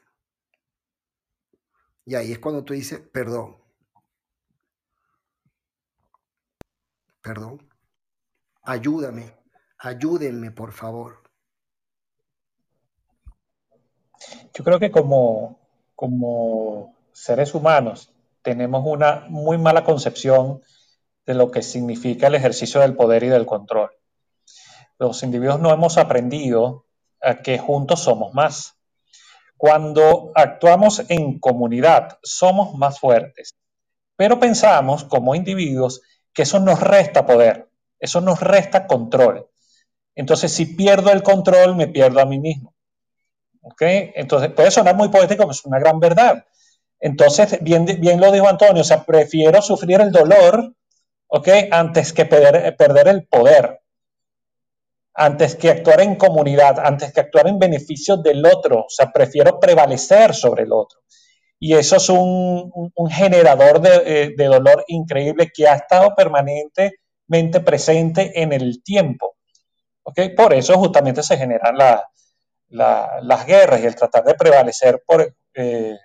Y 2.06 2.16
ahí 2.16 2.32
es 2.32 2.40
cuando 2.40 2.64
tú 2.64 2.74
dices, 2.74 3.00
perdón, 3.00 3.58
perdón, 7.22 7.70
ayúdame, 8.64 9.36
ayúdenme, 9.78 10.52
por 10.52 10.72
favor. 10.72 11.22
Yo 14.54 14.64
creo 14.64 14.80
que 14.80 14.92
como, 14.92 15.60
como 15.96 16.96
seres 17.12 17.54
humanos 17.54 18.14
tenemos 18.42 18.84
una 18.86 19.26
muy 19.30 19.58
mala 19.58 19.84
concepción 19.84 20.62
de 21.26 21.34
lo 21.36 21.52
que 21.52 21.62
significa 21.62 22.28
el 22.28 22.36
ejercicio 22.36 22.82
del 22.82 22.96
poder 22.96 23.24
y 23.24 23.30
del 23.30 23.46
control. 23.46 23.92
Los 25.02 25.24
individuos 25.24 25.60
no 25.60 25.74
hemos 25.74 25.98
aprendido 25.98 26.86
a 27.20 27.42
que 27.42 27.58
juntos 27.58 28.02
somos 28.02 28.36
más. 28.36 28.76
Cuando 29.58 30.32
actuamos 30.36 31.02
en 31.10 31.40
comunidad 31.40 32.20
somos 32.22 32.76
más 32.76 33.00
fuertes, 33.00 33.56
pero 34.16 34.40
pensamos 34.40 35.04
como 35.06 35.34
individuos 35.34 36.04
que 36.32 36.44
eso 36.44 36.60
nos 36.60 36.82
resta 36.82 37.26
poder, 37.26 37.68
eso 38.00 38.22
nos 38.22 38.42
resta 38.42 38.86
control. 38.86 39.50
Entonces, 40.14 40.52
si 40.52 40.68
pierdo 40.68 41.12
el 41.12 41.24
control, 41.24 41.76
me 41.76 41.88
pierdo 41.88 42.22
a 42.22 42.26
mí 42.26 42.38
mismo. 42.38 42.76
¿Ok? 43.62 43.82
Entonces, 43.82 44.52
puede 44.52 44.70
sonar 44.70 44.96
muy 44.96 45.10
poético, 45.10 45.42
pero 45.42 45.52
es 45.52 45.66
una 45.66 45.80
gran 45.80 46.00
verdad. 46.00 46.46
Entonces, 47.00 47.58
bien, 47.62 47.86
bien 47.86 48.22
lo 48.22 48.32
dijo 48.32 48.48
Antonio, 48.48 48.82
o 48.82 48.86
sea, 48.86 49.04
prefiero 49.04 49.64
sufrir 49.64 50.00
el 50.00 50.12
dolor, 50.12 50.76
¿ok? 51.26 51.48
Antes 51.72 52.14
que 52.14 52.26
perder, 52.26 52.78
perder 52.78 53.08
el 53.08 53.26
poder, 53.26 53.81
antes 55.14 55.56
que 55.56 55.70
actuar 55.70 56.02
en 56.02 56.16
comunidad, 56.16 56.80
antes 56.80 57.14
que 57.14 57.20
actuar 57.20 57.48
en 57.48 57.60
beneficio 57.60 58.18
del 58.18 58.46
otro, 58.46 58.82
o 58.82 58.90
sea, 58.90 59.12
prefiero 59.12 59.60
prevalecer 59.60 60.34
sobre 60.34 60.64
el 60.64 60.72
otro. 60.72 61.00
Y 61.60 61.76
eso 61.76 61.98
es 61.98 62.10
un, 62.10 62.72
generador 63.10 63.82
de, 63.82 63.96
eh, 64.06 64.34
de, 64.36 64.46
dolor 64.46 64.84
increíble 64.88 65.52
que 65.54 65.68
ha 65.68 65.76
estado 65.76 66.16
permanentemente 66.16 67.60
presente 67.64 68.42
en 68.42 68.52
el 68.52 68.82
tiempo. 68.84 69.36
¿ok? 70.04 70.20
Por 70.36 70.54
eso 70.54 70.78
justamente 70.78 71.22
se 71.24 71.38
generan 71.38 71.78
la, 71.78 72.04
la, 72.70 73.20
las 73.22 73.46
guerras 73.46 73.82
y 73.82 73.86
el 73.86 73.96
tratar 73.96 74.24
de 74.24 74.34
prevalecer 74.34 75.04
por, 75.06 75.36
eh, 75.54 75.98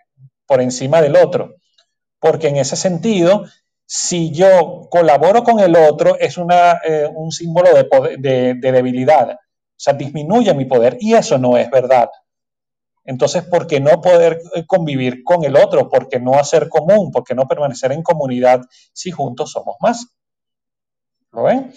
por 0.46 0.60
encima 0.60 1.00
del 1.00 1.16
otro. 1.16 1.54
Porque 2.18 2.48
en 2.48 2.56
ese 2.56 2.76
sentido, 2.76 3.44
si 3.86 4.32
yo 4.32 4.88
colaboro 4.90 5.44
con 5.44 5.60
el 5.60 5.76
otro, 5.76 6.18
es 6.18 6.36
una, 6.36 6.80
eh, 6.84 7.08
un 7.14 7.30
símbolo 7.30 7.70
de, 7.72 8.16
de, 8.18 8.54
de, 8.54 8.72
debilidad. 8.72 9.30
O 9.30 9.78
sea, 9.78 9.94
disminuye 9.94 10.52
mi 10.54 10.64
poder 10.64 10.96
y 11.00 11.14
eso 11.14 11.38
no 11.38 11.56
es 11.56 11.70
verdad. 11.70 12.08
Entonces, 13.04 13.44
¿por 13.44 13.68
qué 13.68 13.78
no 13.78 14.00
poder 14.00 14.40
eh, 14.54 14.66
convivir 14.66 15.22
con 15.22 15.44
el 15.44 15.56
otro? 15.56 15.88
¿Por 15.88 16.08
qué 16.08 16.18
no 16.18 16.34
hacer 16.34 16.68
común? 16.68 17.12
¿Por 17.12 17.22
qué 17.22 17.34
no 17.36 17.46
permanecer 17.46 17.92
en 17.92 18.02
comunidad 18.02 18.62
si 18.92 19.12
juntos 19.12 19.52
somos 19.52 19.76
más? 19.80 20.06
¿Lo 21.30 21.44
ven? 21.44 21.72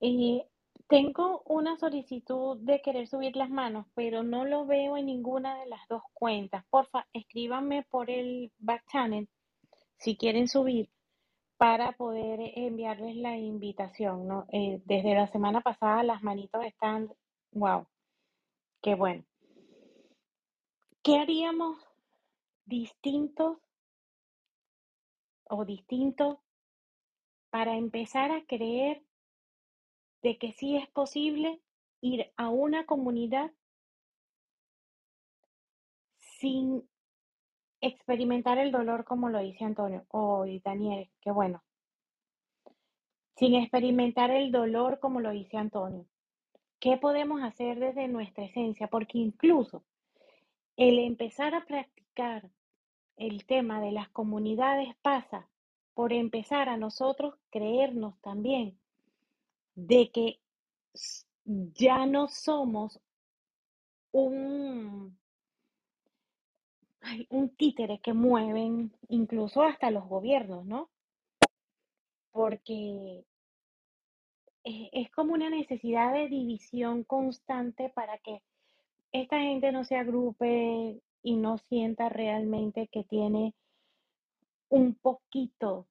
Eh, 0.00 0.46
tengo 0.90 1.42
una 1.46 1.78
solicitud 1.78 2.58
de 2.58 2.82
querer 2.82 3.06
subir 3.06 3.36
las 3.36 3.48
manos, 3.48 3.86
pero 3.94 4.24
no 4.24 4.44
lo 4.44 4.66
veo 4.66 4.96
en 4.96 5.06
ninguna 5.06 5.56
de 5.60 5.66
las 5.66 5.86
dos 5.88 6.02
cuentas. 6.12 6.64
Porfa, 6.68 7.06
escríbanme 7.12 7.84
por 7.84 8.10
el 8.10 8.52
back 8.58 8.84
channel 8.90 9.28
si 9.98 10.16
quieren 10.16 10.48
subir 10.48 10.90
para 11.56 11.92
poder 11.92 12.40
enviarles 12.56 13.14
la 13.16 13.36
invitación, 13.36 14.26
¿no? 14.26 14.46
Eh, 14.50 14.82
desde 14.84 15.14
la 15.14 15.28
semana 15.28 15.60
pasada 15.60 16.02
las 16.02 16.24
manitos 16.24 16.64
están, 16.64 17.08
wow, 17.52 17.86
qué 18.82 18.96
bueno. 18.96 19.22
¿Qué 21.04 21.18
haríamos 21.18 21.78
distintos 22.64 23.58
o 25.44 25.64
distinto 25.64 26.40
para 27.50 27.76
empezar 27.76 28.32
a 28.32 28.44
creer 28.44 29.04
de 30.22 30.38
que 30.38 30.52
sí 30.52 30.76
es 30.76 30.88
posible 30.88 31.60
ir 32.00 32.30
a 32.36 32.48
una 32.48 32.86
comunidad 32.86 33.50
sin 36.18 36.88
experimentar 37.80 38.58
el 38.58 38.72
dolor 38.72 39.04
como 39.04 39.28
lo 39.28 39.40
dice 39.40 39.64
Antonio 39.64 40.04
o 40.10 40.44
Daniel, 40.64 41.10
qué 41.20 41.30
bueno. 41.30 41.62
Sin 43.36 43.54
experimentar 43.54 44.30
el 44.30 44.52
dolor 44.52 45.00
como 45.00 45.20
lo 45.20 45.30
dice 45.30 45.56
Antonio. 45.56 46.06
¿Qué 46.78 46.96
podemos 46.96 47.42
hacer 47.42 47.78
desde 47.78 48.08
nuestra 48.08 48.44
esencia? 48.44 48.88
Porque 48.88 49.18
incluso 49.18 49.84
el 50.76 50.98
empezar 50.98 51.54
a 51.54 51.66
practicar 51.66 52.50
el 53.16 53.44
tema 53.44 53.80
de 53.80 53.92
las 53.92 54.08
comunidades 54.10 54.94
pasa 55.02 55.48
por 55.92 56.12
empezar 56.14 56.70
a 56.70 56.78
nosotros 56.78 57.34
creernos 57.50 58.18
también 58.22 58.79
de 59.74 60.10
que 60.10 60.40
ya 61.44 62.06
no 62.06 62.28
somos 62.28 63.00
un, 64.12 65.18
un 67.28 67.48
títere 67.56 68.00
que 68.00 68.12
mueven 68.12 68.92
incluso 69.08 69.62
hasta 69.62 69.90
los 69.90 70.06
gobiernos, 70.08 70.64
¿no? 70.64 70.90
Porque 72.32 73.24
es 74.64 75.10
como 75.12 75.34
una 75.34 75.48
necesidad 75.50 76.12
de 76.12 76.28
división 76.28 77.04
constante 77.04 77.88
para 77.90 78.18
que 78.18 78.42
esta 79.12 79.40
gente 79.40 79.72
no 79.72 79.84
se 79.84 79.96
agrupe 79.96 81.00
y 81.22 81.36
no 81.36 81.58
sienta 81.58 82.08
realmente 82.08 82.88
que 82.88 83.04
tiene 83.04 83.54
un 84.68 84.94
poquito 84.94 85.86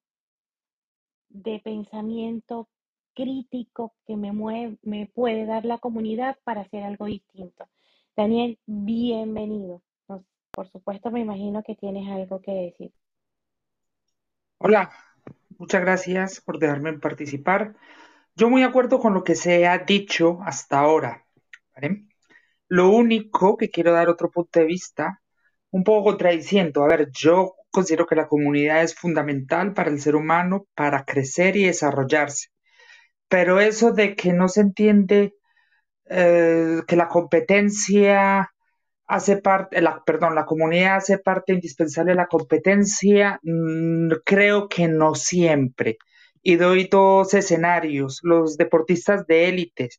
de 1.28 1.60
pensamiento 1.60 2.68
crítico 3.14 3.94
que 4.06 4.16
me, 4.16 4.32
mueve, 4.32 4.78
me 4.82 5.06
puede 5.06 5.46
dar 5.46 5.64
la 5.64 5.78
comunidad 5.78 6.36
para 6.44 6.62
hacer 6.62 6.82
algo 6.82 7.06
distinto. 7.06 7.68
Daniel, 8.16 8.58
bienvenido. 8.66 9.82
Por 10.50 10.68
supuesto, 10.68 11.10
me 11.10 11.20
imagino 11.20 11.62
que 11.62 11.76
tienes 11.76 12.10
algo 12.10 12.40
que 12.40 12.52
decir. 12.52 12.92
Hola, 14.58 14.90
muchas 15.58 15.80
gracias 15.80 16.40
por 16.40 16.58
dejarme 16.58 16.92
participar. 16.98 17.76
Yo 18.34 18.50
muy 18.50 18.62
de 18.62 18.66
acuerdo 18.66 18.98
con 18.98 19.14
lo 19.14 19.24
que 19.24 19.34
se 19.34 19.66
ha 19.66 19.78
dicho 19.78 20.40
hasta 20.42 20.80
ahora. 20.80 21.24
Lo 22.68 22.90
único 22.90 23.56
que 23.56 23.70
quiero 23.70 23.92
dar 23.92 24.08
otro 24.08 24.30
punto 24.30 24.60
de 24.60 24.66
vista, 24.66 25.20
un 25.70 25.84
poco 25.84 26.10
contradiciendo. 26.10 26.84
A 26.84 26.88
ver, 26.88 27.10
yo 27.12 27.54
considero 27.70 28.06
que 28.06 28.16
la 28.16 28.28
comunidad 28.28 28.82
es 28.82 28.94
fundamental 28.94 29.72
para 29.72 29.90
el 29.90 30.00
ser 30.00 30.16
humano 30.16 30.66
para 30.74 31.04
crecer 31.04 31.56
y 31.56 31.64
desarrollarse. 31.64 32.48
Pero 33.30 33.60
eso 33.60 33.92
de 33.92 34.16
que 34.16 34.32
no 34.32 34.48
se 34.48 34.60
entiende 34.60 35.34
eh, 36.06 36.80
que 36.88 36.96
la 36.96 37.08
competencia 37.08 38.50
hace 39.06 39.36
parte, 39.38 39.80
la, 39.80 40.02
perdón, 40.04 40.34
la 40.34 40.46
comunidad 40.46 40.96
hace 40.96 41.18
parte 41.18 41.52
indispensable 41.52 42.12
de 42.12 42.16
la 42.16 42.26
competencia, 42.26 43.38
mmm, 43.44 44.10
creo 44.24 44.68
que 44.68 44.88
no 44.88 45.14
siempre. 45.14 45.98
Y 46.42 46.56
doy 46.56 46.88
dos 46.90 47.32
escenarios, 47.34 48.20
los 48.24 48.56
deportistas 48.56 49.26
de 49.28 49.48
élite. 49.48 49.90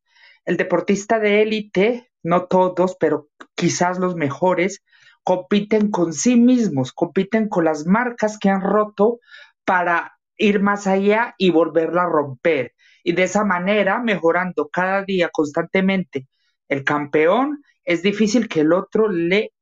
El 0.45 0.57
deportista 0.57 1.19
de 1.19 1.41
élite, 1.41 2.11
no 2.23 2.47
todos, 2.47 2.97
pero 2.99 3.29
quizás 3.55 3.97
los 3.97 4.15
mejores, 4.15 4.83
compiten 5.23 5.89
con 5.89 6.11
sí 6.13 6.35
mismos, 6.35 6.91
compiten 6.91 7.47
con 7.47 7.63
las 7.63 7.85
marcas 7.85 8.37
que 8.37 8.49
han 8.49 8.61
roto 8.61 9.19
para 9.65 10.17
ir 10.37 10.59
más 10.61 10.85
allá 10.87 11.33
y 11.37 11.51
volverla 11.51 12.03
a 12.03 12.09
romper 12.09 12.73
y 13.03 13.13
de 13.13 13.23
esa 13.23 13.43
manera, 13.43 13.99
mejorando 13.99 14.69
cada 14.69 15.03
día 15.03 15.29
constantemente 15.31 16.27
el 16.69 16.83
campeón, 16.83 17.63
es 17.83 18.03
difícil 18.03 18.47
que 18.47 18.61
el 18.61 18.73
otro 18.73 19.09
le, 19.09 19.53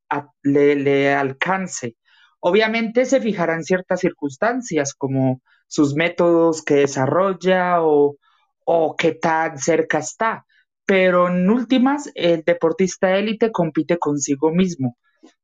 le, 0.44 1.14
alcance. 1.14 1.96
Obviamente 2.40 3.06
se 3.06 3.22
fijará 3.22 3.56
en 3.56 3.64
ciertas 3.64 4.02
circunstancias 4.02 4.94
como 4.94 5.42
sus 5.68 5.96
métodos 5.96 6.64
que 6.64 6.76
desarrolla 6.76 7.82
o, 7.84 8.18
o 8.66 8.96
qué 8.96 9.14
tan 9.14 9.58
cerca 9.58 10.00
está, 10.00 10.46
pero 10.86 11.28
en 11.30 11.50
últimas 11.50 12.12
el 12.16 12.44
deportista 12.44 13.16
élite 13.18 13.52
compite 13.52 13.98
consigo 13.98 14.52
mismo. 14.52 14.98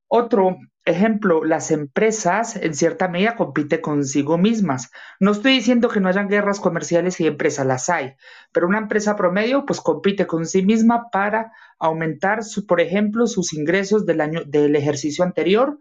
Otro 0.07 0.57
ejemplo, 0.85 1.43
las 1.43 1.71
empresas 1.71 2.55
en 2.55 2.75
cierta 2.75 3.07
medida 3.07 3.35
compiten 3.35 3.81
consigo 3.81 4.37
mismas. 4.37 4.91
No 5.19 5.31
estoy 5.31 5.53
diciendo 5.53 5.89
que 5.89 5.99
no 5.99 6.09
hayan 6.09 6.29
guerras 6.29 6.59
comerciales 6.59 7.19
y 7.19 7.27
empresas, 7.27 7.65
las 7.65 7.89
hay, 7.89 8.13
pero 8.51 8.67
una 8.67 8.77
empresa 8.77 9.15
promedio 9.15 9.65
pues 9.65 9.81
compite 9.81 10.27
con 10.27 10.45
sí 10.45 10.63
misma 10.63 11.09
para 11.11 11.51
aumentar, 11.79 12.43
su, 12.43 12.65
por 12.67 12.81
ejemplo, 12.81 13.27
sus 13.27 13.53
ingresos 13.53 14.05
del 14.05 14.21
año 14.21 14.43
del 14.45 14.75
ejercicio 14.75 15.25
anterior 15.25 15.79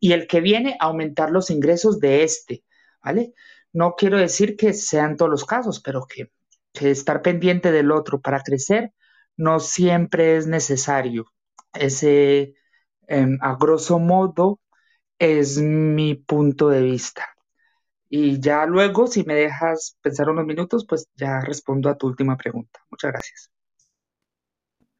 y 0.00 0.12
el 0.12 0.26
que 0.26 0.40
viene 0.40 0.76
aumentar 0.80 1.30
los 1.30 1.50
ingresos 1.50 2.00
de 2.00 2.24
este, 2.24 2.64
¿vale? 3.02 3.34
No 3.72 3.94
quiero 3.96 4.18
decir 4.18 4.56
que 4.56 4.72
sean 4.72 5.16
todos 5.16 5.30
los 5.30 5.44
casos, 5.44 5.80
pero 5.80 6.06
que, 6.06 6.30
que 6.72 6.90
estar 6.90 7.22
pendiente 7.22 7.72
del 7.72 7.92
otro 7.92 8.20
para 8.20 8.42
crecer 8.42 8.92
no 9.36 9.60
siempre 9.60 10.36
es 10.36 10.46
necesario. 10.46 11.26
Ese 11.74 12.54
eh, 13.08 13.26
a 13.40 13.56
grosso 13.56 13.98
modo, 13.98 14.60
es 15.18 15.58
mi 15.58 16.14
punto 16.14 16.68
de 16.68 16.82
vista. 16.82 17.26
Y 18.08 18.40
ya 18.40 18.66
luego, 18.66 19.06
si 19.06 19.24
me 19.24 19.34
dejas 19.34 19.96
pensar 20.00 20.30
unos 20.30 20.46
minutos, 20.46 20.86
pues 20.88 21.08
ya 21.16 21.40
respondo 21.40 21.88
a 21.88 21.96
tu 21.96 22.06
última 22.06 22.36
pregunta. 22.36 22.80
Muchas 22.90 23.12
gracias. 23.12 23.50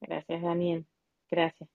Gracias, 0.00 0.42
Daniel. 0.42 0.86
Gracias. 1.30 1.68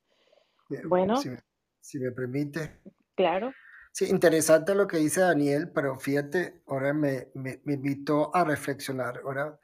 Bueno. 0.85 1.17
Si 1.17 1.29
me, 1.29 1.39
si 1.79 1.99
me 1.99 2.11
permite. 2.11 2.79
Claro. 3.15 3.53
Sí, 3.93 4.05
interesante 4.05 4.73
lo 4.73 4.87
que 4.87 4.97
dice 4.97 5.21
Daniel, 5.21 5.69
pero 5.73 5.99
fíjate, 5.99 6.61
ahora 6.67 6.93
me, 6.93 7.27
me, 7.33 7.61
me 7.65 7.73
invitó 7.73 8.33
a 8.33 8.45
reflexionar. 8.45 9.21
Ahora, 9.23 9.59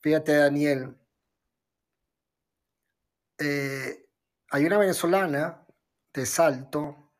fíjate, 0.00 0.32
Daniel, 0.36 0.94
eh, 3.38 4.07
hay 4.50 4.64
una 4.64 4.78
venezolana 4.78 5.66
de 6.14 6.26
Salto, 6.26 7.12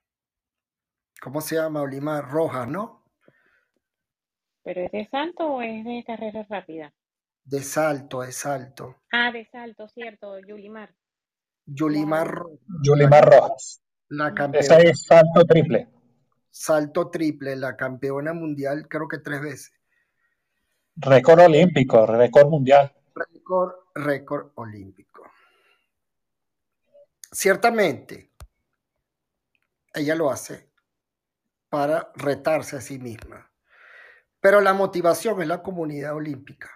¿cómo 1.21 1.41
se 1.41 1.57
llama? 1.57 1.83
Olimar 1.83 2.31
Rojas, 2.31 2.69
¿no? 2.69 3.05
¿Pero 4.63 4.83
es 4.83 4.93
de 4.93 5.09
salto 5.11 5.47
o 5.47 5.63
es 5.63 5.85
de 5.85 6.05
carrera 6.07 6.47
rápida? 6.49 6.93
De 7.45 7.63
salto, 7.63 8.21
de 8.23 8.33
salto. 8.33 8.97
Ah, 9.13 9.33
de 9.33 9.47
salto, 9.51 9.89
cierto, 9.89 10.39
Yulimar. 10.41 10.95
Yulimar, 11.67 12.43
Yulimar 12.83 13.25
Rojas. 13.29 13.83
la 14.09 14.31
mm, 14.31 14.55
Esa 14.55 14.79
campeona, 14.79 14.79
es 14.79 15.05
salto 15.07 15.45
triple. 15.47 15.89
salto 16.51 17.11
triple, 17.11 17.57
la 17.57 17.77
campeona 17.77 18.33
mundial, 18.35 18.87
creo 18.89 19.09
que 19.09 19.19
tres 19.19 19.41
veces. 19.41 19.73
Récord 20.97 21.41
olímpico, 21.41 22.07
récord 22.07 22.49
mundial. 22.49 22.93
Récord, 23.15 23.73
récord 23.95 24.53
olímpico. 24.57 25.28
Ciertamente, 27.31 28.33
ella 29.93 30.15
lo 30.15 30.31
hace 30.31 30.71
para 31.69 32.11
retarse 32.15 32.77
a 32.77 32.81
sí 32.81 32.99
misma, 32.99 33.53
pero 34.41 34.61
la 34.63 34.73
motivación 34.73 35.43
es 35.43 35.49
la 35.49 35.63
comunidad 35.63 36.15
olímpica. 36.15 36.71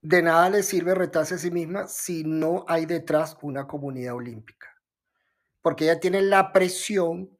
De 0.00 0.22
nada 0.22 0.48
le 0.48 0.62
sirve 0.62 0.94
retarse 0.94 1.34
a 1.34 1.38
sí 1.38 1.50
misma 1.50 1.86
si 1.86 2.24
no 2.24 2.64
hay 2.66 2.86
detrás 2.86 3.36
una 3.42 3.66
comunidad 3.66 4.14
olímpica, 4.14 4.68
porque 5.60 5.84
ella 5.84 6.00
tiene 6.00 6.22
la 6.22 6.52
presión 6.52 7.38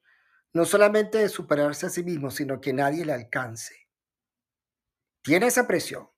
no 0.52 0.66
solamente 0.66 1.18
de 1.18 1.30
superarse 1.30 1.86
a 1.86 1.90
sí 1.90 2.04
mismo, 2.04 2.30
sino 2.30 2.60
que 2.60 2.74
nadie 2.74 3.06
le 3.06 3.14
alcance. 3.14 3.74
Tiene 5.22 5.46
esa 5.46 5.66
presión. 5.66 6.11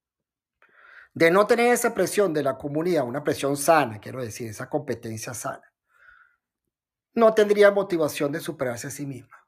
De 1.14 1.30
no 1.30 1.46
tener 1.46 1.72
esa 1.72 1.94
presión 1.94 2.34
de 2.34 2.42
la 2.42 2.58
comunidad, 2.58 3.04
una 3.04 3.22
presión 3.22 3.56
sana, 3.56 4.00
quiero 4.00 4.20
decir, 4.20 4.48
esa 4.48 4.68
competencia 4.68 5.32
sana, 5.32 5.72
no 7.14 7.32
tendría 7.34 7.70
motivación 7.70 8.32
de 8.32 8.40
superarse 8.40 8.88
a 8.88 8.90
sí 8.90 9.06
misma. 9.06 9.46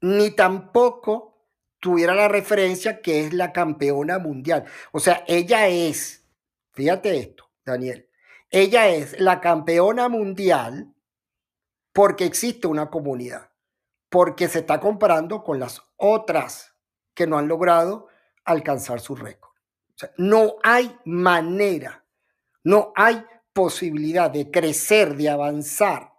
Ni 0.00 0.30
tampoco 0.30 1.48
tuviera 1.80 2.14
la 2.14 2.28
referencia 2.28 3.02
que 3.02 3.26
es 3.26 3.32
la 3.32 3.52
campeona 3.52 4.18
mundial. 4.18 4.64
O 4.92 5.00
sea, 5.00 5.24
ella 5.26 5.66
es, 5.66 6.24
fíjate 6.72 7.18
esto, 7.18 7.50
Daniel, 7.64 8.08
ella 8.50 8.88
es 8.88 9.18
la 9.20 9.40
campeona 9.40 10.08
mundial 10.08 10.94
porque 11.92 12.24
existe 12.24 12.68
una 12.68 12.90
comunidad, 12.90 13.50
porque 14.08 14.46
se 14.46 14.60
está 14.60 14.78
comparando 14.78 15.42
con 15.42 15.58
las 15.58 15.82
otras 15.96 16.76
que 17.14 17.26
no 17.26 17.38
han 17.38 17.48
logrado 17.48 18.06
alcanzar 18.44 19.00
su 19.00 19.16
récord. 19.16 19.45
O 19.96 19.98
sea, 19.98 20.12
no 20.18 20.56
hay 20.62 20.94
manera, 21.06 22.04
no 22.64 22.92
hay 22.94 23.24
posibilidad 23.54 24.30
de 24.30 24.50
crecer, 24.50 25.16
de 25.16 25.30
avanzar, 25.30 26.12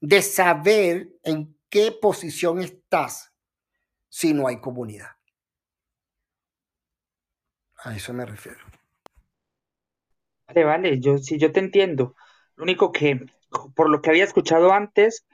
de 0.00 0.22
saber 0.22 1.08
en 1.24 1.58
qué 1.68 1.90
posición 1.90 2.60
estás 2.60 3.32
si 4.08 4.32
no 4.32 4.46
hay 4.46 4.60
comunidad. 4.60 5.10
A 7.78 7.96
eso 7.96 8.12
me 8.12 8.24
refiero. 8.24 8.60
Vale, 10.46 10.64
vale, 10.64 11.00
yo 11.00 11.18
sí, 11.18 11.38
yo 11.38 11.50
te 11.50 11.58
entiendo. 11.58 12.14
Lo 12.54 12.62
único 12.62 12.92
que, 12.92 13.26
por 13.74 13.90
lo 13.90 14.00
que 14.00 14.10
había 14.10 14.24
escuchado 14.24 14.72
antes, 14.72 15.26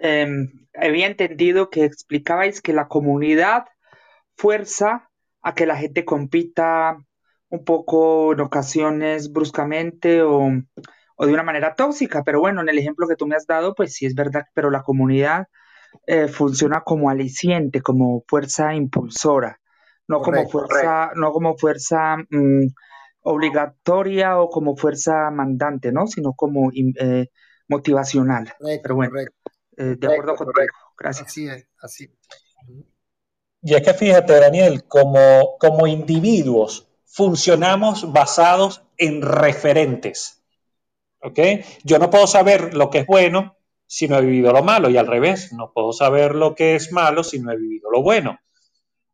em, 0.00 0.66
había 0.74 1.06
entendido 1.06 1.70
que 1.70 1.84
explicabais 1.84 2.60
que 2.60 2.72
la 2.72 2.88
comunidad 2.88 3.66
fuerza 4.36 5.10
a 5.42 5.54
que 5.54 5.66
la 5.66 5.76
gente 5.76 6.04
compita 6.04 6.98
un 7.50 7.64
poco 7.64 8.32
en 8.32 8.40
ocasiones 8.40 9.32
bruscamente 9.32 10.22
o, 10.22 10.50
o 11.16 11.26
de 11.26 11.32
una 11.34 11.42
manera 11.42 11.74
tóxica, 11.74 12.22
pero 12.24 12.40
bueno, 12.40 12.62
en 12.62 12.68
el 12.68 12.78
ejemplo 12.78 13.06
que 13.06 13.16
tú 13.16 13.26
me 13.26 13.36
has 13.36 13.46
dado, 13.46 13.74
pues 13.74 13.92
sí 13.94 14.06
es 14.06 14.14
verdad, 14.14 14.46
pero 14.54 14.70
la 14.70 14.82
comunidad 14.82 15.48
eh, 16.06 16.28
funciona 16.28 16.82
como 16.82 17.10
aliciente, 17.10 17.82
como 17.82 18.24
fuerza 18.26 18.74
impulsora, 18.74 19.60
no 20.08 20.22
como 20.22 20.44
Correcto. 20.44 20.66
fuerza, 20.68 21.10
no 21.16 21.32
como 21.32 21.56
fuerza 21.56 22.16
mm, 22.16 22.68
obligatoria 23.22 24.38
o 24.40 24.48
como 24.48 24.76
fuerza 24.76 25.30
mandante, 25.30 25.92
¿no? 25.92 26.06
Sino 26.06 26.32
como 26.32 26.70
eh, 26.72 27.28
motivacional. 27.68 28.52
Correcto, 28.58 28.82
Pero 28.82 28.94
bueno, 28.94 29.20
eh, 29.76 29.96
de 29.98 30.06
acuerdo 30.06 30.36
contigo. 30.36 30.66
Gracias. 30.96 31.28
Así 31.28 31.48
es, 31.48 31.66
así. 31.82 32.10
Y 33.62 33.74
es 33.74 33.82
que 33.82 33.92
fíjate, 33.92 34.40
Daniel, 34.40 34.84
como, 34.84 35.58
como 35.58 35.86
individuos 35.86 36.89
funcionamos 37.10 38.12
basados 38.12 38.82
en 38.96 39.22
referentes. 39.22 40.42
¿Ok? 41.22 41.38
Yo 41.84 41.98
no 41.98 42.08
puedo 42.08 42.26
saber 42.26 42.74
lo 42.74 42.88
que 42.88 42.98
es 43.00 43.06
bueno 43.06 43.56
si 43.86 44.06
no 44.06 44.16
he 44.16 44.22
vivido 44.22 44.52
lo 44.52 44.62
malo 44.62 44.88
y 44.88 44.96
al 44.96 45.08
revés, 45.08 45.52
no 45.52 45.72
puedo 45.72 45.92
saber 45.92 46.36
lo 46.36 46.54
que 46.54 46.76
es 46.76 46.92
malo 46.92 47.24
si 47.24 47.40
no 47.40 47.50
he 47.50 47.56
vivido 47.56 47.90
lo 47.90 48.02
bueno. 48.02 48.38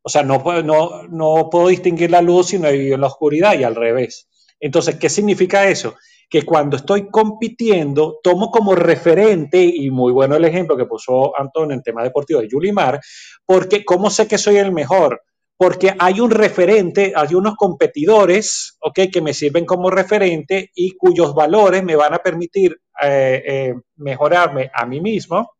O 0.02 0.10
sea, 0.10 0.22
no 0.22 0.42
puedo, 0.42 0.62
no, 0.62 1.04
no 1.04 1.48
puedo 1.50 1.68
distinguir 1.68 2.10
la 2.10 2.20
luz 2.20 2.48
si 2.48 2.58
no 2.58 2.68
he 2.68 2.72
vivido 2.72 2.96
en 2.96 3.00
la 3.00 3.06
oscuridad 3.06 3.58
y 3.58 3.64
al 3.64 3.74
revés. 3.74 4.28
Entonces, 4.60 4.96
¿qué 4.96 5.08
significa 5.08 5.66
eso? 5.66 5.96
Que 6.28 6.42
cuando 6.42 6.76
estoy 6.76 7.08
compitiendo, 7.08 8.20
tomo 8.22 8.50
como 8.50 8.74
referente, 8.74 9.62
y 9.64 9.90
muy 9.90 10.12
bueno 10.12 10.36
el 10.36 10.44
ejemplo 10.44 10.76
que 10.76 10.84
puso 10.84 11.32
Antonio 11.40 11.74
en 11.74 11.82
tema 11.82 12.04
deportivo 12.04 12.40
de 12.40 12.48
Yulimar, 12.48 13.00
porque 13.46 13.84
¿cómo 13.84 14.10
sé 14.10 14.28
que 14.28 14.38
soy 14.38 14.58
el 14.58 14.72
mejor? 14.72 15.22
Porque 15.58 15.94
hay 15.98 16.20
un 16.20 16.30
referente, 16.30 17.12
hay 17.16 17.34
unos 17.34 17.54
competidores, 17.56 18.76
¿ok? 18.80 19.00
Que 19.12 19.22
me 19.22 19.32
sirven 19.32 19.64
como 19.64 19.90
referente 19.90 20.70
y 20.74 20.92
cuyos 20.92 21.34
valores 21.34 21.82
me 21.82 21.96
van 21.96 22.12
a 22.14 22.18
permitir 22.18 22.78
eh, 23.02 23.42
eh, 23.46 23.74
mejorarme 23.96 24.70
a 24.74 24.84
mí 24.86 25.00
mismo. 25.00 25.56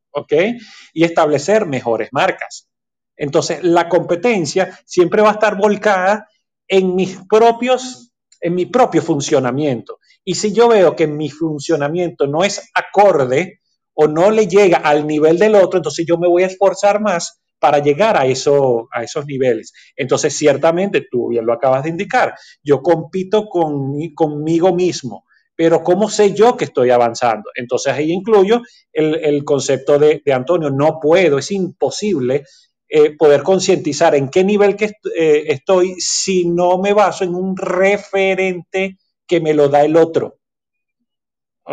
Y 0.94 1.04
establecer 1.04 1.66
mejores 1.66 2.08
marcas. 2.12 2.68
Entonces, 3.16 3.62
la 3.62 3.88
competencia 3.88 4.78
siempre 4.84 5.22
va 5.22 5.30
a 5.30 5.32
estar 5.32 5.56
volcada 5.56 6.26
en 6.68 6.94
mis 6.94 7.18
propios, 7.28 8.12
en 8.40 8.54
mi 8.54 8.66
propio 8.66 9.02
funcionamiento. 9.02 9.98
Y 10.24 10.34
si 10.34 10.52
yo 10.52 10.68
veo 10.68 10.96
que 10.96 11.06
mi 11.06 11.30
funcionamiento 11.30 12.26
no 12.26 12.44
es 12.44 12.70
acorde 12.74 13.60
o 13.94 14.08
no 14.08 14.30
le 14.30 14.46
llega 14.46 14.78
al 14.78 15.06
nivel 15.06 15.38
del 15.38 15.54
otro, 15.54 15.78
entonces 15.78 16.04
yo 16.06 16.18
me 16.18 16.28
voy 16.28 16.42
a 16.42 16.46
esforzar 16.46 17.00
más 17.00 17.40
para 17.58 17.78
llegar 17.78 18.16
a, 18.16 18.26
eso, 18.26 18.88
a 18.92 19.02
esos 19.02 19.26
niveles. 19.26 19.72
Entonces, 19.96 20.36
ciertamente, 20.36 21.06
tú 21.10 21.28
bien 21.28 21.46
lo 21.46 21.52
acabas 21.52 21.84
de 21.84 21.90
indicar, 21.90 22.34
yo 22.62 22.82
compito 22.82 23.46
con, 23.48 23.94
conmigo 24.14 24.74
mismo, 24.74 25.24
pero 25.54 25.82
¿cómo 25.82 26.10
sé 26.10 26.34
yo 26.34 26.56
que 26.56 26.66
estoy 26.66 26.90
avanzando? 26.90 27.50
Entonces 27.54 27.92
ahí 27.94 28.12
incluyo 28.12 28.60
el, 28.92 29.14
el 29.24 29.44
concepto 29.44 29.98
de, 29.98 30.22
Antonio, 30.32 30.70
no 30.70 31.00
puedo, 31.00 31.38
es 31.38 31.50
imposible 31.50 32.44
eh, 32.88 33.16
poder 33.16 33.42
concientizar 33.42 34.14
en 34.14 34.28
qué 34.28 34.44
nivel 34.44 34.76
que 34.76 34.92
eh, 35.16 35.44
estoy 35.48 35.94
si 35.98 36.46
no 36.46 36.78
me 36.78 36.92
baso 36.92 37.24
en 37.24 37.34
un 37.34 37.56
referente 37.56 38.98
que 39.26 39.40
me 39.40 39.54
lo 39.54 39.68
da 39.68 39.82
el 39.84 39.96
otro. 39.96 40.38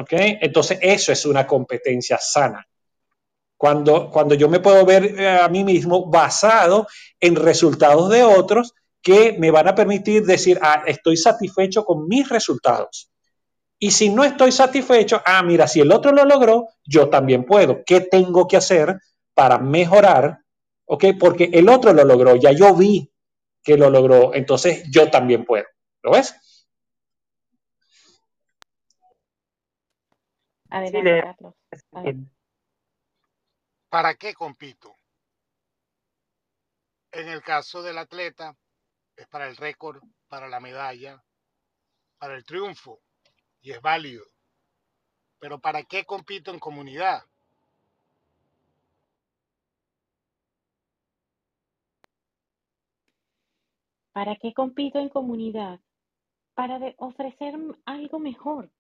Entonces 0.10 0.80
eso 0.82 1.12
es 1.12 1.26
una 1.26 1.46
competencia 1.46 2.18
sana. 2.20 2.66
Cuando, 3.58 4.10
cuando 4.10 4.36
yo 4.36 4.50
me 4.50 4.60
puedo 4.60 4.86
ver 4.86 5.20
eh, 5.20 5.40
a 5.40 5.48
mí 5.48 5.64
mismo 5.64 6.10
basado 6.10 6.88
en 7.20 7.36
resultados 7.36 8.10
de 8.10 8.24
otros 8.24 8.74
que 9.02 9.36
me 9.38 9.52
van 9.52 9.68
a 9.68 9.76
permitir 9.76 10.26
decir, 10.26 10.60
ah, 10.62 10.84
estoy 10.86 11.18
satisfecho 11.18 11.84
con 11.84 12.08
mis 12.08 12.28
resultados. 12.30 13.10
Y 13.78 13.92
si 13.92 14.10
no 14.10 14.24
estoy 14.24 14.52
satisfecho, 14.52 15.22
ah, 15.26 15.44
mira, 15.44 15.68
si 15.68 15.82
el 15.82 15.92
otro 15.92 16.14
lo 16.14 16.24
logró, 16.24 16.70
yo 16.86 17.10
también 17.10 17.44
puedo. 17.44 17.84
¿Qué 17.86 18.00
tengo 18.00 18.48
que 18.48 18.58
hacer 18.58 18.98
para 19.34 19.58
mejorar? 19.58 20.40
¿Ok? 20.86 21.06
Porque 21.20 21.50
el 21.52 21.68
otro 21.68 21.92
lo 21.92 22.06
logró, 22.06 22.36
ya 22.36 22.52
yo 22.52 22.74
vi 22.76 23.12
que 23.62 23.78
lo 23.78 23.90
logró, 23.90 24.34
entonces 24.34 24.84
yo 24.90 25.10
también 25.10 25.46
puedo. 25.46 25.66
¿Lo 26.02 26.12
ves? 26.12 26.34
Adelante, 30.70 31.22
Carlos. 31.22 31.54
Adelante. 31.92 32.33
¿Para 33.94 34.16
qué 34.16 34.34
compito? 34.34 34.96
En 37.12 37.30
el 37.30 37.44
caso 37.44 37.84
del 37.84 38.00
atleta, 38.00 38.58
es 39.16 39.28
para 39.28 39.48
el 39.48 39.56
récord, 39.56 40.02
para 40.28 40.48
la 40.48 40.60
medalla, 40.60 41.24
para 42.18 42.36
el 42.36 42.44
triunfo, 42.44 43.02
y 43.62 43.70
es 43.70 43.80
válido. 43.82 44.26
Pero 45.38 45.60
¿para 45.60 45.84
qué 45.84 46.06
compito 46.06 46.50
en 46.50 46.58
comunidad? 46.58 47.22
¿Para 54.12 54.38
qué 54.38 54.56
compito 54.56 54.98
en 54.98 55.10
comunidad? 55.10 55.80
Para 56.56 56.80
ofrecer 56.98 57.54
algo 57.86 58.18
mejor. 58.18 58.72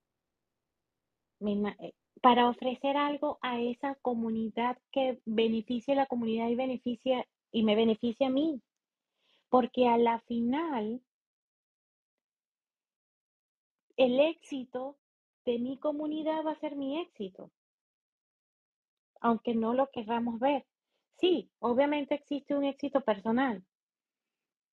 Para 2.21 2.49
ofrecer 2.49 2.95
algo 2.95 3.37
a 3.41 3.59
esa 3.59 3.95
comunidad 3.95 4.77
que 4.91 5.19
beneficie 5.25 5.93
a 5.93 5.97
la 5.97 6.05
comunidad 6.05 6.47
y, 6.47 6.55
beneficia, 6.55 7.27
y 7.51 7.63
me 7.63 7.75
beneficia 7.75 8.27
a 8.27 8.31
mí. 8.31 8.61
Porque 9.49 9.87
a 9.87 9.97
la 9.97 10.19
final, 10.21 11.01
el 13.97 14.19
éxito 14.19 14.97
de 15.45 15.59
mi 15.59 15.77
comunidad 15.77 16.45
va 16.45 16.51
a 16.51 16.59
ser 16.59 16.75
mi 16.75 16.99
éxito. 16.99 17.51
Aunque 19.19 19.53
no 19.53 19.73
lo 19.73 19.89
querramos 19.91 20.39
ver. 20.39 20.65
Sí, 21.17 21.49
obviamente 21.59 22.15
existe 22.15 22.55
un 22.55 22.63
éxito 22.63 23.01
personal, 23.01 23.63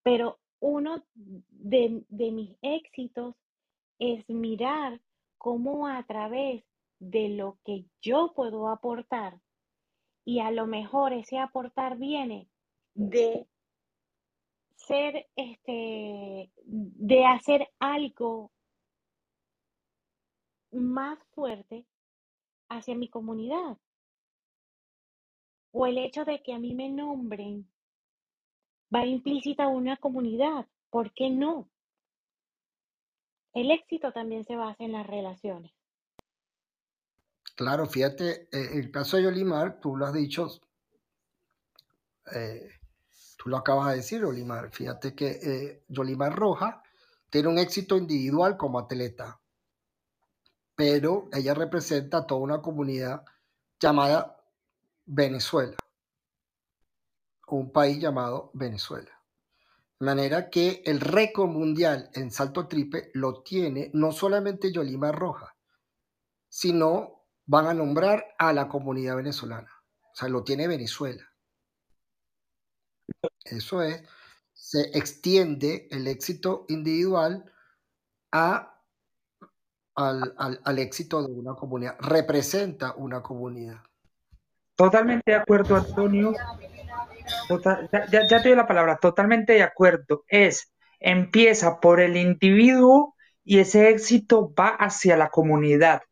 pero 0.02 0.38
uno 0.58 1.04
de, 1.14 2.04
de 2.08 2.30
mis 2.32 2.56
éxitos 2.62 3.34
es 3.98 4.28
mirar 4.28 5.00
cómo 5.38 5.86
a 5.86 6.02
través 6.04 6.64
de 7.00 7.30
lo 7.30 7.58
que 7.64 7.86
yo 8.00 8.32
puedo 8.34 8.68
aportar, 8.68 9.40
y 10.24 10.38
a 10.38 10.50
lo 10.52 10.66
mejor 10.66 11.12
ese 11.12 11.38
aportar 11.38 11.96
viene 11.98 12.48
de 12.94 13.48
ser, 14.76 15.26
este, 15.34 16.52
de 16.64 17.26
hacer 17.26 17.68
algo 17.80 18.52
más 20.70 21.18
fuerte 21.32 21.86
hacia 22.68 22.94
mi 22.94 23.08
comunidad. 23.08 23.76
O 25.72 25.86
el 25.86 25.98
hecho 25.98 26.24
de 26.24 26.42
que 26.42 26.52
a 26.52 26.58
mí 26.58 26.74
me 26.74 26.88
nombren 26.88 27.68
va 28.94 29.06
implícita 29.06 29.68
una 29.68 29.96
comunidad. 29.96 30.66
¿Por 30.90 31.12
qué 31.12 31.30
no? 31.30 31.70
El 33.52 33.70
éxito 33.70 34.12
también 34.12 34.44
se 34.44 34.56
basa 34.56 34.84
en 34.84 34.92
las 34.92 35.06
relaciones. 35.06 35.72
Claro, 37.56 37.86
fíjate, 37.86 38.48
eh, 38.52 38.70
el 38.78 38.90
caso 38.90 39.16
de 39.16 39.24
Yolimar, 39.24 39.80
tú 39.80 39.96
lo 39.96 40.06
has 40.06 40.14
dicho, 40.14 40.48
eh, 42.34 42.70
tú 43.36 43.48
lo 43.48 43.56
acabas 43.58 43.90
de 43.90 43.96
decir, 43.96 44.20
Yolimar. 44.20 44.70
Fíjate 44.70 45.14
que 45.14 45.28
eh, 45.42 45.84
Yolimar 45.88 46.34
Roja 46.34 46.82
tiene 47.28 47.48
un 47.48 47.58
éxito 47.58 47.96
individual 47.96 48.56
como 48.56 48.78
atleta, 48.78 49.40
pero 50.74 51.28
ella 51.32 51.54
representa 51.54 52.18
a 52.18 52.26
toda 52.26 52.40
una 52.40 52.62
comunidad 52.62 53.24
llamada 53.78 54.36
Venezuela, 55.06 55.76
un 57.48 57.72
país 57.72 57.98
llamado 57.98 58.50
Venezuela. 58.54 59.10
De 59.98 60.06
manera 60.06 60.48
que 60.48 60.82
el 60.86 61.00
récord 61.00 61.50
mundial 61.50 62.10
en 62.14 62.30
salto 62.30 62.66
triple 62.66 63.10
lo 63.12 63.42
tiene 63.42 63.90
no 63.92 64.12
solamente 64.12 64.72
Yolimar 64.72 65.14
Roja, 65.14 65.54
sino 66.48 67.19
van 67.50 67.66
a 67.66 67.74
nombrar 67.74 68.24
a 68.38 68.52
la 68.52 68.68
comunidad 68.68 69.16
venezolana. 69.16 69.68
O 70.12 70.14
sea, 70.14 70.28
lo 70.28 70.44
tiene 70.44 70.68
Venezuela. 70.68 71.28
Eso 73.44 73.82
es, 73.82 74.04
se 74.52 74.96
extiende 74.96 75.88
el 75.90 76.06
éxito 76.06 76.64
individual 76.68 77.52
a, 78.30 78.80
al, 79.96 80.32
al- 80.62 80.78
éxito 80.78 81.26
de 81.26 81.32
una 81.32 81.54
comunidad, 81.54 81.96
representa 81.98 82.94
una 82.94 83.20
comunidad. 83.20 83.82
Totalmente 84.76 85.32
de 85.32 85.38
acuerdo, 85.38 85.74
Antonio. 85.74 86.32
Ya, 88.12 88.28
ya 88.28 88.42
te 88.42 88.48
doy 88.48 88.56
la 88.56 88.68
palabra, 88.68 88.96
totalmente 88.98 89.54
de 89.54 89.64
acuerdo. 89.64 90.22
Es, 90.28 90.72
empieza 91.00 91.80
por 91.80 91.98
el 91.98 92.16
individuo 92.16 93.16
y 93.42 93.58
ese 93.58 93.90
éxito 93.90 94.54
va 94.54 94.68
hacia 94.68 95.16
la 95.16 95.30
comunidad. 95.30 96.02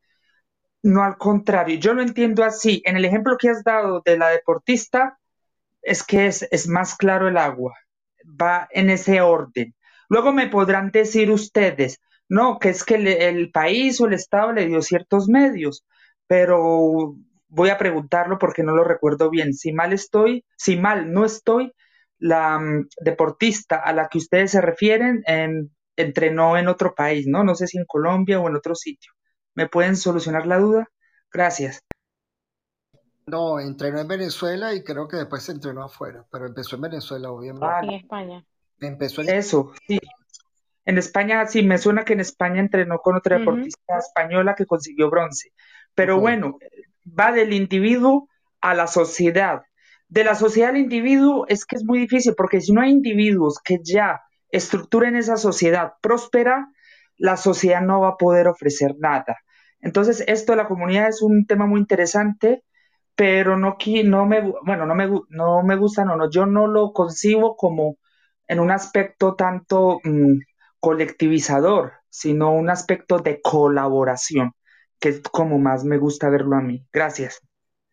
No 0.83 1.03
al 1.03 1.17
contrario, 1.19 1.79
yo 1.79 1.95
lo 1.95 2.03
entiendo 2.03 2.45
así. 2.45 2.83
En 2.85 2.97
el 2.97 3.05
ejemplo 3.05 3.37
que 3.39 3.51
has 3.51 3.65
dado 3.65 4.03
de 4.05 4.17
la 4.19 4.29
deportista, 4.29 5.19
es 5.83 6.03
que 6.05 6.27
es, 6.27 6.47
es 6.51 6.69
más 6.69 6.97
claro 6.97 7.29
el 7.29 7.39
agua. 7.39 7.75
Va 8.25 8.69
en 8.71 8.91
ese 8.91 9.21
orden. 9.21 9.75
Luego 10.09 10.33
me 10.33 10.49
podrán 10.49 10.91
decir 10.91 11.31
ustedes, 11.31 12.01
no, 12.29 12.59
que 12.59 12.71
es 12.71 12.85
que 12.85 12.97
el, 12.97 13.51
país 13.51 14.01
o 14.01 14.07
el 14.07 14.15
Estado 14.15 14.53
le 14.53 14.67
dio 14.67 14.83
ciertos 14.83 15.29
medios, 15.29 15.85
pero 16.27 17.17
voy 17.49 17.71
a 17.71 17.79
preguntarlo 17.79 18.39
porque 18.39 18.63
no 18.63 18.75
lo 18.75 18.85
recuerdo 18.85 19.31
bien. 19.31 19.55
Si 19.55 19.73
mal 19.73 19.93
estoy, 19.93 20.45
si 20.57 20.77
mal 20.77 21.13
no 21.13 21.25
estoy, 21.25 21.73
la 22.19 22.59
mm, 22.59 22.89
deportista 23.01 23.77
a 23.79 23.93
la 23.93 24.09
que 24.09 24.19
ustedes 24.19 24.51
se 24.53 24.61
refieren 24.61 25.23
em, 25.27 25.69
entrenó 25.97 26.57
en 26.59 26.69
otro 26.69 26.95
país, 26.95 27.27
¿no? 27.27 27.45
No 27.45 27.55
sé 27.55 27.67
si 27.67 27.79
en 27.79 27.87
Colombia 27.87 28.41
o 28.41 28.49
en 28.49 28.57
otro 28.57 28.75
sitio. 28.75 29.13
¿Me 29.59 29.67
pueden 29.67 29.97
solucionar 29.97 30.47
la 30.47 30.61
duda? 30.61 30.89
Gracias. 31.33 31.81
No, 33.27 33.59
entrenó 33.59 33.99
en 33.99 34.07
Venezuela 34.07 34.73
y 34.73 34.85
creo 34.85 35.09
que 35.09 35.17
después 35.17 35.43
se 35.43 35.51
entrenó 35.51 35.83
afuera, 35.83 36.25
pero 36.31 36.47
empezó 36.47 36.77
en 36.77 36.83
Venezuela, 36.83 37.33
obviamente. 37.33 37.67
En 37.67 37.73
Vale, 37.73 37.97
España. 37.97 38.47
Empezó 38.79 39.23
en... 39.23 39.31
eso, 39.31 39.73
sí. 39.89 39.99
En 40.85 40.97
España, 40.97 41.45
sí, 41.49 41.65
me 41.65 41.77
suena 41.77 42.05
que 42.05 42.13
en 42.13 42.21
España 42.21 42.61
entrenó 42.61 43.01
con 43.01 43.17
otra 43.17 43.41
deportista 43.41 43.99
española 43.99 44.55
que 44.55 44.65
consiguió 44.65 45.11
bronce. 45.11 45.53
Pero 45.93 46.21
bueno, 46.21 46.57
va 47.05 47.33
del 47.33 47.53
individuo 47.53 48.29
a 48.61 48.75
la 48.75 48.87
sociedad. 48.87 49.63
De 50.07 50.23
la 50.23 50.37
sociedad 50.37 50.71
al 50.71 50.77
individuo 50.77 51.47
es 51.49 51.67
que 51.67 51.75
es 51.75 51.85
muy 51.85 51.99
difícil, 51.99 52.35
porque 52.37 52.61
si 52.61 52.71
no 52.73 52.81
hay 52.81 52.91
individuos 52.93 53.59
que 53.59 53.81
ya 53.83 54.21
estructuren 54.53 55.17
esa 55.17 55.37
sociedad 55.37 55.95
próspera, 56.01 56.71
la 57.17 57.37
sociedad 57.37 57.83
no 57.83 58.03
va 58.03 58.11
a 58.11 58.17
poder 58.17 58.47
ofrecer 58.47 58.95
nada. 59.01 59.37
Entonces, 59.81 60.25
esto 60.27 60.53
de 60.53 60.57
la 60.57 60.69
comunidad 60.69 61.09
es 61.09 61.23
un 61.23 61.47
tema 61.47 61.67
muy 61.67 61.81
interesante, 61.81 62.65
pero 63.15 63.57
no, 63.57 63.77
no 64.05 64.27
me, 64.27 64.53
bueno, 64.65 64.87
no 64.87 64.95
me, 64.95 65.09
no 65.29 65.63
me 65.63 65.77
gusta, 65.77 66.05
no, 66.05 66.17
no, 66.17 66.31
yo 66.31 66.47
no 66.47 66.67
lo 66.67 66.93
concibo 66.93 67.57
como 67.57 67.97
en 68.47 68.61
un 68.61 68.71
aspecto 68.71 69.35
tanto 69.35 70.01
mm, 70.05 70.39
colectivizador, 70.81 71.93
sino 72.09 72.53
un 72.53 72.71
aspecto 72.71 73.19
de 73.19 73.41
colaboración, 73.41 74.53
que 74.99 75.11
es 75.11 75.21
como 75.21 75.59
más 75.59 75.85
me 75.85 75.99
gusta 75.99 76.29
verlo 76.29 76.57
a 76.57 76.61
mí. 76.61 76.85
Gracias. 76.93 77.41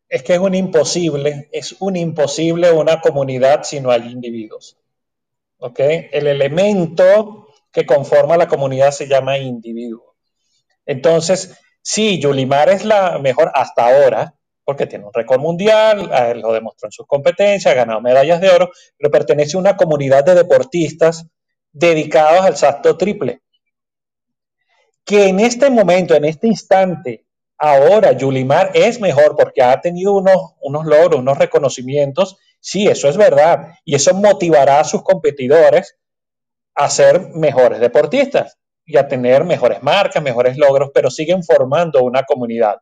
Es 0.07 0.23
que 0.23 0.33
es 0.33 0.39
un 0.39 0.55
imposible, 0.55 1.49
es 1.51 1.75
un 1.79 1.95
imposible 1.95 2.71
una 2.71 3.01
comunidad 3.01 3.63
si 3.63 3.79
no 3.79 3.91
hay 3.91 4.11
individuos. 4.11 4.77
¿Ok? 5.57 5.79
El 5.79 6.27
elemento 6.27 7.47
que 7.71 7.85
conforma 7.85 8.37
la 8.37 8.47
comunidad 8.47 8.91
se 8.91 9.07
llama 9.07 9.37
individuo. 9.37 10.15
Entonces, 10.85 11.57
sí, 11.85 12.19
Yulimar 12.19 12.69
es 12.69 12.83
la 12.83 13.19
mejor 13.19 13.51
hasta 13.53 13.85
ahora, 13.85 14.33
porque 14.63 14.87
tiene 14.87 15.05
un 15.05 15.13
récord 15.13 15.39
mundial, 15.39 16.09
lo 16.41 16.51
demostró 16.51 16.87
en 16.87 16.91
sus 16.91 17.05
competencias, 17.05 17.71
ha 17.71 17.75
ganado 17.75 18.01
medallas 18.01 18.41
de 18.41 18.49
oro, 18.49 18.71
pero 18.97 19.11
pertenece 19.11 19.55
a 19.55 19.59
una 19.59 19.77
comunidad 19.77 20.23
de 20.23 20.33
deportistas 20.33 21.27
dedicados 21.71 22.41
al 22.41 22.57
salto 22.57 22.97
triple. 22.97 23.41
Que 25.05 25.27
en 25.27 25.39
este 25.39 25.69
momento, 25.69 26.15
en 26.15 26.25
este 26.25 26.47
instante, 26.47 27.27
ahora 27.59 28.13
Yulimar 28.13 28.71
es 28.73 28.99
mejor 28.99 29.35
porque 29.35 29.61
ha 29.61 29.79
tenido 29.79 30.13
unos, 30.13 30.55
unos 30.61 30.85
logros, 30.87 31.19
unos 31.19 31.37
reconocimientos. 31.37 32.37
Sí, 32.59 32.87
eso 32.87 33.07
es 33.07 33.17
verdad. 33.17 33.75
Y 33.85 33.93
eso 33.93 34.15
motivará 34.15 34.79
a 34.79 34.83
sus 34.83 35.03
competidores 35.03 35.95
a 36.73 36.89
ser 36.89 37.29
mejores 37.35 37.79
deportistas 37.79 38.57
y 38.85 38.97
a 38.97 39.07
tener 39.07 39.43
mejores 39.43 39.81
marcas, 39.81 40.21
mejores 40.21 40.57
logros, 40.57 40.91
pero 40.93 41.09
siguen 41.09 41.43
formando 41.43 42.03
una 42.03 42.23
comunidad. 42.23 42.77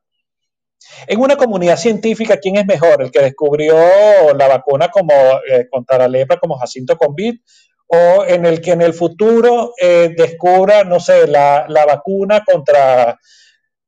En 1.07 1.19
una 1.19 1.37
comunidad 1.37 1.77
científica, 1.77 2.37
¿quién 2.37 2.57
es 2.57 2.65
mejor? 2.65 3.01
¿El 3.01 3.11
que 3.11 3.21
descubrió 3.21 3.75
la 4.35 4.47
vacuna 4.47 4.89
como, 4.89 5.13
eh, 5.49 5.67
contra 5.71 5.97
la 5.97 6.07
lepra 6.07 6.37
como 6.37 6.57
Jacinto 6.57 6.97
Convit? 6.97 7.41
¿O 7.87 8.25
en 8.25 8.45
el 8.45 8.59
que 8.59 8.71
en 8.71 8.81
el 8.81 8.93
futuro 8.93 9.73
eh, 9.79 10.13
descubra, 10.15 10.83
no 10.83 10.99
sé, 10.99 11.27
la, 11.27 11.65
la 11.69 11.85
vacuna 11.85 12.43
contra, 12.43 13.17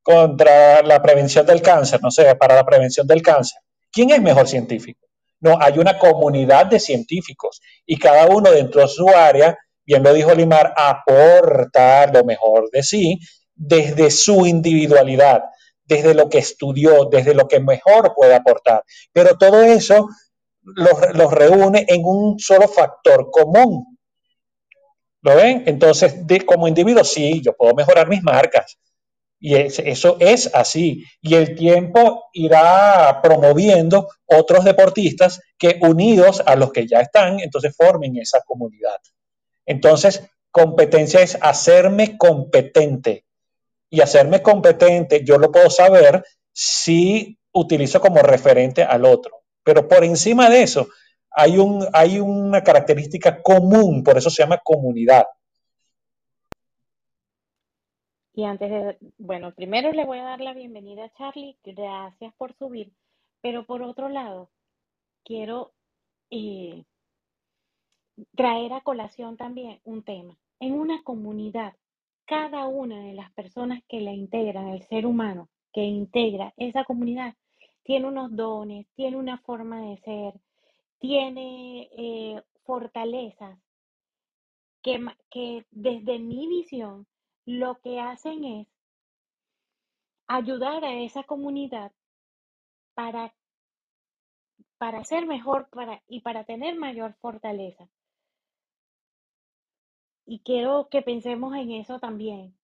contra 0.01 0.81
la 0.83 1.01
prevención 1.01 1.45
del 1.45 1.61
cáncer, 1.61 1.99
no 2.01 2.11
sé, 2.11 2.35
para 2.35 2.55
la 2.55 2.65
prevención 2.65 3.07
del 3.07 3.21
cáncer? 3.21 3.59
¿Quién 3.91 4.11
es 4.11 4.21
mejor 4.21 4.47
científico? 4.47 5.05
No, 5.39 5.57
hay 5.59 5.77
una 5.79 5.97
comunidad 5.97 6.67
de 6.67 6.79
científicos 6.79 7.61
y 7.85 7.97
cada 7.97 8.27
uno 8.27 8.51
dentro 8.51 8.81
de 8.81 8.87
su 8.87 9.07
área, 9.09 9.57
bien 9.85 10.03
lo 10.03 10.13
dijo 10.13 10.33
Limar, 10.33 10.73
aporta 10.75 12.07
lo 12.07 12.23
mejor 12.23 12.69
de 12.71 12.83
sí 12.83 13.19
desde 13.55 14.11
su 14.11 14.45
individualidad, 14.45 15.43
desde 15.85 16.13
lo 16.13 16.29
que 16.29 16.39
estudió, 16.39 17.05
desde 17.05 17.33
lo 17.33 17.47
que 17.47 17.59
mejor 17.59 18.13
puede 18.15 18.35
aportar. 18.35 18.83
Pero 19.13 19.37
todo 19.37 19.63
eso 19.63 20.07
los, 20.61 21.13
los 21.13 21.31
reúne 21.31 21.85
en 21.87 22.01
un 22.03 22.39
solo 22.39 22.67
factor 22.67 23.29
común. 23.31 23.97
¿Lo 25.21 25.35
ven? 25.35 25.63
Entonces, 25.65 26.27
de, 26.27 26.45
como 26.45 26.67
individuo, 26.67 27.03
sí, 27.03 27.41
yo 27.43 27.53
puedo 27.53 27.73
mejorar 27.73 28.07
mis 28.07 28.21
marcas. 28.21 28.77
Y 29.39 29.55
es, 29.55 29.79
eso 29.79 30.17
es 30.19 30.53
así. 30.53 31.03
Y 31.21 31.35
el 31.35 31.55
tiempo 31.55 32.25
irá 32.33 33.19
promoviendo 33.21 34.07
otros 34.25 34.63
deportistas 34.63 35.41
que 35.57 35.79
unidos 35.81 36.43
a 36.45 36.55
los 36.55 36.71
que 36.71 36.87
ya 36.87 36.99
están, 36.99 37.39
entonces 37.39 37.75
formen 37.75 38.17
esa 38.17 38.41
comunidad. 38.45 38.97
Entonces, 39.65 40.29
competencia 40.51 41.21
es 41.21 41.37
hacerme 41.41 42.17
competente. 42.17 43.25
Y 43.89 44.01
hacerme 44.01 44.41
competente, 44.41 45.23
yo 45.23 45.37
lo 45.37 45.51
puedo 45.51 45.69
saber 45.69 46.23
si 46.51 47.37
utilizo 47.51 47.99
como 47.99 48.21
referente 48.21 48.83
al 48.83 49.05
otro. 49.05 49.43
Pero 49.63 49.87
por 49.87 50.03
encima 50.03 50.49
de 50.49 50.63
eso, 50.63 50.87
hay, 51.31 51.57
un, 51.57 51.85
hay 51.93 52.19
una 52.19 52.63
característica 52.63 53.41
común, 53.41 54.03
por 54.03 54.17
eso 54.17 54.29
se 54.29 54.43
llama 54.43 54.61
comunidad. 54.63 55.25
Y 58.33 58.43
antes 58.43 58.69
de, 58.69 58.97
bueno, 59.17 59.53
primero 59.53 59.91
le 59.91 60.05
voy 60.05 60.19
a 60.19 60.23
dar 60.23 60.41
la 60.41 60.53
bienvenida 60.53 61.05
a 61.05 61.13
Charlie, 61.13 61.57
gracias 61.63 62.33
por 62.37 62.53
subir, 62.57 62.91
pero 63.41 63.65
por 63.65 63.81
otro 63.81 64.09
lado, 64.09 64.49
quiero 65.23 65.73
eh, 66.29 66.83
traer 68.35 68.73
a 68.73 68.81
colación 68.81 69.37
también 69.37 69.79
un 69.83 70.03
tema. 70.03 70.37
En 70.59 70.73
una 70.73 71.03
comunidad, 71.03 71.75
cada 72.25 72.67
una 72.67 72.99
de 72.99 73.13
las 73.13 73.31
personas 73.33 73.81
que 73.87 74.01
la 74.01 74.13
integran, 74.13 74.69
el 74.69 74.83
ser 74.83 75.05
humano 75.05 75.49
que 75.73 75.83
integra 75.83 76.53
esa 76.57 76.85
comunidad, 76.85 77.35
tiene 77.83 78.07
unos 78.07 78.35
dones, 78.35 78.87
tiene 78.95 79.17
una 79.17 79.37
forma 79.39 79.81
de 79.81 79.97
ser, 79.97 80.33
tiene 80.99 81.89
eh, 81.97 82.41
fortalezas 82.63 83.59
que, 84.81 85.05
que 85.29 85.65
desde 85.71 86.17
mi 86.19 86.47
visión 86.47 87.05
lo 87.45 87.79
que 87.81 87.99
hacen 87.99 88.43
es 88.43 88.67
ayudar 90.27 90.83
a 90.83 90.93
esa 90.99 91.23
comunidad 91.23 91.91
para, 92.95 93.35
para 94.77 95.03
ser 95.03 95.27
mejor 95.27 95.69
para, 95.69 96.01
y 96.07 96.21
para 96.21 96.43
tener 96.45 96.75
mayor 96.75 97.13
fortaleza. 97.15 97.87
Y 100.25 100.39
quiero 100.39 100.89
que 100.89 101.01
pensemos 101.01 101.55
en 101.55 101.71
eso 101.71 101.99
también. 101.99 102.57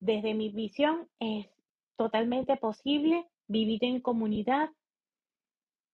Desde 0.00 0.34
mi 0.34 0.48
visión 0.48 1.08
es 1.20 1.46
totalmente 1.96 2.56
posible 2.56 3.28
vivir 3.46 3.84
en 3.84 4.00
comunidad, 4.00 4.70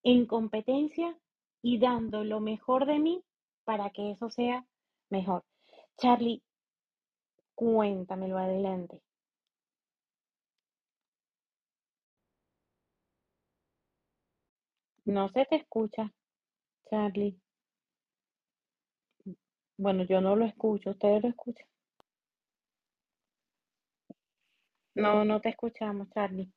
en 0.02 0.26
competencia 0.26 1.18
y 1.60 1.78
dando 1.78 2.22
lo 2.24 2.40
mejor 2.40 2.86
de 2.86 2.98
mí 2.98 3.24
para 3.64 3.90
que 3.90 4.12
eso 4.12 4.30
sea 4.30 4.64
mejor. 5.10 5.44
Charlie, 5.98 6.42
cuéntamelo 7.54 8.38
adelante. 8.38 9.02
No 15.04 15.28
se 15.28 15.44
te 15.46 15.56
escucha, 15.56 16.12
Charlie. 16.90 17.40
Bueno, 19.78 20.04
yo 20.04 20.20
no 20.20 20.36
lo 20.36 20.44
escucho, 20.44 20.90
ustedes 20.90 21.22
lo 21.22 21.28
escuchan. 21.28 21.66
No, 24.94 25.24
no 25.24 25.40
te 25.40 25.50
escuchamos, 25.50 26.08
Charlie. 26.10 26.50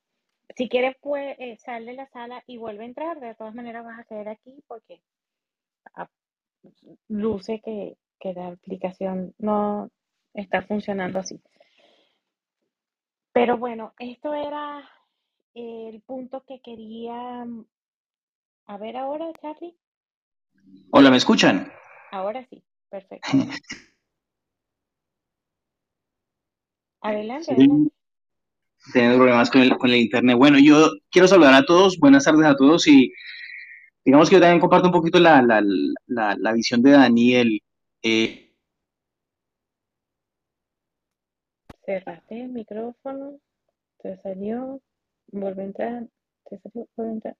Si 0.55 0.69
quieres, 0.69 0.95
pues, 1.01 1.35
eh, 1.39 1.57
sal 1.57 1.85
de 1.85 1.93
la 1.93 2.07
sala 2.07 2.41
y 2.47 2.57
vuelve 2.57 2.83
a 2.83 2.87
entrar. 2.87 3.19
De 3.19 3.35
todas 3.35 3.53
maneras, 3.53 3.83
vas 3.83 3.99
a 3.99 4.05
quedar 4.05 4.29
aquí 4.29 4.63
porque 4.67 5.01
ah, 5.95 6.07
luce 7.09 7.61
que, 7.61 7.97
que 8.19 8.33
la 8.33 8.47
aplicación 8.47 9.33
no 9.37 9.91
está 10.33 10.61
funcionando 10.61 11.19
así. 11.19 11.41
Pero 13.33 13.57
bueno, 13.57 13.93
esto 13.99 14.33
era 14.33 14.89
el 15.53 16.01
punto 16.01 16.43
que 16.45 16.61
quería. 16.61 17.45
A 18.65 18.77
ver 18.77 18.97
ahora, 18.97 19.25
Charlie. 19.41 19.75
Hola, 20.91 21.11
¿me 21.11 21.17
escuchan? 21.17 21.71
Ahora 22.11 22.45
sí, 22.49 22.63
perfecto. 22.89 23.33
Adelante, 27.01 27.51
Sí, 27.55 27.55
adelante. 27.55 27.91
teniendo 28.93 29.17
problemas 29.19 29.49
con 29.49 29.61
el, 29.61 29.77
con 29.77 29.89
el 29.91 29.97
internet. 29.97 30.37
Bueno, 30.37 30.57
yo 30.59 30.89
quiero 31.11 31.27
saludar 31.27 31.53
a 31.53 31.65
todos, 31.65 31.99
buenas 31.99 32.25
tardes 32.25 32.45
a 32.45 32.55
todos 32.55 32.87
y 32.87 33.11
digamos 34.05 34.29
que 34.29 34.37
yo 34.37 34.41
también 34.41 34.59
comparto 34.61 34.87
un 34.89 34.93
poquito 34.93 35.19
la, 35.19 35.41
la, 35.41 35.63
la, 36.07 36.35
la 36.39 36.53
visión 36.53 36.81
de 36.83 36.91
Daniel. 36.91 37.61
Eh, 38.03 38.53
Cerraste 41.85 42.41
el 42.43 42.49
micrófono, 42.49 43.39
te 43.99 44.17
salió, 44.17 44.81
vuelve 45.31 45.63
a 45.63 45.65
entrar, 45.65 46.07
te 46.49 46.59
salió, 46.59 46.87
vuelve 46.95 47.11
a 47.11 47.15
entrar. 47.15 47.37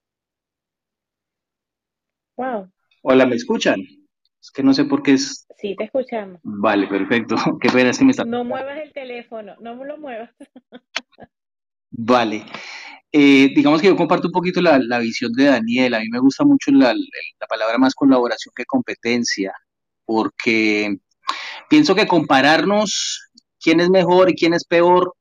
Wow, 2.37 2.71
hola, 3.03 3.25
¿me 3.25 3.35
escuchan? 3.35 3.81
Es 4.41 4.51
que 4.51 4.63
no 4.63 4.73
sé 4.73 4.85
por 4.85 5.03
qué 5.03 5.13
es... 5.13 5.45
sí, 5.57 5.75
te 5.75 5.83
escuchamos. 5.85 6.39
Vale, 6.43 6.87
perfecto. 6.87 7.35
Qué 7.61 7.69
pena, 7.69 7.91
que 7.91 8.05
me 8.05 8.11
está... 8.11 8.25
No 8.25 8.43
muevas 8.43 8.77
el 8.77 8.93
teléfono, 8.93 9.55
no 9.59 9.75
me 9.75 9.85
lo 9.85 9.97
muevas. 9.97 10.29
Vale. 11.91 12.45
Eh, 13.11 13.49
digamos 13.55 13.81
que 13.81 13.87
yo 13.87 13.95
comparto 13.95 14.27
un 14.27 14.33
poquito 14.33 14.61
la, 14.61 14.79
la 14.79 14.99
visión 14.99 15.31
de 15.33 15.45
Daniel. 15.45 15.93
A 15.95 15.99
mí 15.99 16.07
me 16.09 16.19
gusta 16.19 16.45
mucho 16.45 16.71
la, 16.71 16.93
la 16.93 17.47
palabra 17.47 17.77
más 17.77 17.95
colaboración 17.95 18.53
que 18.55 18.65
competencia, 18.65 19.53
porque 20.05 20.95
pienso 21.69 21.95
que 21.95 22.07
compararnos 22.07 23.29
quién 23.59 23.79
es 23.79 23.89
mejor 23.89 24.29
y 24.29 24.35
quién 24.35 24.53
es 24.53 24.65
peor, 24.65 25.13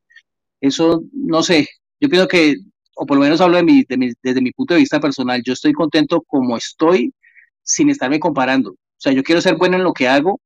eso 0.61 1.03
no 1.13 1.43
sé. 1.43 1.69
Yo 2.01 2.09
pienso 2.09 2.29
que, 2.29 2.57
o 2.97 3.07
por 3.07 3.17
lo 3.19 3.25
menos 3.25 3.41
hablo 3.41 3.57
de 3.59 3.65
mi, 3.65 3.85
de 3.85 3.97
mi- 3.99 4.13
desde 4.23 4.43
mi 4.43 4.53
punto 4.53 4.75
de 4.75 4.81
vista 4.81 5.01
personal, 5.01 5.43
yo 5.45 5.53
estoy 5.55 5.73
contento 5.73 6.23
como 6.27 6.57
estoy 6.57 7.15
sin 7.63 7.91
estarme 7.91 8.21
comparando. 8.21 8.77
O 8.99 9.01
sea, 9.01 9.13
yo 9.13 9.23
quiero 9.25 9.41
ser 9.41 9.57
bueno 9.57 9.77
en 9.77 9.85
lo 9.85 9.93
que 9.95 10.09
hago, 10.09 10.41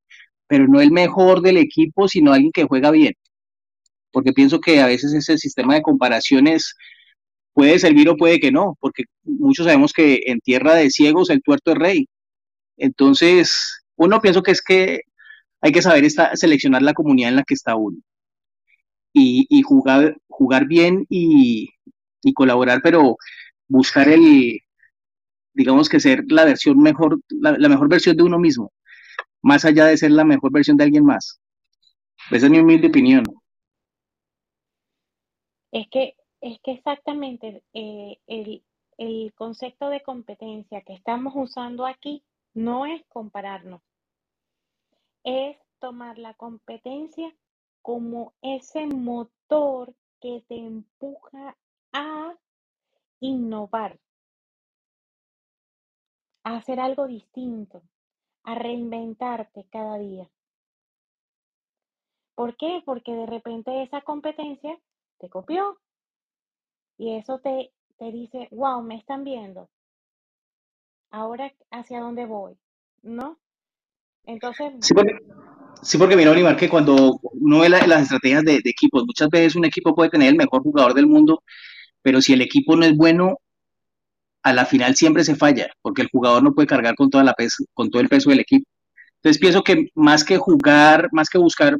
pero 0.48 0.66
no 0.68 0.80
el 0.80 0.92
mejor 0.92 1.42
del 1.42 1.58
equipo, 1.58 2.08
sino 2.08 2.32
alguien 2.32 2.52
que 2.52 2.64
juega 2.64 2.90
bien, 2.92 3.14
porque 4.12 4.32
pienso 4.32 4.60
que 4.60 4.80
a 4.80 4.86
veces 4.86 5.12
ese 5.14 5.38
sistema 5.38 5.74
de 5.74 5.82
comparaciones 5.82 6.74
puede 7.54 7.78
servir 7.78 8.08
o 8.10 8.16
puede 8.16 8.40
que 8.40 8.52
no, 8.52 8.76
porque 8.80 9.04
muchos 9.24 9.66
sabemos 9.66 9.92
que 9.92 10.22
en 10.26 10.40
tierra 10.40 10.74
de 10.76 10.90
ciegos 10.90 11.30
el 11.30 11.42
tuerto 11.42 11.72
es 11.72 11.78
rey. 11.78 12.06
Entonces, 12.78 13.82
uno 13.96 14.20
pienso 14.22 14.42
que 14.42 14.52
es 14.52 14.62
que 14.62 15.00
hay 15.62 15.72
que 15.72 15.82
saber 15.82 16.04
esta- 16.04 16.36
seleccionar 16.36 16.82
la 16.82 16.94
comunidad 16.94 17.30
en 17.30 17.36
la 17.38 17.44
que 17.44 17.54
está 17.54 17.76
uno 17.76 17.98
y, 19.12 19.46
y 19.48 19.62
jugar, 19.62 20.16
jugar 20.28 20.66
bien 20.66 21.06
y, 21.08 21.68
y 22.22 22.32
colaborar, 22.34 22.80
pero 22.82 23.16
buscar 23.68 24.08
el, 24.08 24.60
digamos 25.54 25.88
que 25.88 26.00
ser 26.00 26.24
la 26.28 26.44
versión 26.44 26.78
mejor, 26.78 27.20
la, 27.28 27.68
mejor 27.68 27.88
versión 27.88 28.16
de 28.16 28.22
uno 28.22 28.38
mismo, 28.38 28.72
más 29.42 29.64
allá 29.64 29.86
de 29.86 29.96
ser 29.96 30.10
la 30.10 30.24
mejor 30.24 30.52
versión 30.52 30.76
de 30.76 30.84
alguien 30.84 31.04
más. 31.04 31.40
Esa 32.30 32.46
es 32.46 32.50
mi 32.50 32.58
humilde 32.58 32.88
opinión. 32.88 33.24
Es 35.72 35.88
que, 35.90 36.14
es 36.40 36.58
que 36.62 36.72
exactamente 36.72 37.62
eh, 37.72 38.18
el, 38.26 38.62
el 38.98 39.32
concepto 39.34 39.88
de 39.88 40.02
competencia 40.02 40.82
que 40.82 40.94
estamos 40.94 41.32
usando 41.36 41.86
aquí 41.86 42.22
no 42.54 42.86
es 42.86 43.02
compararnos, 43.08 43.80
es 45.24 45.56
tomar 45.78 46.18
la 46.18 46.34
competencia 46.34 47.34
como 47.80 48.34
ese 48.42 48.86
motor 48.86 49.94
que 50.20 50.44
te 50.48 50.56
empuja 50.56 51.56
a 51.92 52.34
innovar, 53.20 53.98
a 56.44 56.56
hacer 56.56 56.80
algo 56.80 57.06
distinto, 57.06 57.82
a 58.44 58.54
reinventarte 58.54 59.66
cada 59.70 59.98
día. 59.98 60.28
¿Por 62.34 62.56
qué? 62.56 62.82
Porque 62.84 63.12
de 63.12 63.26
repente 63.26 63.82
esa 63.82 64.02
competencia 64.02 64.78
te 65.18 65.28
copió 65.28 65.78
y 66.98 67.16
eso 67.16 67.38
te, 67.40 67.72
te 67.98 68.10
dice, 68.12 68.48
wow, 68.50 68.82
me 68.82 68.96
están 68.96 69.24
viendo, 69.24 69.68
ahora 71.10 71.52
hacia 71.70 72.00
dónde 72.00 72.26
voy, 72.26 72.56
¿no? 73.02 73.38
Entonces, 74.24 74.72
Sí, 74.80 74.94
porque, 74.94 75.14
sí, 75.82 75.98
porque 75.98 76.16
mira, 76.16 76.30
Oliver, 76.30 76.56
que 76.56 76.68
cuando 76.68 77.20
uno 77.22 77.60
ve 77.60 77.68
la- 77.68 77.86
las 77.86 78.02
estrategias 78.02 78.44
de, 78.44 78.60
de 78.62 78.70
equipos, 78.70 79.04
muchas 79.06 79.28
veces 79.30 79.56
un 79.56 79.64
equipo 79.64 79.94
puede 79.94 80.10
tener 80.10 80.28
el 80.30 80.36
mejor 80.36 80.62
jugador 80.62 80.94
del 80.94 81.06
mundo, 81.06 81.42
pero 82.02 82.20
si 82.22 82.32
el 82.34 82.42
equipo 82.42 82.76
no 82.76 82.84
es 82.86 82.96
bueno, 82.96 83.38
a 84.42 84.52
la 84.52 84.66
final 84.66 84.96
siempre 84.96 85.24
se 85.24 85.36
falla, 85.36 85.68
porque 85.82 86.02
el 86.02 86.10
jugador 86.10 86.42
no 86.42 86.54
puede 86.54 86.68
cargar 86.68 86.94
con 86.96 87.10
toda 87.10 87.24
la 87.24 87.34
pes- 87.34 87.64
con 87.74 87.90
todo 87.90 88.02
el 88.02 88.08
peso 88.08 88.30
del 88.30 88.40
equipo. 88.40 88.66
Entonces 89.16 89.40
pienso 89.40 89.62
que 89.64 89.88
más 89.94 90.24
que 90.24 90.38
jugar, 90.38 91.08
más 91.12 91.28
que 91.30 91.38
buscar 91.38 91.78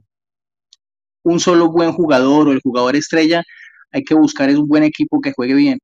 un 1.24 1.40
solo 1.40 1.70
buen 1.70 1.92
jugador 1.92 2.48
o 2.48 2.52
el 2.52 2.60
jugador 2.62 2.96
estrella, 2.96 3.42
hay 3.92 4.04
que 4.04 4.14
buscar 4.14 4.50
es 4.50 4.56
un 4.56 4.68
buen 4.68 4.84
equipo 4.84 5.20
que 5.20 5.32
juegue 5.32 5.54
bien. 5.54 5.78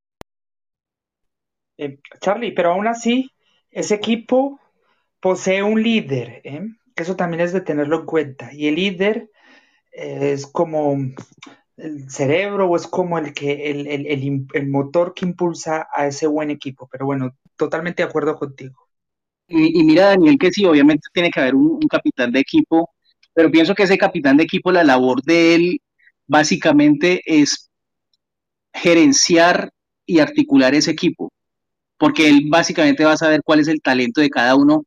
Eh, 1.79 1.99
Charlie, 2.21 2.53
pero 2.53 2.73
aún 2.73 2.87
así, 2.89 3.31
ese 3.71 3.95
equipo 3.95 4.61
posee 5.21 5.63
un 5.63 5.83
líder, 5.83 6.41
¿eh? 6.45 6.63
Eso 6.97 7.17
también 7.17 7.43
es 7.43 7.53
de 7.53 7.61
tenerlo 7.61 8.01
en 8.01 8.07
cuenta. 8.07 8.53
Y 8.53 8.69
el 8.69 8.77
líder 8.77 9.31
eh, 9.93 10.33
es 10.35 10.47
como 10.47 10.97
el 11.79 12.11
cerebro 12.11 12.69
o 12.69 12.77
es 12.77 12.87
como 12.87 13.19
el 13.19 13.33
que 13.35 13.71
el, 13.71 13.87
el- 13.87 14.07
el 14.07 14.47
el 14.55 14.69
motor 14.69 15.15
que 15.15 15.27
impulsa 15.27 15.89
a 15.95 16.07
ese 16.07 16.27
buen 16.27 16.51
equipo. 16.51 16.89
Pero 16.91 17.07
bueno, 17.07 17.37
totalmente 17.57 18.03
de 18.03 18.09
acuerdo 18.09 18.37
contigo. 18.37 18.89
Y, 19.49 19.81
y 19.81 19.85
mira, 19.85 20.07
Daniel, 20.09 20.39
que 20.39 20.51
sí, 20.53 20.65
obviamente 20.65 21.09
tiene 21.13 21.31
que 21.31 21.41
haber 21.41 21.55
un, 21.55 21.67
un 21.73 21.89
capitán 21.89 22.33
de 22.33 22.41
equipo, 22.41 22.91
pero 23.35 23.51
pienso 23.51 23.75
que 23.75 23.85
ese 23.85 23.99
capitán 23.99 24.37
de 24.37 24.45
equipo, 24.45 24.73
la 24.73 24.85
labor 24.85 25.23
de 25.23 25.55
él 25.55 25.81
básicamente 26.27 27.23
es 27.25 27.71
gerenciar 28.73 29.71
y 30.07 30.21
articular 30.21 30.75
ese 30.75 30.91
equipo, 30.91 31.33
porque 31.99 32.29
él 32.29 32.45
básicamente 32.51 33.05
va 33.05 33.13
a 33.15 33.17
saber 33.19 33.43
cuál 33.45 33.61
es 33.61 33.69
el 33.69 33.83
talento 33.83 34.21
de 34.23 34.31
cada 34.31 34.57
uno, 34.57 34.85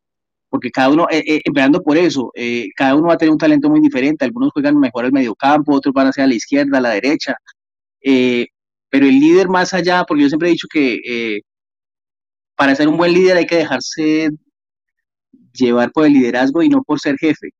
porque 0.52 0.70
cada 0.70 0.90
uno, 0.90 1.08
eh, 1.10 1.24
eh, 1.26 1.42
empezando 1.46 1.82
por 1.82 1.98
eso, 1.98 2.32
eh, 2.36 2.68
cada 2.76 2.96
uno 2.96 3.08
va 3.08 3.14
a 3.14 3.18
tener 3.18 3.32
un 3.32 3.38
talento 3.38 3.70
muy 3.70 3.80
diferente, 3.80 4.26
algunos 4.26 4.52
juegan 4.52 4.78
mejor 4.78 5.06
al 5.06 5.14
mediocampo, 5.14 5.74
otros 5.74 5.94
van 5.94 6.08
hacia 6.08 6.28
la 6.28 6.36
izquierda, 6.36 6.78
a 6.78 6.82
la 6.82 6.90
derecha, 6.90 7.38
eh, 8.02 8.48
pero 8.90 9.06
el 9.06 9.18
líder 9.18 9.48
más 9.48 9.74
allá, 9.74 10.04
porque 10.06 10.24
yo 10.24 10.30
siempre 10.30 10.50
he 10.50 10.52
dicho 10.52 10.68
que 10.70 11.42
para 12.56 12.76
ser 12.76 12.90
un 12.90 12.98
buen 12.98 13.14
líder 13.14 13.38
hay 13.38 13.46
que 13.46 13.56
dejarse 13.56 14.30
llevar 15.54 15.92
por 15.94 16.06
el 16.06 16.14
liderazgo 16.14 16.62
y 16.64 16.70
no 16.70 16.84
por 16.84 17.00
ser 17.00 17.16
jefe, 17.18 17.52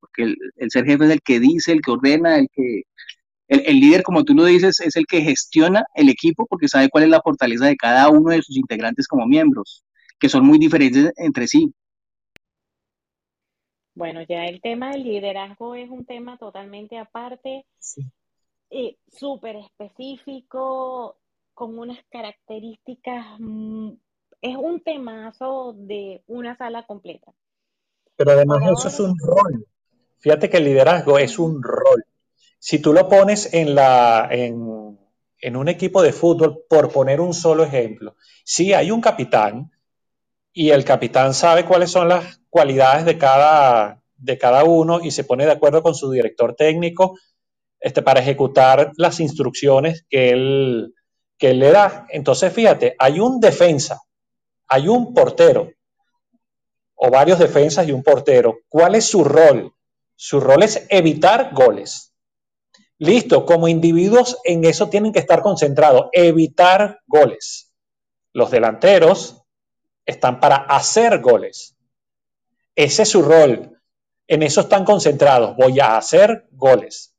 porque 0.00 0.24
el, 0.24 0.36
el 0.56 0.70
ser 0.70 0.84
jefe 0.84 1.04
es 1.06 1.10
el 1.12 1.22
que 1.22 1.40
dice, 1.40 1.72
el 1.72 1.80
que 1.80 1.90
ordena, 1.92 2.38
el 2.38 2.48
que... 2.52 2.82
El, 3.48 3.62
el, 3.66 3.80
líder, 3.80 4.02
como 4.02 4.24
tú 4.24 4.34
lo 4.34 4.44
dices, 4.46 4.80
es 4.80 4.96
el 4.96 5.06
que 5.06 5.22
gestiona 5.22 5.84
el 5.94 6.08
equipo 6.08 6.46
porque 6.46 6.68
sabe 6.68 6.88
cuál 6.90 7.04
es 7.04 7.10
la 7.10 7.20
fortaleza 7.22 7.66
de 7.66 7.76
cada 7.76 8.08
uno 8.10 8.30
de 8.30 8.42
sus 8.42 8.56
integrantes 8.56 9.06
como 9.08 9.26
miembros, 9.26 9.84
que 10.18 10.28
son 10.28 10.46
muy 10.46 10.58
diferentes 10.58 11.12
entre 11.16 11.46
sí. 11.46 11.72
Bueno, 13.94 14.22
ya 14.22 14.46
el 14.46 14.60
tema 14.60 14.90
del 14.90 15.04
liderazgo 15.04 15.74
es 15.74 15.88
un 15.88 16.04
tema 16.04 16.36
totalmente 16.36 16.98
aparte, 16.98 17.64
Sí. 17.78 18.02
eh, 18.70 18.96
súper 19.12 19.56
específico, 19.56 21.16
con 21.54 21.78
unas 21.78 21.98
características, 22.10 23.24
mm, 23.38 23.90
es 24.42 24.56
un 24.56 24.80
temazo 24.80 25.74
de 25.76 26.22
una 26.26 26.56
sala 26.56 26.84
completa. 26.86 27.32
Pero 28.16 28.32
además 28.32 28.62
eso 28.72 28.88
es 28.88 29.00
un 29.00 29.16
rol. 29.18 29.66
Fíjate 30.18 30.50
que 30.50 30.56
el 30.56 30.64
liderazgo 30.64 31.18
es 31.18 31.38
un 31.38 31.62
rol. 31.62 32.04
Si 32.58 32.80
tú 32.80 32.92
lo 32.92 33.08
pones 33.08 33.52
en, 33.54 33.74
la, 33.74 34.28
en, 34.30 34.98
en 35.38 35.56
un 35.56 35.68
equipo 35.68 36.02
de 36.02 36.12
fútbol, 36.12 36.64
por 36.68 36.90
poner 36.92 37.20
un 37.20 37.34
solo 37.34 37.62
ejemplo, 37.64 38.16
sí 38.44 38.72
hay 38.72 38.90
un 38.90 39.00
capitán 39.00 39.70
y 40.54 40.70
el 40.70 40.84
capitán 40.84 41.34
sabe 41.34 41.66
cuáles 41.66 41.90
son 41.90 42.08
las 42.08 42.40
cualidades 42.48 43.04
de 43.04 43.18
cada, 43.18 44.00
de 44.16 44.38
cada 44.38 44.62
uno 44.62 45.00
y 45.02 45.10
se 45.10 45.24
pone 45.24 45.44
de 45.44 45.52
acuerdo 45.52 45.82
con 45.82 45.96
su 45.96 46.10
director 46.12 46.54
técnico 46.54 47.18
este, 47.80 48.02
para 48.02 48.20
ejecutar 48.20 48.92
las 48.96 49.18
instrucciones 49.18 50.06
que 50.08 50.30
él, 50.30 50.94
que 51.36 51.50
él 51.50 51.58
le 51.58 51.72
da. 51.72 52.06
Entonces, 52.08 52.52
fíjate, 52.52 52.94
hay 53.00 53.18
un 53.18 53.40
defensa, 53.40 54.00
hay 54.68 54.86
un 54.86 55.12
portero 55.12 55.72
o 56.94 57.10
varios 57.10 57.40
defensas 57.40 57.88
y 57.88 57.92
un 57.92 58.04
portero. 58.04 58.58
¿Cuál 58.68 58.94
es 58.94 59.06
su 59.06 59.24
rol? 59.24 59.74
Su 60.14 60.38
rol 60.38 60.62
es 60.62 60.86
evitar 60.88 61.50
goles. 61.52 62.14
Listo, 62.98 63.44
como 63.44 63.66
individuos 63.66 64.38
en 64.44 64.64
eso 64.64 64.88
tienen 64.88 65.12
que 65.12 65.18
estar 65.18 65.42
concentrados, 65.42 66.06
evitar 66.12 67.00
goles. 67.08 67.72
Los 68.32 68.52
delanteros 68.52 69.43
están 70.06 70.40
para 70.40 70.56
hacer 70.56 71.20
goles. 71.20 71.76
Ese 72.74 73.02
es 73.02 73.08
su 73.08 73.22
rol. 73.22 73.80
En 74.26 74.42
eso 74.42 74.62
están 74.62 74.84
concentrados. 74.84 75.56
Voy 75.56 75.80
a 75.80 75.96
hacer 75.96 76.48
goles. 76.52 77.14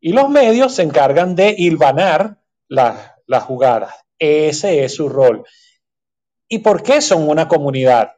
Y 0.00 0.12
los 0.12 0.28
medios 0.28 0.74
se 0.74 0.82
encargan 0.82 1.34
de 1.34 1.54
hilvanar 1.56 2.38
las 2.68 3.12
la 3.26 3.40
jugadas. 3.40 3.94
Ese 4.18 4.84
es 4.84 4.94
su 4.94 5.08
rol. 5.08 5.44
¿Y 6.48 6.58
por 6.60 6.82
qué 6.82 7.00
son 7.00 7.28
una 7.28 7.46
comunidad? 7.46 8.12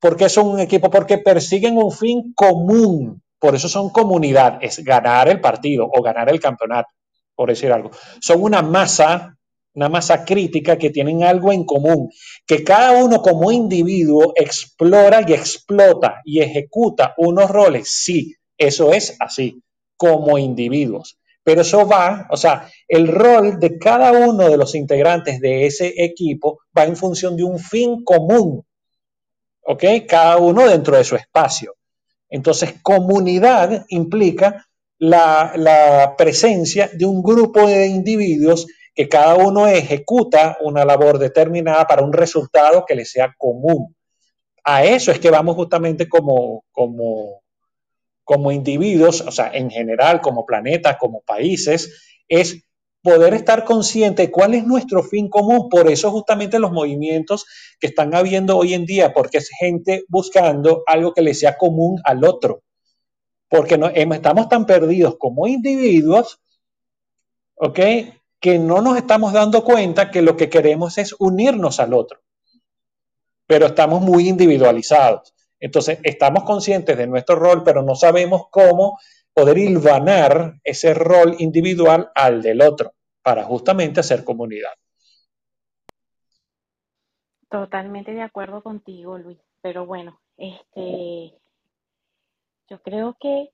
¿Por 0.00 0.16
qué 0.16 0.28
son 0.28 0.48
un 0.48 0.60
equipo? 0.60 0.90
Porque 0.90 1.18
persiguen 1.18 1.76
un 1.76 1.92
fin 1.92 2.32
común. 2.34 3.22
Por 3.38 3.54
eso 3.54 3.68
son 3.68 3.90
comunidad. 3.90 4.58
Es 4.62 4.82
ganar 4.82 5.28
el 5.28 5.40
partido 5.40 5.88
o 5.92 6.02
ganar 6.02 6.30
el 6.30 6.40
campeonato, 6.40 6.88
por 7.34 7.50
decir 7.50 7.70
algo. 7.70 7.90
Son 8.20 8.42
una 8.42 8.62
masa, 8.62 9.36
una 9.74 9.88
masa 9.88 10.24
crítica 10.24 10.76
que 10.76 10.90
tienen 10.90 11.22
algo 11.22 11.52
en 11.52 11.64
común. 11.64 12.10
Que 12.46 12.62
cada 12.62 13.02
uno 13.02 13.22
como 13.22 13.50
individuo 13.50 14.32
explora 14.36 15.24
y 15.26 15.32
explota 15.32 16.20
y 16.24 16.40
ejecuta 16.40 17.14
unos 17.16 17.50
roles. 17.50 17.90
Sí, 17.90 18.34
eso 18.56 18.92
es 18.92 19.16
así, 19.18 19.62
como 19.96 20.38
individuos. 20.38 21.18
Pero 21.44 21.62
eso 21.62 21.86
va, 21.86 22.28
o 22.30 22.36
sea, 22.36 22.68
el 22.86 23.08
rol 23.08 23.58
de 23.58 23.78
cada 23.78 24.12
uno 24.12 24.48
de 24.48 24.56
los 24.56 24.74
integrantes 24.74 25.40
de 25.40 25.66
ese 25.66 25.92
equipo 25.96 26.60
va 26.76 26.84
en 26.84 26.96
función 26.96 27.36
de 27.36 27.42
un 27.42 27.58
fin 27.58 28.04
común. 28.04 28.64
¿Ok? 29.64 29.84
Cada 30.06 30.38
uno 30.38 30.68
dentro 30.68 30.96
de 30.96 31.04
su 31.04 31.16
espacio. 31.16 31.74
Entonces, 32.28 32.74
comunidad 32.82 33.84
implica 33.88 34.66
la, 34.98 35.52
la, 35.56 36.14
presencia 36.16 36.88
de 36.92 37.04
un 37.04 37.22
grupo 37.22 37.66
de 37.66 37.86
individuos 37.88 38.66
que 38.94 39.08
cada 39.08 39.34
uno 39.36 39.66
ejecuta 39.66 40.58
una 40.60 40.84
labor 40.84 41.18
determinada 41.18 41.86
para 41.86 42.02
un 42.02 42.12
resultado 42.12 42.84
que 42.86 42.94
le 42.94 43.04
sea 43.04 43.34
común. 43.38 43.96
A 44.64 44.84
eso 44.84 45.10
es 45.10 45.18
que 45.18 45.30
vamos 45.30 45.56
justamente 45.56 46.08
como, 46.08 46.64
como, 46.72 47.42
como 48.24 48.52
individuos, 48.52 49.22
o 49.22 49.30
sea, 49.30 49.50
en 49.52 49.70
general, 49.70 50.20
como 50.20 50.46
planetas, 50.46 50.96
como 50.98 51.22
países, 51.22 52.18
es 52.28 52.62
poder 53.02 53.34
estar 53.34 53.64
consciente 53.64 54.22
de 54.22 54.30
cuál 54.30 54.54
es 54.54 54.64
nuestro 54.64 55.02
fin 55.02 55.28
común. 55.28 55.68
Por 55.68 55.90
eso 55.90 56.10
justamente 56.10 56.58
los 56.58 56.70
movimientos 56.70 57.46
que 57.80 57.88
están 57.88 58.14
habiendo 58.14 58.56
hoy 58.56 58.74
en 58.74 58.84
día, 58.84 59.12
porque 59.12 59.38
es 59.38 59.50
gente 59.58 60.04
buscando 60.08 60.82
algo 60.86 61.12
que 61.12 61.22
le 61.22 61.34
sea 61.34 61.56
común 61.56 62.00
al 62.04 62.24
otro. 62.24 62.62
Porque 63.48 63.76
no, 63.76 63.88
estamos 63.88 64.48
tan 64.48 64.64
perdidos 64.64 65.16
como 65.18 65.46
individuos, 65.46 66.40
¿ok? 67.56 67.80
Que 68.42 68.58
no 68.58 68.82
nos 68.82 68.98
estamos 68.98 69.32
dando 69.32 69.64
cuenta 69.64 70.10
que 70.10 70.20
lo 70.20 70.36
que 70.36 70.50
queremos 70.50 70.98
es 70.98 71.14
unirnos 71.18 71.80
al 71.80 71.94
otro. 71.94 72.20
Pero 73.46 73.66
estamos 73.66 74.02
muy 74.02 74.28
individualizados. 74.28 75.34
Entonces, 75.58 76.00
estamos 76.02 76.42
conscientes 76.42 76.98
de 76.98 77.06
nuestro 77.06 77.36
rol, 77.36 77.62
pero 77.64 77.82
no 77.82 77.94
sabemos 77.94 78.48
cómo 78.50 78.98
poder 79.32 79.58
hilvanar 79.58 80.54
ese 80.64 80.92
rol 80.92 81.36
individual 81.38 82.10
al 82.14 82.42
del 82.42 82.60
otro 82.60 82.92
para 83.22 83.44
justamente 83.44 84.00
hacer 84.00 84.24
comunidad. 84.24 84.72
Totalmente 87.48 88.12
de 88.12 88.22
acuerdo 88.22 88.62
contigo, 88.62 89.18
Luis. 89.18 89.38
Pero 89.60 89.86
bueno, 89.86 90.20
este, 90.36 91.38
yo 92.68 92.82
creo 92.82 93.16
que 93.20 93.50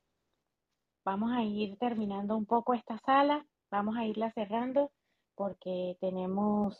vamos 1.04 1.32
a 1.32 1.42
ir 1.42 1.76
terminando 1.78 2.36
un 2.36 2.46
poco 2.46 2.74
esta 2.74 2.98
sala, 3.04 3.44
vamos 3.70 3.96
a 3.96 4.04
irla 4.04 4.32
cerrando 4.32 4.90
porque 5.34 5.96
tenemos, 6.00 6.76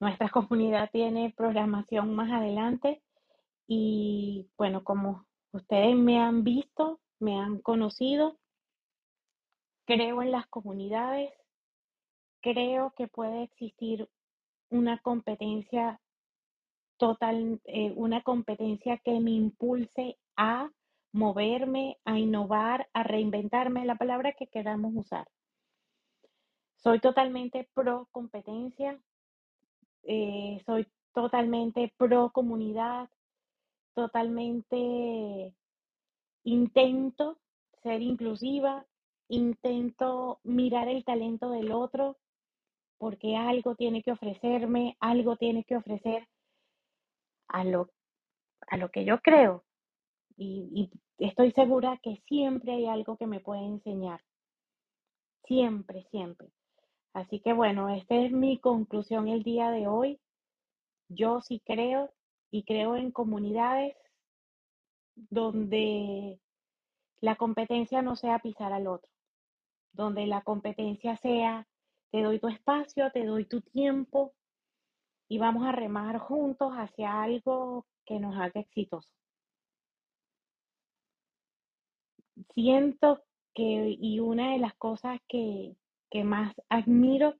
nuestra 0.00 0.28
comunidad 0.30 0.90
tiene 0.90 1.32
programación 1.36 2.14
más 2.14 2.30
adelante 2.30 3.02
y 3.66 4.50
bueno, 4.58 4.84
como 4.84 5.26
ustedes 5.52 5.96
me 5.96 6.18
han 6.18 6.44
visto, 6.44 7.00
me 7.20 7.38
han 7.38 7.60
conocido, 7.60 8.38
creo 9.86 10.22
en 10.22 10.32
las 10.32 10.46
comunidades, 10.48 11.32
creo 12.40 12.92
que 12.96 13.08
puede 13.08 13.44
existir 13.44 14.08
una 14.70 14.98
competencia 14.98 16.00
total, 16.96 17.60
eh, 17.64 17.92
una 17.96 18.22
competencia 18.22 18.98
que 18.98 19.20
me 19.20 19.32
impulse 19.32 20.18
a 20.36 20.70
moverme, 21.12 21.98
a 22.04 22.18
innovar, 22.18 22.88
a 22.92 23.02
reinventarme, 23.02 23.84
la 23.84 23.96
palabra 23.96 24.32
que 24.32 24.46
queramos 24.46 24.92
usar. 24.94 25.28
Soy 26.82 26.98
totalmente 26.98 27.68
pro 27.74 28.08
competencia, 28.10 29.00
eh, 30.02 30.60
soy 30.66 30.86
totalmente 31.14 31.92
pro 31.96 32.30
comunidad, 32.30 33.08
totalmente 33.94 35.54
intento 36.42 37.38
ser 37.82 38.02
inclusiva, 38.02 38.84
intento 39.28 40.40
mirar 40.42 40.88
el 40.88 41.04
talento 41.04 41.50
del 41.50 41.70
otro, 41.70 42.18
porque 42.98 43.36
algo 43.36 43.76
tiene 43.76 44.02
que 44.02 44.12
ofrecerme, 44.12 44.96
algo 44.98 45.36
tiene 45.36 45.62
que 45.64 45.76
ofrecer 45.76 46.28
a 47.46 47.62
lo, 47.62 47.90
a 48.66 48.76
lo 48.76 48.90
que 48.90 49.04
yo 49.04 49.20
creo. 49.20 49.64
Y, 50.36 50.90
y 51.18 51.24
estoy 51.24 51.52
segura 51.52 51.98
que 52.02 52.22
siempre 52.26 52.72
hay 52.72 52.86
algo 52.86 53.16
que 53.16 53.26
me 53.26 53.38
puede 53.38 53.64
enseñar. 53.64 54.20
Siempre, 55.44 56.06
siempre. 56.10 56.50
Así 57.14 57.40
que 57.40 57.52
bueno, 57.52 57.90
esta 57.90 58.16
es 58.16 58.32
mi 58.32 58.58
conclusión 58.58 59.28
el 59.28 59.42
día 59.42 59.70
de 59.70 59.86
hoy. 59.86 60.20
Yo 61.08 61.40
sí 61.42 61.60
creo 61.64 62.12
y 62.50 62.64
creo 62.64 62.96
en 62.96 63.10
comunidades 63.10 63.96
donde 65.14 66.40
la 67.20 67.36
competencia 67.36 68.02
no 68.02 68.16
sea 68.16 68.38
pisar 68.38 68.72
al 68.72 68.86
otro, 68.86 69.10
donde 69.92 70.26
la 70.26 70.42
competencia 70.42 71.16
sea 71.18 71.66
te 72.10 72.22
doy 72.22 72.38
tu 72.38 72.48
espacio, 72.48 73.10
te 73.12 73.24
doy 73.24 73.46
tu 73.46 73.60
tiempo 73.60 74.34
y 75.28 75.38
vamos 75.38 75.66
a 75.66 75.72
remar 75.72 76.18
juntos 76.18 76.72
hacia 76.74 77.22
algo 77.22 77.86
que 78.04 78.20
nos 78.20 78.36
haga 78.36 78.60
exitosos. 78.60 79.10
Siento 82.54 83.22
que, 83.54 83.96
y 83.98 84.20
una 84.20 84.52
de 84.52 84.58
las 84.58 84.74
cosas 84.74 85.20
que, 85.28 85.76
que 86.12 86.24
más 86.24 86.54
admiro 86.68 87.34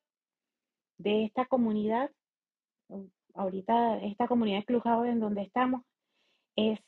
de 0.96 1.24
esta 1.24 1.44
comunidad, 1.44 2.10
ahorita 3.34 3.98
esta 3.98 4.26
comunidad 4.26 4.60
de 4.60 4.64
Clubhouse 4.64 5.08
en 5.08 5.20
donde 5.20 5.42
estamos, 5.42 5.82
es, 6.56 6.80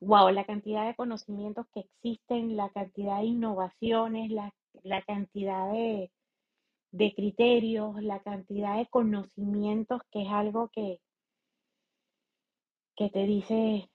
wow, 0.00 0.30
la 0.30 0.46
cantidad 0.46 0.86
de 0.86 0.94
conocimientos 0.94 1.66
que 1.74 1.80
existen, 1.80 2.56
la 2.56 2.70
cantidad 2.70 3.18
de 3.18 3.26
innovaciones, 3.26 4.30
la, 4.30 4.54
la 4.84 5.02
cantidad 5.02 5.72
de, 5.72 6.12
de 6.92 7.14
criterios, 7.14 8.00
la 8.00 8.20
cantidad 8.20 8.76
de 8.78 8.86
conocimientos, 8.86 10.02
que 10.12 10.22
es 10.22 10.28
algo 10.30 10.68
que, 10.72 11.00
que 12.96 13.10
te 13.10 13.26
dice 13.26 13.90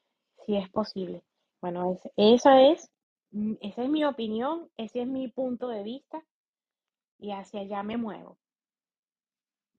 si 0.45 0.57
es 0.57 0.69
posible. 0.71 1.23
Bueno, 1.61 1.93
es, 1.93 2.11
esa 2.17 2.61
es, 2.63 2.91
mm, 3.31 3.53
esa 3.61 3.83
es 3.83 3.89
mi 3.89 4.03
opinión, 4.03 4.69
ese 4.75 5.03
es 5.03 5.07
mi 5.07 5.29
punto 5.29 5.69
de 5.69 5.83
vista 5.83 6.21
y 7.23 7.31
hacia 7.31 7.61
allá 7.61 7.83
me 7.83 7.95
muevo. 7.95 8.37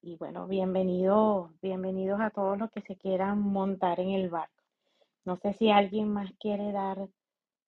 Y 0.00 0.16
bueno, 0.16 0.46
bienvenidos, 0.46 1.50
bienvenidos 1.60 2.18
a 2.22 2.30
todos 2.30 2.56
los 2.58 2.70
que 2.70 2.80
se 2.80 2.96
quieran 2.96 3.38
montar 3.38 4.00
en 4.00 4.12
el 4.12 4.30
barco. 4.30 4.62
No 5.26 5.36
sé 5.36 5.52
si 5.52 5.70
alguien 5.70 6.10
más 6.10 6.32
quiere 6.40 6.72
dar 6.72 7.06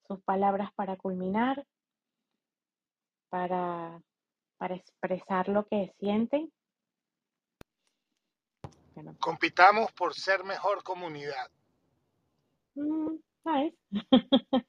sus 0.07 0.19
palabras 0.23 0.73
para 0.73 0.97
culminar, 0.97 1.63
para, 3.29 4.01
para 4.57 4.75
expresar 4.75 5.47
lo 5.47 5.67
que 5.67 5.93
sienten. 5.99 6.51
Bueno, 8.95 9.15
Compitamos 9.19 9.91
por 9.91 10.15
ser 10.15 10.43
mejor 10.43 10.81
comunidad. 10.81 11.51
mm, 12.73 13.15
nice. 13.45 13.77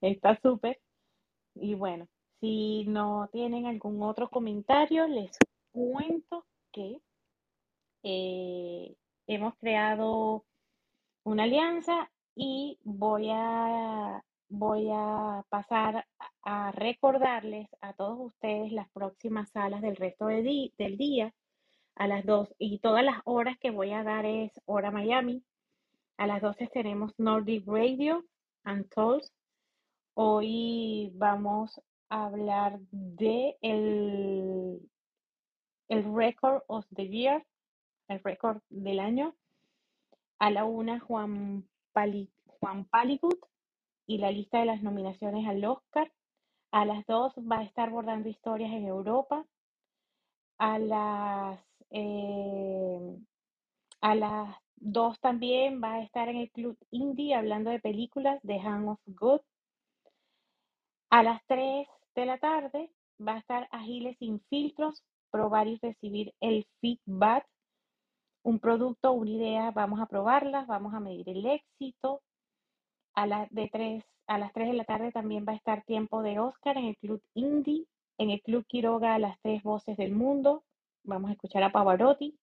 Está 0.00 0.40
súper. 0.40 0.80
Y 1.56 1.74
bueno, 1.74 2.06
si 2.40 2.84
no 2.86 3.28
tienen 3.32 3.66
algún 3.66 4.02
otro 4.02 4.28
comentario, 4.28 5.06
les 5.08 5.36
cuento 5.72 6.44
que 6.72 7.00
eh, 8.02 8.94
hemos 9.26 9.54
creado 9.58 10.44
una 11.24 11.44
alianza 11.44 12.10
y 12.36 12.78
voy 12.84 13.30
a, 13.32 14.22
voy 14.48 14.88
a 14.92 15.44
pasar 15.48 16.06
a, 16.44 16.72
recordarles 16.72 17.68
a 17.80 17.92
todos 17.94 18.18
ustedes 18.20 18.72
las 18.72 18.88
próximas 18.90 19.50
salas 19.50 19.82
del 19.82 19.96
resto 19.96 20.26
de 20.26 20.42
di- 20.42 20.74
del 20.78 20.96
día 20.96 21.34
a 21.96 22.06
las 22.06 22.24
2 22.24 22.54
y 22.58 22.78
todas 22.78 23.04
las 23.04 23.20
horas 23.24 23.58
que 23.58 23.70
voy 23.70 23.90
a 23.92 24.04
dar 24.04 24.24
es 24.24 24.52
hora 24.66 24.90
Miami. 24.90 25.42
A 26.16 26.26
las 26.26 26.40
12 26.42 26.68
tenemos 26.68 27.12
Nordic 27.18 27.66
Radio 27.66 28.24
and 28.64 28.88
Tools. 28.90 29.32
Hoy 30.14 31.10
vamos 31.14 31.80
hablar 32.08 32.78
de 32.90 33.56
el, 33.62 34.80
el 35.88 36.14
Record 36.14 36.62
of 36.66 36.86
the 36.94 37.08
Year, 37.08 37.44
el 38.08 38.22
récord 38.22 38.60
del 38.70 39.00
año. 39.00 39.34
A 40.38 40.50
la 40.50 40.64
una 40.64 41.00
Juan, 41.00 41.68
Pali, 41.92 42.30
Juan 42.46 42.88
y 44.06 44.18
la 44.18 44.30
lista 44.30 44.60
de 44.60 44.66
las 44.66 44.82
nominaciones 44.82 45.46
al 45.46 45.64
Oscar. 45.64 46.12
A 46.70 46.84
las 46.84 47.04
2 47.06 47.34
va 47.50 47.58
a 47.58 47.64
estar 47.64 47.90
bordando 47.90 48.28
historias 48.28 48.72
en 48.72 48.86
Europa. 48.86 49.44
A 50.58 50.78
las, 50.78 51.60
eh, 51.90 53.16
a 54.00 54.14
las 54.14 54.56
2 54.76 55.20
también 55.20 55.82
va 55.82 55.94
a 55.94 56.02
estar 56.02 56.28
en 56.28 56.36
el 56.36 56.50
Club 56.50 56.78
Indie 56.90 57.34
hablando 57.34 57.70
de 57.70 57.80
películas 57.80 58.40
de 58.42 58.60
Hand 58.60 58.88
of 58.88 59.00
God. 59.06 59.40
A 61.10 61.22
las 61.22 61.44
3 61.46 61.88
de 62.18 62.26
la 62.26 62.38
tarde 62.38 62.90
va 63.24 63.34
a 63.34 63.38
estar 63.38 63.68
Agiles 63.70 64.16
sin 64.18 64.40
filtros, 64.48 65.04
probar 65.30 65.68
y 65.68 65.78
recibir 65.80 66.34
el 66.40 66.66
feedback. 66.80 67.46
Un 68.42 68.58
producto, 68.58 69.12
una 69.12 69.30
idea, 69.30 69.70
vamos 69.70 70.00
a 70.00 70.06
probarlas, 70.06 70.66
vamos 70.66 70.94
a 70.94 71.00
medir 71.00 71.28
el 71.28 71.46
éxito. 71.46 72.22
A, 73.14 73.26
las 73.26 73.50
de 73.50 73.68
3, 73.68 74.04
a 74.26 74.38
las 74.38 74.52
3 74.52 74.68
de 74.68 74.74
la 74.74 74.84
tarde 74.84 75.12
también 75.12 75.44
va 75.46 75.52
a 75.52 75.56
estar 75.56 75.84
tiempo 75.84 76.22
de 76.22 76.38
Oscar 76.38 76.76
en 76.76 76.86
el 76.86 76.96
Club 76.96 77.22
Indie. 77.34 77.86
En 78.18 78.30
el 78.30 78.42
Club 78.42 78.66
Quiroga, 78.66 79.14
a 79.14 79.18
las 79.18 79.40
tres 79.42 79.62
voces 79.62 79.96
del 79.96 80.12
mundo. 80.12 80.64
Vamos 81.04 81.30
a 81.30 81.34
escuchar 81.34 81.62
a 81.62 81.70
Pavarotti. 81.70 82.36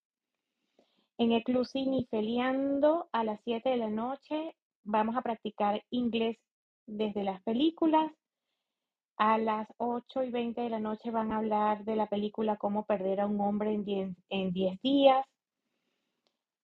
En 1.18 1.34
el 1.34 1.44
Club 1.44 1.68
Cinefeliando, 1.68 3.10
a 3.12 3.26
las 3.26 3.42
7 3.44 3.70
de 3.70 3.78
la 3.78 3.90
noche, 3.90 4.56
vamos 4.84 5.18
a 5.18 5.22
practicar 5.22 5.84
inglés 5.90 6.38
desde 6.86 7.24
las 7.24 7.42
películas. 7.44 8.12
A 9.18 9.38
las 9.38 9.68
8 9.78 10.24
y 10.24 10.32
20 10.32 10.62
de 10.62 10.70
la 10.70 10.80
noche 10.80 11.12
van 11.12 11.32
a 11.32 11.38
hablar 11.38 11.86
de 11.86 11.96
la 11.96 12.08
película 12.08 12.58
Cómo 12.58 12.86
perder 12.86 13.22
a 13.22 13.28
un 13.28 13.40
hombre 13.42 13.74
en 13.74 13.86
10, 13.86 14.18
en 14.30 14.52
10 14.54 14.82
días. 14.82 15.26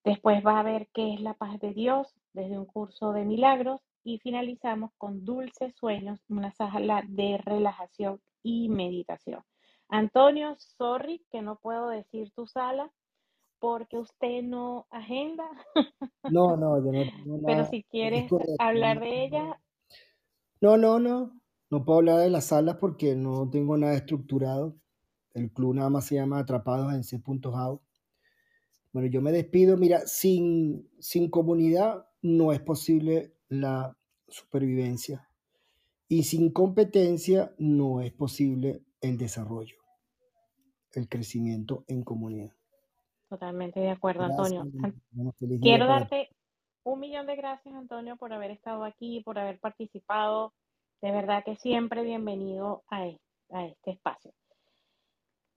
Después 0.04 0.46
va 0.46 0.60
a 0.60 0.64
ver 0.64 0.90
qué 0.94 1.14
es 1.14 1.22
la 1.22 1.36
paz 1.36 1.60
de 1.60 1.74
Dios 1.74 2.14
desde 2.34 2.58
un 2.60 2.66
curso 2.66 3.14
de 3.14 3.26
milagros. 3.26 3.82
Y 4.04 4.20
finalizamos 4.20 4.92
con 4.98 5.26
Dulces 5.26 5.76
Sueños, 5.76 6.20
una 6.30 6.52
sala 6.54 7.04
de 7.08 7.38
relajación 7.46 8.20
y 8.44 8.70
meditación. 8.70 9.44
Antonio, 9.90 10.56
sorry 10.58 11.26
que 11.32 11.42
no 11.42 11.58
puedo 11.58 11.90
decir 11.90 12.32
tu 12.34 12.48
sala 12.48 12.92
porque 13.60 13.98
usted 13.98 14.44
no 14.44 14.88
agenda, 14.92 15.46
No, 16.28 16.56
no, 16.58 16.78
yo 16.84 16.92
no 16.92 17.06
tengo 17.12 17.38
pero 17.46 17.66
si 17.66 17.84
Es 18.12 18.24
quieres 18.24 18.34
hablar 18.58 18.98
No, 18.98 19.02
de 19.02 19.26
ella, 19.26 19.60
no, 20.62 20.78
no, 20.78 21.00
no. 21.00 21.41
No 21.72 21.86
puedo 21.86 22.00
hablar 22.00 22.20
de 22.20 22.30
las 22.30 22.48
salas 22.48 22.76
porque 22.76 23.16
no 23.16 23.50
tengo 23.50 23.78
nada 23.78 23.96
estructurado. 23.96 24.76
El 25.34 25.54
club 25.54 25.76
nada 25.76 25.90
más 25.90 26.06
se 26.06 26.16
llama 26.16 26.40
Atrapados 26.40 26.94
en 26.94 27.06
C. 27.06 27.22
House. 27.24 27.80
Bueno, 28.92 29.08
yo 29.08 29.22
me 29.22 29.32
despido. 29.32 29.78
Mira, 29.78 30.02
sin, 30.06 30.90
sin 31.00 31.30
comunidad 31.30 32.06
no 32.22 32.52
es 32.52 32.60
posible 32.60 33.34
la 33.48 33.98
supervivencia. 34.28 35.30
Y 36.10 36.24
sin 36.24 36.52
competencia 36.52 37.56
no 37.58 38.02
es 38.02 38.12
posible 38.12 38.84
el 39.00 39.18
desarrollo, 39.18 39.78
el 40.92 41.08
crecimiento 41.08 41.86
en 41.88 42.04
comunidad. 42.04 42.52
totalmente 43.30 43.80
de 43.80 43.92
acuerdo, 43.92 44.24
Antonio. 44.24 44.66
Gracias. 44.74 45.02
Bueno, 45.12 45.34
Quiero 45.62 45.88
darte 45.88 46.28
un 46.84 47.00
millón 47.00 47.28
de 47.28 47.38
gracias, 47.38 47.74
Antonio, 47.74 48.18
por 48.18 48.34
haber 48.34 48.52
estado 48.52 48.84
aquí, 48.84 49.22
por 49.24 49.40
haber 49.40 49.58
participado. 49.60 50.54
De 51.02 51.12
verdad 51.12 51.44
que 51.44 51.56
siempre 51.56 52.04
bienvenido 52.04 52.84
a, 52.88 53.08
a 53.50 53.66
este 53.66 53.92
espacio. 53.92 54.32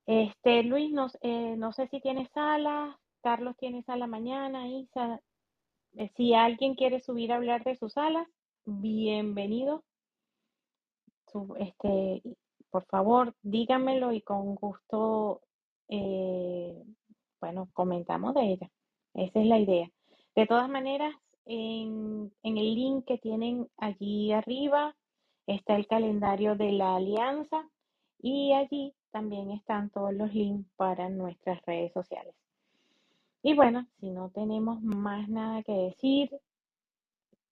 Este, 0.07 0.63
Luis, 0.63 0.91
no, 0.91 1.09
eh, 1.21 1.55
no 1.57 1.73
sé 1.73 1.87
si 1.89 2.01
tienes 2.01 2.31
sala, 2.31 2.99
Carlos 3.23 3.55
tiene 3.59 3.83
sala 3.83 4.07
mañana, 4.07 4.67
Isa. 4.69 5.21
Eh, 5.97 6.11
si 6.17 6.33
alguien 6.33 6.75
quiere 6.75 7.01
subir 7.01 7.31
a 7.31 7.37
hablar 7.37 7.63
de 7.63 7.77
sus 7.77 7.93
salas, 7.93 8.27
bienvenido. 8.65 9.85
Este, 11.59 12.23
por 12.71 12.87
favor, 12.87 13.35
díganmelo 13.43 14.13
y 14.13 14.23
con 14.23 14.55
gusto, 14.55 15.43
eh, 15.89 16.83
bueno, 17.41 17.69
comentamos 17.75 18.33
de 18.35 18.53
ella. 18.53 18.71
Esa 19.13 19.41
es 19.41 19.47
la 19.47 19.59
idea. 19.59 19.91
De 20.35 20.47
todas 20.47 20.71
maneras, 20.71 21.15
en, 21.45 22.33
en 22.43 22.59
el 22.59 22.75
link 22.75 23.05
que 23.05 23.19
tienen 23.19 23.69
allí 23.77 24.33
arriba 24.33 24.97
está 25.47 25.77
el 25.77 25.87
calendario 25.87 26.57
de 26.57 26.73
la 26.73 26.97
alianza 26.97 27.69
y 28.21 28.53
allí 28.53 28.95
también 29.13 29.51
están 29.51 29.91
todos 29.91 30.13
los 30.15 30.33
links 30.35 30.69
para 30.77 31.09
nuestras 31.09 31.61
redes 31.67 31.93
sociales. 31.93 32.35
Y 33.43 33.55
bueno, 33.55 33.87
si 34.01 34.11
no 34.11 34.31
tenemos 34.35 34.83
más 34.83 35.29
nada 35.29 35.63
que 35.63 35.73
decir, 35.73 36.31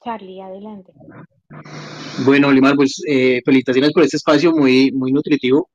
Charlie, 0.03 0.41
adelante. 0.41 0.93
Bueno, 2.25 2.49
Olimar, 2.49 2.77
pues 2.77 3.03
eh, 3.07 3.43
felicitaciones 3.45 3.93
por 3.93 4.03
este 4.03 4.17
espacio 4.17 4.53
muy, 4.53 4.91
muy 4.93 5.13
nutritivo 5.13 5.71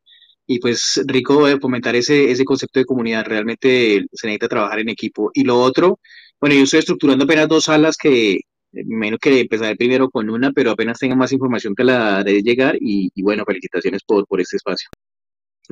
y 0.46 0.60
pues 0.60 1.02
rico 1.06 1.46
de 1.46 1.60
fomentar 1.60 1.96
ese, 1.96 2.32
ese 2.32 2.46
concepto 2.46 2.80
de 2.80 2.86
comunidad. 2.86 3.26
Realmente 3.26 4.06
se 4.12 4.28
necesita 4.28 4.48
trabajar 4.48 4.80
en 4.80 4.90
equipo. 4.90 5.30
Y 5.34 5.44
lo 5.44 5.60
otro, 5.60 6.00
bueno, 6.42 6.56
yo 6.56 6.64
estoy 6.64 6.80
estructurando 6.80 7.26
apenas 7.26 7.48
dos 7.48 7.66
salas 7.66 7.96
que 7.96 8.34
eh, 8.34 8.42
menos 8.86 9.20
que 9.20 9.42
empezaré 9.42 9.76
primero 9.76 10.10
con 10.10 10.30
una, 10.30 10.52
pero 10.52 10.72
apenas 10.72 11.00
tenga 11.00 11.16
más 11.16 11.32
información 11.32 11.76
te 11.76 11.84
la 11.84 12.18
haré 12.18 12.42
llegar 12.42 12.76
y, 12.80 13.10
y 13.14 13.24
bueno, 13.24 13.44
felicitaciones 13.46 14.04
por, 14.04 14.28
por 14.28 14.42
este 14.42 14.58
espacio, 14.58 14.90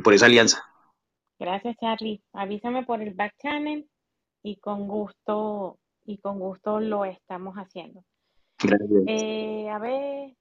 por 0.03 0.13
esa 0.13 0.25
alianza. 0.25 0.63
Gracias, 1.37 1.75
Charlie. 1.77 2.21
Avísame 2.33 2.85
por 2.85 3.01
el 3.01 3.13
back 3.13 3.33
channel 3.41 3.87
y 4.41 4.57
con 4.57 4.87
gusto, 4.87 5.79
y 6.05 6.17
con 6.19 6.39
gusto 6.39 6.79
lo 6.79 7.03
estamos 7.05 7.55
haciendo. 7.55 8.03
Gracias. 8.61 9.03
Eh, 9.07 9.69
a 9.69 9.79
ver, 9.79 10.33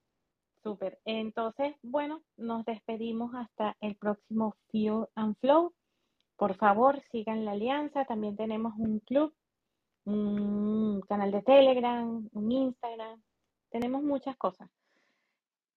súper. 0.62 0.99
Entonces, 1.05 1.74
bueno, 1.82 2.23
nos 2.36 2.65
despedimos 2.65 3.35
hasta 3.35 3.77
el 3.81 3.97
próximo 3.97 4.55
Fuel 4.70 5.07
and 5.16 5.36
Flow. 5.41 5.73
Por 6.36 6.57
favor, 6.57 7.03
sigan 7.11 7.45
la 7.45 7.53
alianza. 7.53 8.05
También 8.05 8.36
tenemos 8.36 8.74
un 8.78 9.01
club, 9.01 9.32
un 10.05 11.01
canal 11.09 11.31
de 11.31 11.43
Telegram, 11.43 12.28
un 12.32 12.52
Instagram. 12.52 13.22
Tenemos 13.70 14.02
muchas 14.02 14.36
cosas 14.36 14.70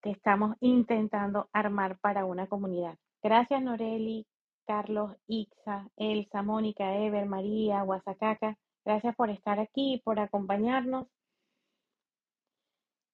que 0.01 0.11
estamos 0.11 0.55
intentando 0.59 1.49
armar 1.53 1.97
para 1.99 2.25
una 2.25 2.47
comunidad. 2.47 2.97
Gracias, 3.23 3.61
Noreli, 3.61 4.25
Carlos, 4.65 5.15
Ixa, 5.27 5.89
Elsa, 5.95 6.43
Mónica, 6.43 6.95
Ever, 6.97 7.25
María, 7.25 7.81
Guasacaca. 7.83 8.57
Gracias 8.85 9.15
por 9.15 9.29
estar 9.29 9.59
aquí, 9.59 10.01
por 10.03 10.19
acompañarnos 10.19 11.07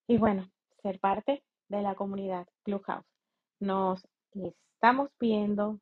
y 0.07 0.17
bueno, 0.17 0.49
ser 0.81 0.99
parte 0.99 1.43
de 1.69 1.81
la 1.81 1.95
comunidad 1.95 2.47
Clubhouse. 2.63 3.05
Nos 3.59 4.05
estamos 4.33 5.09
viendo 5.19 5.79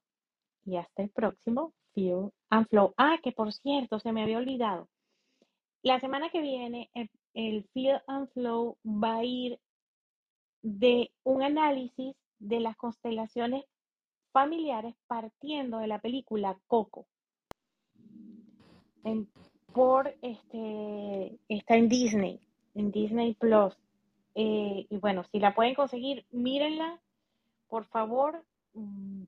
y 0.65 0.77
hasta 0.77 1.03
el 1.03 1.09
próximo 1.09 1.73
Feel 1.93 2.31
and 2.49 2.67
Flow. 2.69 2.93
Ah, 2.97 3.17
que 3.23 3.31
por 3.31 3.51
cierto, 3.51 3.99
se 3.99 4.11
me 4.11 4.21
había 4.21 4.37
olvidado. 4.37 4.87
La 5.83 5.99
semana 5.99 6.29
que 6.29 6.41
viene, 6.41 6.89
el, 6.93 7.09
el 7.33 7.63
Feel 7.73 8.01
and 8.07 8.29
Flow 8.33 8.77
va 8.85 9.15
a 9.15 9.23
ir 9.23 9.59
de 10.61 11.11
un 11.23 11.41
análisis 11.41 12.15
de 12.39 12.59
las 12.59 12.75
constelaciones 12.77 13.65
familiares 14.31 14.95
partiendo 15.07 15.79
de 15.79 15.87
la 15.87 15.99
película 15.99 16.57
Coco. 16.67 17.07
En- 19.03 19.27
por 19.73 20.13
este, 20.21 21.39
está 21.47 21.75
en 21.77 21.87
Disney, 21.87 22.39
en 22.75 22.91
Disney 22.91 23.33
Plus. 23.35 23.73
Eh, 24.35 24.85
y 24.89 24.97
bueno, 24.97 25.23
si 25.31 25.39
la 25.39 25.55
pueden 25.55 25.75
conseguir, 25.75 26.25
mírenla, 26.31 27.01
por 27.69 27.85
favor, 27.85 28.45
mm, 28.73 29.23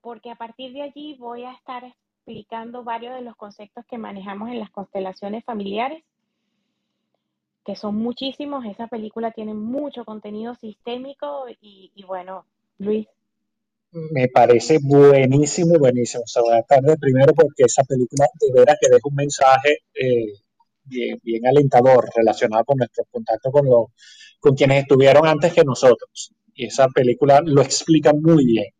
porque 0.00 0.30
a 0.30 0.36
partir 0.36 0.72
de 0.72 0.82
allí 0.82 1.14
voy 1.14 1.44
a 1.44 1.52
estar 1.52 1.94
explicando 2.26 2.84
varios 2.84 3.14
de 3.14 3.20
los 3.20 3.36
conceptos 3.36 3.84
que 3.88 3.98
manejamos 3.98 4.48
en 4.48 4.58
las 4.58 4.70
constelaciones 4.70 5.44
familiares, 5.44 6.02
que 7.66 7.76
son 7.76 7.96
muchísimos. 7.96 8.64
Esa 8.64 8.86
película 8.86 9.30
tiene 9.30 9.52
mucho 9.52 10.04
contenido 10.06 10.54
sistémico 10.54 11.46
y, 11.60 11.92
bueno, 12.06 12.46
Luis, 12.78 13.06
Me 13.92 14.28
parece 14.28 14.78
buenísimo, 14.82 15.78
buenísimo. 15.78 16.24
O 16.24 16.26
sea, 16.26 16.42
voy 16.42 16.54
a 16.54 16.60
estar 16.60 16.80
de 16.80 16.96
primero 16.96 17.34
porque 17.34 17.64
esa 17.64 17.84
película 17.84 18.26
de 18.40 18.52
veras 18.52 18.78
que 18.80 18.88
deja 18.88 19.08
un 19.08 19.14
mensaje 19.14 19.78
eh, 19.94 20.32
bien, 20.84 21.20
bien 21.22 21.46
alentador 21.46 22.08
relacionado 22.16 22.64
con 22.64 22.78
nuestro 22.78 23.04
contacto 23.10 23.52
con, 23.52 23.66
los, 23.66 23.86
con 24.40 24.54
quienes 24.54 24.82
estuvieron 24.82 25.26
antes 25.26 25.52
que 25.52 25.62
nosotros. 25.62 26.32
Y 26.54 26.66
esa 26.66 26.88
película 26.88 27.40
lo 27.44 27.60
explica 27.60 28.12
muy 28.14 28.46
bien. 28.46 28.72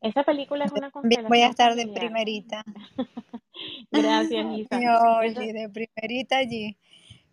Esa 0.00 0.22
película 0.24 0.64
es 0.64 0.70
Yo 0.72 0.78
una 0.78 0.90
también 0.90 1.26
voy 1.28 1.42
a 1.42 1.48
constelación 1.48 1.50
estar 1.50 1.74
de 1.74 1.82
familiar. 1.82 2.00
primerita. 2.04 2.64
Gracias, 3.90 4.46
Isa. 4.58 4.78
Esa- 4.78 5.18
Oli, 5.18 5.52
de 5.52 5.68
primerita 5.68 6.38
allí. 6.38 6.76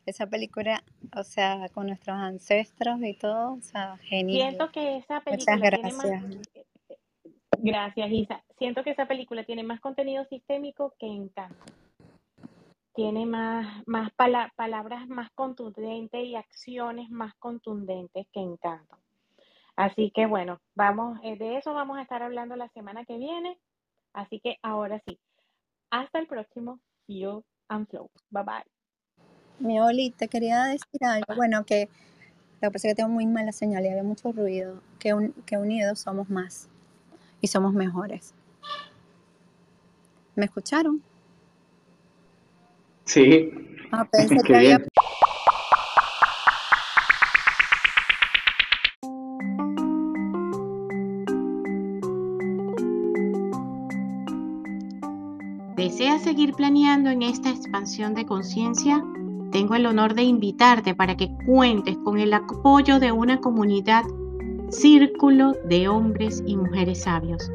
Esa 0.06 0.26
película, 0.28 0.84
o 1.18 1.24
sea, 1.24 1.68
con 1.74 1.88
nuestros 1.88 2.16
ancestros 2.16 3.02
y 3.04 3.14
todo, 3.14 3.56
o 3.56 3.62
sea, 3.62 3.98
genial. 4.04 4.50
siento 4.52 4.72
que 4.72 4.98
esa 4.98 5.22
Muchas 5.26 5.60
película 5.60 5.70
tiene 5.70 5.92
más, 5.94 6.06
gracias. 6.06 6.48
gracias, 7.60 8.12
Isa. 8.12 8.44
Siento 8.58 8.84
que 8.86 8.92
esa 8.92 9.06
película 9.06 9.44
tiene 9.44 9.64
más 9.64 9.82
contenido 9.82 10.24
sistémico 10.30 10.94
que 10.98 11.08
Encanto. 11.08 11.66
Tiene 12.96 13.26
más, 13.26 13.84
más 13.86 14.12
pala- 14.14 14.52
palabras 14.56 15.08
más 15.10 15.30
contundentes 15.36 16.24
y 16.26 16.36
acciones 16.36 17.10
más 17.10 17.34
contundentes 17.36 18.28
que 18.32 18.40
Encanto. 18.40 18.98
Así 19.78 20.12
que 20.14 20.26
bueno, 20.26 20.60
vamos, 20.76 21.20
eh, 21.24 21.38
de 21.38 21.58
eso 21.58 21.74
vamos 21.74 21.98
a 21.98 22.02
estar 22.02 22.24
hablando 22.24 22.56
la 22.56 22.68
semana 22.70 23.06
que 23.06 23.18
viene. 23.18 23.58
Así 24.14 24.40
que 24.40 24.58
ahora 24.64 25.00
sí, 25.08 25.20
hasta 25.92 26.20
el 26.20 26.28
próximo 26.28 26.80
Feel 27.06 27.44
and 27.70 27.88
Flow. 27.88 28.10
Bye 28.32 28.44
bye. 28.44 28.64
Mi 29.60 29.80
Oli, 29.80 30.10
te 30.12 30.28
quería 30.28 30.64
decir 30.66 31.04
algo. 31.06 31.36
Bueno, 31.36 31.64
que 31.64 31.90
lo 32.62 32.70
que 32.70 32.72
pasa 32.74 32.88
es 32.88 32.92
que 32.94 32.96
tengo 32.96 33.10
muy 33.10 33.28
mala 33.28 33.52
señal 33.52 33.86
y 33.86 33.90
había 33.90 34.04
mucho 34.04 34.32
ruido. 34.32 34.82
Que, 35.00 35.14
un- 35.14 35.34
que 35.46 35.58
unidos 35.58 36.00
somos 36.00 36.28
más 36.30 36.70
y 37.40 37.48
somos 37.48 37.74
mejores. 37.74 38.34
¿Me 40.36 40.46
escucharon? 40.46 41.04
Sí, 43.06 43.52
Ah, 43.92 44.06
pensé 44.12 44.36
qué 44.42 44.44
que 44.44 44.56
había 44.56 44.80
seguir 56.28 56.56
planeando 56.56 57.10
en 57.10 57.22
esta 57.22 57.50
expansión 57.50 58.14
de 58.14 58.26
conciencia? 58.26 59.02
Tengo 59.54 59.76
el 59.76 59.86
honor 59.86 60.14
de 60.14 60.24
invitarte 60.24 60.94
para 60.94 61.16
que 61.16 61.34
cuentes 61.46 61.98
con 62.04 62.20
el 62.20 62.34
apoyo 62.34 63.00
de 63.00 63.14
una 63.14 63.40
comunidad 63.40 64.04
Círculo 64.70 65.54
de 65.70 65.88
Hombres 65.88 66.44
y 66.46 66.58
Mujeres 66.58 67.04
Sabios, 67.04 67.50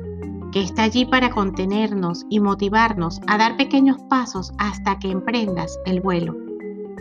que 0.53 0.63
está 0.63 0.85
allí 0.85 1.05
para 1.05 1.29
contenernos 1.29 2.25
y 2.31 2.41
motivarnos 2.41 3.21
a 3.27 3.37
dar 3.37 3.59
pequeños 3.59 3.99
pasos 4.09 4.55
hasta 4.57 4.99
que 4.99 5.11
emprendas 5.11 5.79
el 5.85 6.01
vuelo. 6.01 6.35